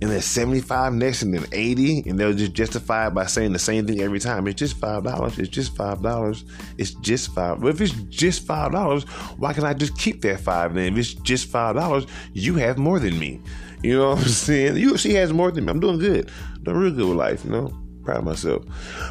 And 0.04 0.10
then 0.10 0.22
seventy-five 0.22 0.94
next, 0.94 1.22
and 1.24 1.34
then 1.34 1.46
eighty, 1.52 2.04
and 2.08 2.20
they'll 2.20 2.34
just 2.34 2.54
justify 2.54 3.08
it 3.08 3.14
by 3.14 3.26
saying 3.26 3.54
the 3.54 3.60
same 3.60 3.86
thing 3.88 4.02
every 4.02 4.20
time. 4.20 4.48
It's 4.48 4.60
just 4.60 4.78
five 4.78 5.04
dollars. 5.04 5.40
It's 5.40 5.50
just 5.50 5.76
five 5.76 6.02
dollars. 6.02 6.46
It's 6.78 6.94
just 6.96 7.34
five. 7.34 7.62
But 7.62 7.70
if 7.70 7.82
it's 7.82 7.94
just 8.10 8.46
five 8.46 8.72
dollars, 8.72 9.04
why 9.38 9.54
can't 9.54 9.66
I 9.66 9.74
just 9.74 9.98
keep 9.98 10.22
that 10.22 10.40
five? 10.40 10.74
Then 10.76 10.94
if 10.94 11.00
it's 11.00 11.14
just 11.14 11.48
five 11.48 11.76
dollars, 11.76 12.06
you 12.34 12.56
have 12.56 12.78
more 12.78 13.00
than 13.00 13.18
me. 13.18 13.42
You 13.84 13.98
know 13.98 14.10
what 14.12 14.20
I'm 14.20 14.28
saying? 14.28 14.76
The 14.76 14.84
UFC 14.84 15.14
has 15.16 15.34
more 15.34 15.52
than 15.52 15.66
me. 15.66 15.72
I'm 15.72 15.80
doing 15.80 16.00
good. 16.00 16.32
Doing 16.64 16.78
real 16.78 16.92
good 16.92 17.08
with 17.08 17.18
life, 17.18 17.44
you 17.44 17.52
know? 17.52 17.74
Proud 18.04 18.20
of 18.20 18.24
myself. 18.26 18.64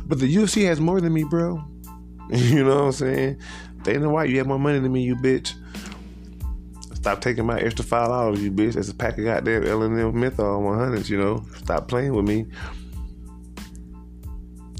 But 0.05 0.21
the 0.21 0.33
UFC 0.33 0.65
has 0.67 0.81
more 0.81 1.01
than 1.01 1.13
me, 1.13 1.25
bro. 1.25 1.63
You 2.33 2.63
know 2.63 2.77
what 2.77 2.85
I'm 2.85 2.93
saying? 2.93 3.41
They 3.83 3.99
know 3.99 4.11
why 4.11 4.25
you 4.25 4.39
have 4.39 4.47
more 4.47 4.59
money 4.59 4.79
than 4.79 4.93
me, 4.93 5.03
you 5.03 5.17
bitch. 5.17 5.55
Stop 6.95 7.21
taking 7.21 7.45
my 7.47 7.59
extra 7.59 7.85
five 7.85 8.07
dollars, 8.07 8.41
you 8.41 8.53
bitch. 8.53 8.75
That's 8.75 8.89
a 8.89 8.95
pack 8.95 9.19
of 9.19 9.25
goddamn 9.25 9.67
L 9.67 9.83
and 9.83 9.99
M 9.99 10.21
menthol 10.21 10.63
100s. 10.63 11.09
You 11.09 11.19
know, 11.19 11.45
stop 11.57 11.89
playing 11.89 12.15
with 12.15 12.25
me. 12.25 12.47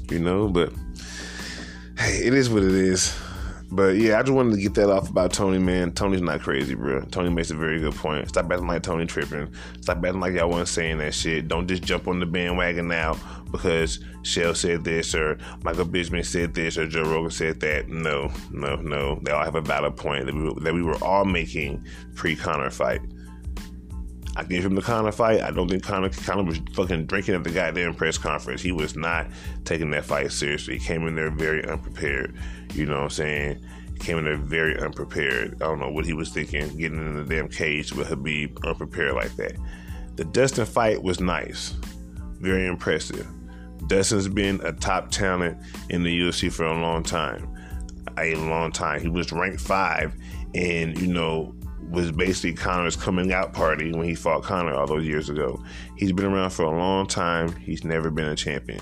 You 0.09 0.19
know, 0.19 0.47
but 0.47 0.71
hey, 1.97 2.19
it 2.23 2.33
is 2.33 2.49
what 2.49 2.63
it 2.63 2.71
is. 2.71 3.13
But 3.73 3.95
yeah, 3.95 4.19
I 4.19 4.21
just 4.21 4.33
wanted 4.33 4.55
to 4.55 4.61
get 4.61 4.73
that 4.73 4.89
off 4.89 5.09
about 5.09 5.31
Tony, 5.31 5.57
man. 5.57 5.93
Tony's 5.93 6.21
not 6.21 6.41
crazy, 6.41 6.75
bro. 6.75 7.01
Tony 7.05 7.29
makes 7.29 7.51
a 7.51 7.55
very 7.55 7.79
good 7.79 7.95
point. 7.95 8.27
Stop 8.27 8.51
acting 8.51 8.67
like 8.67 8.83
Tony 8.83 9.05
tripping. 9.05 9.49
Stop 9.79 10.03
acting 10.03 10.19
like 10.19 10.33
y'all 10.33 10.49
wasn't 10.49 10.67
saying 10.67 10.97
that 10.97 11.13
shit. 11.13 11.47
Don't 11.47 11.67
just 11.67 11.81
jump 11.81 12.09
on 12.09 12.19
the 12.19 12.25
bandwagon 12.25 12.89
now 12.89 13.17
because 13.49 13.99
Chael 14.23 14.55
said 14.57 14.83
this 14.83 15.15
or 15.15 15.37
Michael 15.63 15.85
Bisping 15.85 16.25
said 16.25 16.53
this 16.53 16.77
or 16.77 16.85
Joe 16.85 17.03
Rogan 17.03 17.31
said 17.31 17.61
that. 17.61 17.87
No, 17.87 18.29
no, 18.51 18.75
no. 18.75 19.19
They 19.23 19.31
all 19.31 19.45
have 19.45 19.55
a 19.55 19.61
valid 19.61 19.95
point 19.95 20.25
that 20.25 20.35
we 20.35 20.43
were, 20.43 20.59
that 20.59 20.73
we 20.73 20.83
were 20.83 21.01
all 21.01 21.23
making 21.23 21.85
pre 22.13 22.35
Conor 22.35 22.71
fight. 22.71 23.01
I 24.35 24.43
gave 24.43 24.65
him 24.65 24.75
the 24.75 24.81
Conor 24.81 25.11
fight. 25.11 25.41
I 25.41 25.51
don't 25.51 25.69
think 25.69 25.83
Conor, 25.83 26.09
Conor 26.09 26.43
was 26.43 26.59
fucking 26.73 27.05
drinking 27.05 27.35
at 27.35 27.43
the 27.43 27.49
goddamn 27.49 27.93
press 27.95 28.17
conference. 28.17 28.61
He 28.61 28.71
was 28.71 28.95
not 28.95 29.27
taking 29.65 29.91
that 29.91 30.05
fight 30.05 30.31
seriously. 30.31 30.77
He 30.77 30.85
came 30.85 31.05
in 31.07 31.15
there 31.15 31.29
very 31.29 31.67
unprepared. 31.67 32.35
You 32.73 32.85
know 32.85 32.95
what 32.95 33.03
I'm 33.03 33.09
saying? 33.09 33.65
Came 33.99 34.17
in 34.17 34.25
there 34.25 34.37
very 34.37 34.79
unprepared. 34.79 35.55
I 35.61 35.65
don't 35.65 35.79
know 35.79 35.91
what 35.91 36.05
he 36.05 36.13
was 36.13 36.29
thinking, 36.29 36.75
getting 36.77 36.97
in 36.97 37.15
the 37.15 37.23
damn 37.23 37.47
cage 37.47 37.93
with 37.93 38.09
Khabib 38.09 38.57
unprepared 38.65 39.13
like 39.13 39.35
that. 39.35 39.55
The 40.15 40.25
Dustin 40.25 40.65
fight 40.65 41.03
was 41.03 41.19
nice, 41.19 41.75
very 42.39 42.67
impressive. 42.67 43.27
Dustin's 43.87 44.27
been 44.27 44.59
a 44.63 44.71
top 44.71 45.11
talent 45.11 45.57
in 45.89 46.03
the 46.03 46.19
UFC 46.21 46.51
for 46.51 46.65
a 46.65 46.79
long 46.79 47.03
time. 47.03 47.47
A 48.17 48.35
long 48.35 48.71
time. 48.71 49.01
He 49.01 49.09
was 49.09 49.31
ranked 49.31 49.61
five, 49.61 50.13
and 50.53 50.99
you 50.99 51.07
know 51.07 51.55
was 51.91 52.11
basically 52.11 52.53
Conor's 52.53 52.95
coming 52.95 53.33
out 53.33 53.53
party 53.53 53.91
when 53.91 54.07
he 54.07 54.15
fought 54.15 54.43
Conor 54.43 54.73
all 54.73 54.87
those 54.87 55.05
years 55.05 55.29
ago. 55.29 55.61
He's 55.97 56.13
been 56.13 56.25
around 56.25 56.51
for 56.51 56.63
a 56.63 56.69
long 56.69 57.05
time. 57.05 57.53
He's 57.57 57.83
never 57.83 58.09
been 58.09 58.27
a 58.27 58.35
champion. 58.35 58.79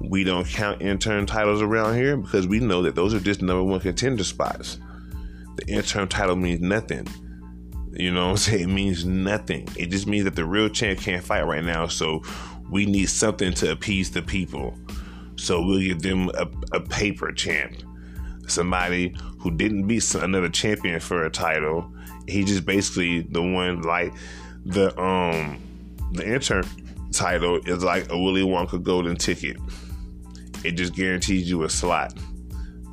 We 0.00 0.24
don't 0.24 0.46
count 0.46 0.82
interim 0.82 1.26
titles 1.26 1.62
around 1.62 1.96
here 1.96 2.16
because 2.16 2.46
we 2.46 2.60
know 2.60 2.82
that 2.82 2.94
those 2.94 3.14
are 3.14 3.20
just 3.20 3.42
number 3.42 3.62
one 3.62 3.80
contender 3.80 4.24
spots. 4.24 4.78
The 5.56 5.66
interim 5.68 6.08
title 6.08 6.36
means 6.36 6.60
nothing. 6.60 7.08
You 7.92 8.12
know 8.12 8.26
what 8.26 8.30
I'm 8.30 8.36
saying? 8.36 8.60
It 8.62 8.72
means 8.72 9.04
nothing. 9.04 9.68
It 9.76 9.86
just 9.86 10.06
means 10.06 10.24
that 10.24 10.36
the 10.36 10.44
real 10.44 10.68
champ 10.68 11.00
can't 11.00 11.24
fight 11.24 11.46
right 11.46 11.64
now. 11.64 11.86
So 11.86 12.22
we 12.70 12.86
need 12.86 13.06
something 13.06 13.52
to 13.54 13.72
appease 13.72 14.10
the 14.10 14.22
people. 14.22 14.76
So 15.36 15.64
we'll 15.64 15.80
give 15.80 16.02
them 16.02 16.30
a, 16.34 16.48
a 16.72 16.80
paper 16.80 17.32
champ. 17.32 17.76
Somebody 18.46 19.16
who 19.38 19.50
didn't 19.50 19.86
beat 19.86 20.14
another 20.14 20.48
champion 20.48 21.00
for 21.00 21.24
a 21.24 21.30
title 21.30 21.90
he 22.28 22.44
just 22.44 22.64
basically 22.64 23.22
the 23.22 23.42
one 23.42 23.82
like 23.82 24.12
the 24.64 24.98
um 25.00 25.58
the 26.12 26.26
intern 26.26 26.64
title 27.12 27.60
is 27.64 27.82
like 27.84 28.10
a 28.10 28.18
Willy 28.18 28.42
Wonka 28.42 28.82
golden 28.82 29.16
ticket. 29.16 29.56
It 30.66 30.72
just 30.72 30.94
guarantees 30.94 31.48
you 31.48 31.62
a 31.62 31.70
slot. 31.70 32.14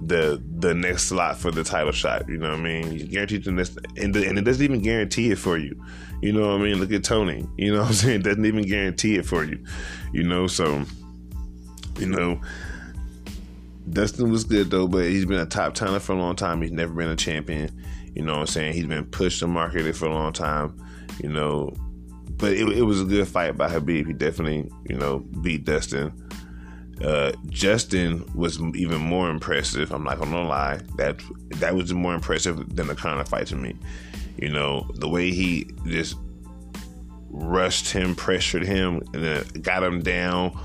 The 0.05 0.43
the 0.57 0.73
next 0.73 1.03
slot 1.03 1.37
for 1.37 1.51
the 1.51 1.63
title 1.63 1.91
shot. 1.91 2.27
You 2.27 2.37
know 2.37 2.51
what 2.51 2.59
I 2.59 2.63
mean? 2.63 2.91
You 2.93 3.05
guaranteed 3.05 3.43
the 3.45 3.51
next 3.51 3.77
and, 3.97 4.13
the, 4.13 4.27
and 4.27 4.37
it 4.37 4.43
doesn't 4.43 4.63
even 4.63 4.81
guarantee 4.81 5.31
it 5.31 5.37
for 5.37 5.57
you. 5.57 5.81
You 6.21 6.33
know 6.33 6.47
what 6.47 6.61
I 6.61 6.63
mean? 6.63 6.79
Look 6.79 6.91
at 6.91 7.03
Tony. 7.03 7.47
You 7.57 7.73
know 7.73 7.79
what 7.81 7.87
I'm 7.87 7.93
saying? 7.93 8.19
It 8.21 8.23
doesn't 8.23 8.45
even 8.45 8.63
guarantee 8.63 9.15
it 9.15 9.25
for 9.25 9.43
you. 9.43 9.63
You 10.11 10.23
know, 10.23 10.47
so 10.47 10.83
you 11.97 12.07
know 12.07 12.41
Dustin 13.89 14.31
was 14.31 14.43
good 14.43 14.69
though, 14.69 14.87
but 14.87 15.05
he's 15.05 15.25
been 15.25 15.39
a 15.39 15.45
top 15.45 15.73
talent 15.73 16.03
for 16.03 16.13
a 16.13 16.17
long 16.17 16.35
time. 16.35 16.61
He's 16.61 16.71
never 16.71 16.93
been 16.93 17.09
a 17.09 17.15
champion. 17.15 17.69
You 18.15 18.23
know 18.23 18.33
what 18.33 18.41
I'm 18.41 18.47
saying? 18.47 18.73
He's 18.73 18.85
been 18.85 19.05
pushed 19.05 19.41
and 19.41 19.51
marketed 19.51 19.97
for 19.97 20.05
a 20.05 20.13
long 20.13 20.33
time. 20.33 20.77
You 21.21 21.29
know, 21.29 21.73
but 22.37 22.53
it, 22.53 22.67
it 22.69 22.83
was 22.83 23.01
a 23.01 23.05
good 23.05 23.27
fight 23.27 23.57
by 23.57 23.69
Khabib. 23.69 24.07
He 24.07 24.13
definitely, 24.13 24.69
you 24.89 24.97
know, 24.97 25.19
beat 25.19 25.65
Dustin. 25.65 26.11
Uh, 27.01 27.31
Justin 27.49 28.23
was 28.35 28.61
even 28.75 29.01
more 29.01 29.29
impressive. 29.29 29.91
I'm 29.91 30.03
not 30.03 30.19
gonna 30.19 30.47
lie. 30.47 30.79
That 30.97 31.21
that 31.55 31.75
was 31.75 31.93
more 31.93 32.13
impressive 32.13 32.75
than 32.75 32.87
the 32.87 32.95
Conor 32.95 33.25
fight 33.25 33.47
to 33.47 33.55
me. 33.55 33.75
You 34.37 34.49
know, 34.49 34.89
the 34.95 35.09
way 35.09 35.31
he 35.31 35.67
just 35.85 36.15
rushed 37.29 37.91
him, 37.91 38.15
pressured 38.15 38.65
him, 38.65 39.01
and 39.13 39.23
then 39.23 39.43
got 39.61 39.83
him 39.83 40.01
down 40.01 40.57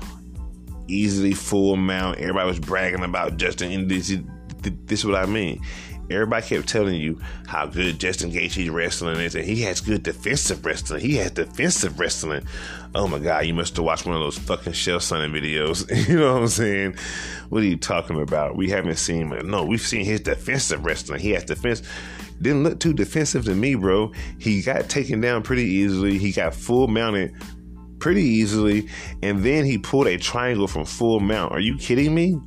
easily, 0.89 1.33
full 1.33 1.75
mount. 1.75 2.19
Everybody 2.19 2.47
was 2.47 2.59
bragging 2.59 3.03
about 3.03 3.37
Justin. 3.37 3.71
And 3.71 3.89
this, 3.89 4.13
this 4.61 4.99
is 4.99 5.05
what 5.05 5.15
I 5.15 5.25
mean. 5.25 5.61
Everybody 6.09 6.45
kept 6.45 6.67
telling 6.67 6.95
you 6.95 7.19
how 7.47 7.65
good 7.67 7.99
Justin 7.99 8.31
Gaethje's 8.31 8.69
wrestling 8.69 9.19
is, 9.19 9.35
and 9.35 9.45
he 9.45 9.61
has 9.61 9.81
good 9.81 10.03
defensive 10.03 10.65
wrestling. 10.65 11.01
He 11.01 11.15
has 11.15 11.31
defensive 11.31 11.99
wrestling. 11.99 12.45
Oh 12.95 13.07
my 13.07 13.19
God, 13.19 13.45
you 13.45 13.53
must 13.53 13.75
have 13.75 13.85
watched 13.85 14.05
one 14.05 14.15
of 14.15 14.21
those 14.21 14.37
fucking 14.37 14.73
Chael 14.73 14.97
Sonnen 14.97 15.31
videos. 15.31 16.07
you 16.09 16.17
know 16.17 16.33
what 16.33 16.41
I'm 16.41 16.47
saying? 16.47 16.95
What 17.49 17.61
are 17.61 17.67
you 17.67 17.77
talking 17.77 18.19
about? 18.19 18.55
We 18.55 18.69
haven't 18.69 18.97
seen. 18.97 19.29
No, 19.45 19.63
we've 19.63 19.81
seen 19.81 20.05
his 20.05 20.21
defensive 20.21 20.83
wrestling. 20.83 21.19
He 21.19 21.31
has 21.31 21.43
defense. 21.43 21.83
Didn't 22.41 22.63
look 22.63 22.79
too 22.79 22.93
defensive 22.93 23.45
to 23.45 23.53
me, 23.53 23.75
bro. 23.75 24.11
He 24.39 24.61
got 24.61 24.89
taken 24.89 25.21
down 25.21 25.43
pretty 25.43 25.65
easily. 25.65 26.17
He 26.17 26.31
got 26.31 26.55
full 26.55 26.87
mounted 26.87 27.33
pretty 27.99 28.23
easily, 28.23 28.87
and 29.21 29.43
then 29.43 29.65
he 29.65 29.77
pulled 29.77 30.07
a 30.07 30.17
triangle 30.17 30.67
from 30.67 30.85
full 30.85 31.19
mount. 31.19 31.51
Are 31.51 31.59
you 31.59 31.77
kidding 31.77 32.15
me? 32.15 32.39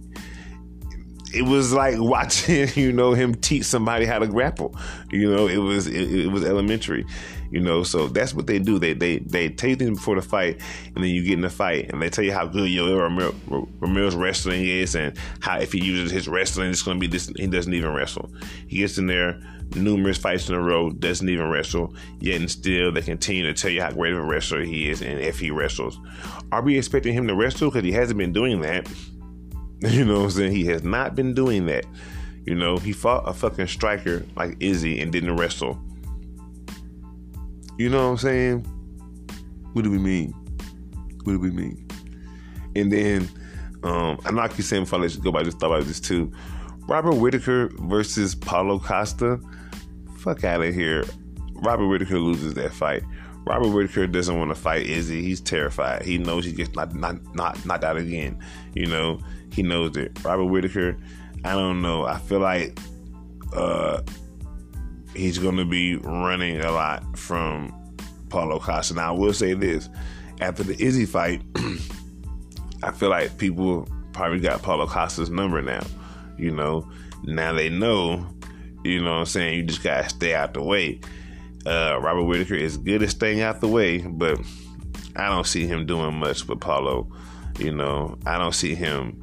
It 1.34 1.42
was 1.42 1.72
like 1.72 1.96
watching, 1.98 2.68
you 2.74 2.92
know, 2.92 3.12
him 3.12 3.34
teach 3.34 3.64
somebody 3.64 4.04
how 4.04 4.18
to 4.18 4.26
grapple. 4.26 4.74
You 5.10 5.30
know, 5.30 5.46
it 5.46 5.58
was 5.58 5.86
it, 5.86 6.26
it, 6.26 6.28
was 6.28 6.44
elementary. 6.44 7.04
You 7.50 7.60
know, 7.60 7.82
so 7.82 8.08
that's 8.08 8.32
what 8.32 8.46
they 8.46 8.58
do. 8.58 8.78
They 8.78 8.94
they 8.94 9.18
they 9.18 9.50
tell 9.50 9.70
you 9.70 9.76
things 9.76 9.98
before 9.98 10.16
the 10.16 10.22
fight, 10.22 10.60
and 10.94 11.04
then 11.04 11.10
you 11.10 11.22
get 11.22 11.34
in 11.34 11.42
the 11.42 11.50
fight, 11.50 11.90
and 11.92 12.00
they 12.00 12.08
tell 12.08 12.24
you 12.24 12.32
how 12.32 12.46
good 12.46 12.70
Yoel 12.70 13.68
Romero's 13.80 14.14
wrestling 14.14 14.64
is, 14.64 14.94
and 14.94 15.18
how 15.40 15.58
if 15.58 15.72
he 15.72 15.84
uses 15.84 16.10
his 16.10 16.28
wrestling, 16.28 16.70
it's 16.70 16.82
going 16.82 16.96
to 16.96 17.00
be 17.00 17.06
this. 17.06 17.30
He 17.36 17.46
doesn't 17.46 17.74
even 17.74 17.92
wrestle. 17.92 18.30
He 18.68 18.78
gets 18.78 18.96
in 18.96 19.06
there 19.06 19.38
numerous 19.76 20.18
fights 20.18 20.48
in 20.48 20.54
a 20.54 20.60
row, 20.60 20.90
doesn't 20.90 21.28
even 21.28 21.48
wrestle. 21.48 21.94
Yet 22.20 22.40
and 22.40 22.50
still, 22.50 22.92
they 22.92 23.02
continue 23.02 23.44
to 23.44 23.54
tell 23.54 23.70
you 23.70 23.82
how 23.82 23.90
great 23.90 24.12
of 24.12 24.18
a 24.18 24.22
wrestler 24.22 24.62
he 24.62 24.88
is, 24.88 25.02
and 25.02 25.20
if 25.20 25.38
he 25.38 25.50
wrestles, 25.50 25.98
are 26.50 26.62
we 26.62 26.78
expecting 26.78 27.14
him 27.14 27.26
to 27.28 27.34
wrestle? 27.34 27.70
Because 27.70 27.84
he 27.84 27.92
hasn't 27.92 28.18
been 28.18 28.32
doing 28.32 28.60
that. 28.62 28.88
You 29.88 30.04
know 30.04 30.18
what 30.18 30.24
I'm 30.24 30.30
saying? 30.30 30.52
He 30.52 30.64
has 30.66 30.84
not 30.84 31.16
been 31.16 31.34
doing 31.34 31.66
that. 31.66 31.84
You 32.46 32.54
know, 32.54 32.76
he 32.76 32.92
fought 32.92 33.28
a 33.28 33.32
fucking 33.32 33.66
striker 33.66 34.24
like 34.36 34.56
Izzy 34.60 35.00
and 35.00 35.10
didn't 35.10 35.36
wrestle. 35.36 35.76
You 37.78 37.88
know 37.88 38.04
what 38.04 38.10
I'm 38.12 38.16
saying? 38.18 38.60
What 39.72 39.82
do 39.82 39.90
we 39.90 39.98
mean? 39.98 40.32
What 41.24 41.32
do 41.32 41.38
we 41.40 41.50
mean? 41.50 41.84
And 42.76 42.92
then, 42.92 43.28
um, 43.82 44.20
I 44.24 44.30
know 44.30 44.42
I 44.42 44.48
keep 44.48 44.64
saying 44.64 44.84
before 44.84 45.00
I 45.00 45.02
let 45.02 45.14
you 45.16 45.20
go, 45.20 45.32
but 45.32 45.40
I 45.40 45.44
just 45.44 45.58
thought 45.58 45.72
about 45.72 45.84
this 45.84 45.98
too. 45.98 46.32
Robert 46.86 47.14
Whitaker 47.14 47.70
versus 47.80 48.36
Paulo 48.36 48.78
Costa. 48.78 49.40
Fuck 50.18 50.44
out 50.44 50.62
of 50.62 50.74
here. 50.74 51.04
Robert 51.54 51.88
Whitaker 51.88 52.20
loses 52.20 52.54
that 52.54 52.72
fight. 52.72 53.02
Robert 53.46 53.68
Whitaker 53.68 54.06
doesn't 54.06 54.38
want 54.38 54.50
to 54.50 54.54
fight 54.54 54.86
Izzy. 54.86 55.22
He's 55.22 55.40
terrified. 55.40 56.02
He 56.02 56.18
knows 56.18 56.44
he 56.44 56.52
gets 56.52 56.74
not 56.76 56.94
not 56.94 57.16
not 57.34 57.64
knocked 57.66 57.84
out 57.84 57.96
again. 57.96 58.38
You 58.74 58.86
know, 58.86 59.18
he 59.53 59.62
knows 59.62 59.96
it. 59.96 60.12
Robert 60.24 60.46
Whitaker, 60.46 60.96
I 61.44 61.53
don't 61.53 61.82
know. 61.82 62.05
I 62.05 62.18
feel 62.18 62.40
like 62.40 62.78
uh, 63.55 64.03
he's 65.14 65.38
going 65.38 65.57
to 65.57 65.64
be 65.64 65.96
running 65.96 66.61
a 66.61 66.72
lot 66.72 67.18
from 67.18 67.72
Paulo 68.28 68.59
Costa. 68.59 68.94
Now, 68.94 69.14
I 69.14 69.18
will 69.18 69.32
say 69.32 69.55
this: 69.55 69.88
after 70.40 70.62
the 70.62 70.80
Izzy 70.82 71.07
fight, 71.07 71.42
I 72.82 72.92
feel 72.92 73.11
like 73.11 73.38
people 73.38 73.86
probably 74.12 74.40
got 74.40 74.62
Paulo 74.62 74.86
Costa's 74.86 75.30
number 75.30 75.62
now. 75.62 75.84
You 76.38 76.50
know, 76.50 76.88
now 77.24 77.53
they 77.53 77.68
know. 77.68 78.26
You 78.84 79.00
know 79.00 79.12
what 79.12 79.18
I'm 79.20 79.26
saying? 79.26 79.57
You 79.57 79.62
just 79.64 79.82
gotta 79.82 80.09
stay 80.09 80.34
out 80.34 80.55
the 80.55 80.62
way. 80.62 81.00
Uh, 81.64 81.98
Robert 82.00 82.24
Whitaker 82.24 82.55
is 82.55 82.76
good 82.76 83.03
at 83.03 83.11
staying 83.11 83.40
out 83.40 83.61
the 83.61 83.68
way, 83.68 83.98
but 83.98 84.40
I 85.14 85.28
don't 85.28 85.46
see 85.46 85.66
him 85.66 85.86
doing 85.86 86.14
much 86.14 86.48
with 86.48 86.61
Paulo. 86.61 87.09
You 87.59 87.72
know, 87.72 88.18
I 88.26 88.38
don't 88.38 88.55
see 88.55 88.74
him. 88.74 89.22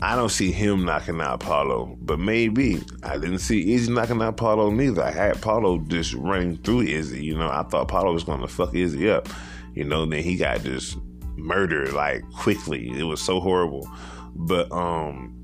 I 0.00 0.14
don't 0.14 0.28
see 0.28 0.52
him 0.52 0.84
knocking 0.84 1.20
out 1.20 1.40
Paulo, 1.40 1.96
but 2.00 2.20
maybe 2.20 2.80
I 3.02 3.18
didn't 3.18 3.40
see 3.40 3.74
Izzy 3.74 3.92
knocking 3.92 4.22
out 4.22 4.36
Paulo 4.36 4.70
neither. 4.70 5.02
I 5.02 5.10
had 5.10 5.42
Paulo 5.42 5.78
just 5.78 6.14
running 6.14 6.56
through 6.58 6.82
Izzy. 6.82 7.24
You 7.24 7.36
know, 7.36 7.48
I 7.48 7.64
thought 7.64 7.88
Paulo 7.88 8.12
was 8.12 8.22
going 8.22 8.40
to 8.40 8.46
fuck 8.46 8.74
Izzy 8.74 9.10
up. 9.10 9.28
You 9.74 9.84
know, 9.84 10.06
then 10.06 10.22
he 10.22 10.36
got 10.36 10.62
just 10.62 10.98
murdered 11.36 11.92
like 11.94 12.22
quickly. 12.32 12.90
It 12.96 13.04
was 13.04 13.20
so 13.20 13.40
horrible, 13.40 13.90
but 14.36 14.70
um, 14.70 15.34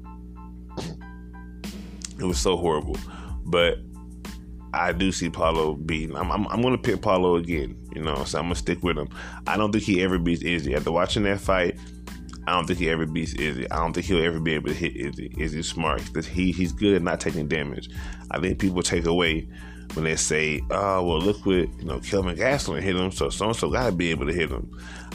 it 2.21 2.25
was 2.25 2.39
so 2.39 2.57
horrible. 2.57 2.97
But 3.45 3.79
I 4.73 4.93
do 4.93 5.11
see 5.11 5.31
Paulo 5.31 5.75
beating. 5.75 6.17
I'm, 6.17 6.31
I'm, 6.31 6.47
I'm 6.47 6.63
going 6.63 6.77
to 6.77 6.83
pick 6.83 7.03
Paulo 7.03 7.37
again. 7.37 7.77
You 7.93 8.03
know, 8.03 8.23
so 8.25 8.39
I'm 8.39 8.45
going 8.45 8.55
to 8.55 8.61
stick 8.61 8.85
with 8.85 8.99
him. 8.99 9.09
I 9.49 9.57
don't 9.57 9.73
think 9.73 9.85
he 9.85 10.01
ever 10.03 10.19
beats 10.19 10.43
Izzy. 10.43 10.77
After 10.77 10.93
watching 10.93 11.25
that 11.25 11.41
fight, 11.41 11.77
I 12.47 12.53
don't 12.53 12.67
think 12.67 12.79
he 12.79 12.91
ever 12.91 13.07
beats 13.07 13.35
Izzy. 13.35 13.71
I 13.71 13.79
don't 13.79 13.93
think 13.93 14.07
he'll 14.07 14.23
ever 14.23 14.41
be 14.41 14.55
able 14.55 14.69
to 14.69 14.75
hit 14.75 14.97
Izzy. 14.97 15.35
Izzy's 15.39 15.69
smart. 15.69 16.03
He 16.27 16.53
he's 16.53 16.73
good 16.73 16.95
at 16.95 17.03
not 17.03 17.21
taking 17.21 17.49
damage. 17.49 17.89
I 18.31 18.39
think 18.39 18.59
people 18.59 18.83
take 18.83 19.07
away 19.07 19.49
when 19.95 20.05
they 20.05 20.17
say, 20.17 20.61
"Oh, 20.71 21.03
well, 21.03 21.21
look 21.21 21.47
what 21.47 21.55
you 21.55 21.85
know, 21.85 22.01
Kelvin 22.01 22.37
Gastelum 22.37 22.83
hit 22.83 22.97
him, 22.97 23.11
so 23.11 23.31
so 23.31 23.47
and 23.47 23.57
so 23.57 23.71
got 23.71 23.87
to 23.87 23.93
be 23.93 24.11
able 24.11 24.27
to 24.27 24.33
hit 24.33 24.51
him." 24.51 24.71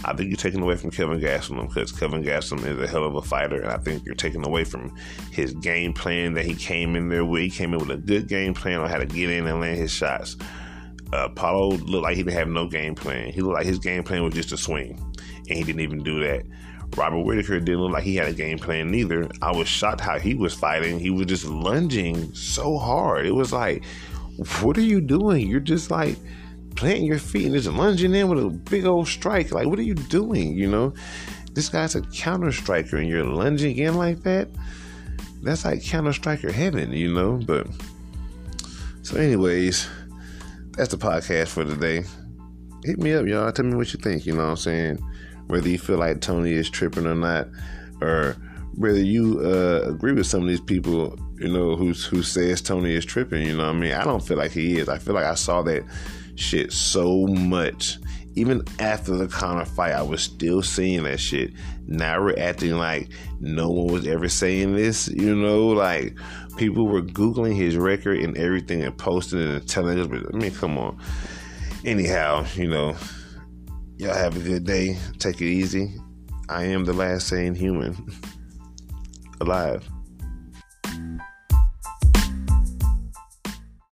I 0.05 0.13
think 0.13 0.29
you're 0.29 0.37
taking 0.37 0.61
away 0.61 0.75
from 0.77 0.91
Kelvin 0.91 1.19
Gastelum 1.19 1.67
because 1.67 1.91
Kelvin 1.91 2.23
Gastelum 2.23 2.65
is 2.65 2.79
a 2.79 2.87
hell 2.87 3.03
of 3.03 3.15
a 3.15 3.21
fighter, 3.21 3.61
and 3.61 3.71
I 3.71 3.77
think 3.77 4.05
you're 4.05 4.15
taking 4.15 4.45
away 4.45 4.63
from 4.63 4.95
his 5.31 5.53
game 5.55 5.93
plan 5.93 6.33
that 6.33 6.45
he 6.45 6.55
came 6.55 6.95
in 6.95 7.09
there 7.09 7.25
with. 7.25 7.41
He 7.41 7.49
came 7.49 7.73
in 7.73 7.79
with 7.79 7.91
a 7.91 7.97
good 7.97 8.27
game 8.27 8.53
plan 8.53 8.79
on 8.79 8.89
how 8.89 8.97
to 8.97 9.05
get 9.05 9.29
in 9.29 9.45
and 9.45 9.59
land 9.59 9.77
his 9.77 9.91
shots. 9.91 10.37
Uh, 11.11 11.27
Paulo 11.29 11.75
looked 11.75 12.03
like 12.03 12.15
he 12.15 12.23
didn't 12.23 12.37
have 12.37 12.47
no 12.47 12.67
game 12.67 12.95
plan. 12.95 13.31
He 13.33 13.41
looked 13.41 13.55
like 13.55 13.65
his 13.65 13.79
game 13.79 14.03
plan 14.03 14.23
was 14.23 14.33
just 14.33 14.51
a 14.51 14.57
swing, 14.57 14.97
and 15.49 15.57
he 15.57 15.63
didn't 15.63 15.81
even 15.81 16.01
do 16.01 16.21
that. 16.21 16.43
Robert 16.95 17.21
Whitaker 17.21 17.59
didn't 17.59 17.81
look 17.81 17.91
like 17.91 18.03
he 18.03 18.15
had 18.15 18.27
a 18.27 18.33
game 18.33 18.57
plan 18.57 18.91
neither. 18.91 19.29
I 19.41 19.55
was 19.55 19.67
shocked 19.67 20.01
how 20.01 20.19
he 20.19 20.33
was 20.35 20.53
fighting. 20.53 20.99
He 20.99 21.09
was 21.09 21.27
just 21.27 21.45
lunging 21.45 22.33
so 22.33 22.77
hard. 22.77 23.25
It 23.25 23.35
was 23.35 23.53
like, 23.53 23.85
what 24.61 24.77
are 24.77 24.81
you 24.81 25.01
doing? 25.01 25.47
You're 25.47 25.59
just 25.59 25.91
like 25.91 26.17
planting 26.75 27.05
your 27.05 27.19
feet 27.19 27.45
and 27.45 27.55
just 27.55 27.69
lunging 27.69 28.15
in 28.15 28.27
with 28.27 28.43
a 28.43 28.49
big 28.49 28.85
old 28.85 29.07
strike. 29.07 29.51
Like, 29.51 29.67
what 29.67 29.79
are 29.79 29.83
you 29.83 29.95
doing? 29.95 30.57
You 30.57 30.69
know, 30.69 30.93
this 31.53 31.69
guy's 31.69 31.95
a 31.95 32.01
counter 32.01 32.51
striker 32.51 32.97
and 32.97 33.07
you're 33.07 33.23
lunging 33.23 33.77
in 33.77 33.95
like 33.95 34.23
that. 34.23 34.47
That's 35.41 35.65
like 35.65 35.83
counter 35.83 36.13
striker 36.13 36.51
heaven, 36.51 36.91
you 36.91 37.13
know. 37.13 37.39
But 37.45 37.67
so, 39.03 39.17
anyways, 39.17 39.87
that's 40.71 40.91
the 40.91 40.97
podcast 40.97 41.49
for 41.49 41.65
today. 41.65 42.03
Hit 42.83 42.99
me 42.99 43.13
up, 43.13 43.25
y'all. 43.25 43.51
Tell 43.51 43.65
me 43.65 43.75
what 43.75 43.93
you 43.93 43.99
think. 43.99 44.25
You 44.25 44.33
know 44.33 44.43
what 44.43 44.51
I'm 44.51 44.57
saying? 44.57 44.99
Whether 45.49 45.67
you 45.67 45.79
feel 45.79 45.97
like 45.97 46.21
Tony 46.21 46.53
is 46.53 46.69
tripping 46.69 47.07
or 47.07 47.15
not, 47.15 47.47
or 48.01 48.35
whether 48.75 48.99
you 48.99 49.41
uh, 49.41 49.81
agree 49.89 50.13
with 50.13 50.27
some 50.27 50.43
of 50.43 50.47
these 50.47 50.61
people, 50.61 51.17
you 51.37 51.47
know, 51.47 51.75
who 51.75 51.91
who 51.93 52.21
says 52.21 52.61
Tony 52.61 52.93
is 52.93 53.03
tripping. 53.03 53.45
You 53.45 53.57
know 53.57 53.69
I 53.69 53.73
mean? 53.73 53.93
I 53.93 54.03
don't 54.03 54.25
feel 54.25 54.37
like 54.37 54.51
he 54.51 54.77
is. 54.77 54.87
I 54.87 54.99
feel 54.99 55.15
like 55.15 55.25
I 55.25 55.33
saw 55.33 55.63
that 55.63 55.83
shit 56.35 56.71
so 56.71 57.25
much. 57.27 57.97
Even 58.35 58.61
after 58.77 59.17
the 59.17 59.27
Conor 59.27 59.65
fight, 59.65 59.91
I 59.91 60.03
was 60.03 60.21
still 60.21 60.61
seeing 60.61 61.03
that 61.03 61.19
shit. 61.19 61.51
Now 61.87 62.21
we're 62.21 62.39
acting 62.39 62.73
like 62.73 63.09
no 63.39 63.69
one 63.69 63.91
was 63.91 64.07
ever 64.07 64.29
saying 64.29 64.75
this. 64.75 65.07
You 65.07 65.35
know, 65.35 65.67
like 65.69 66.15
people 66.57 66.85
were 66.85 67.01
googling 67.01 67.55
his 67.55 67.75
record 67.75 68.19
and 68.19 68.37
everything 68.37 68.83
and 68.83 68.95
posting 68.95 69.39
it 69.39 69.49
and 69.49 69.67
telling 69.67 69.99
us. 69.99 70.05
But 70.05 70.33
I 70.33 70.37
mean, 70.37 70.51
come 70.51 70.77
on. 70.77 70.99
Anyhow, 71.83 72.45
you 72.53 72.67
know, 72.67 72.95
Y'all 73.99 74.13
have 74.13 74.37
a 74.37 74.39
good 74.39 74.63
day. 74.63 74.97
Take 75.17 75.41
it 75.41 75.47
easy. 75.47 75.93
I 76.47 76.63
am 76.63 76.85
the 76.85 76.93
last 76.93 77.27
sane 77.27 77.53
human 77.53 77.97
alive. 79.41 79.85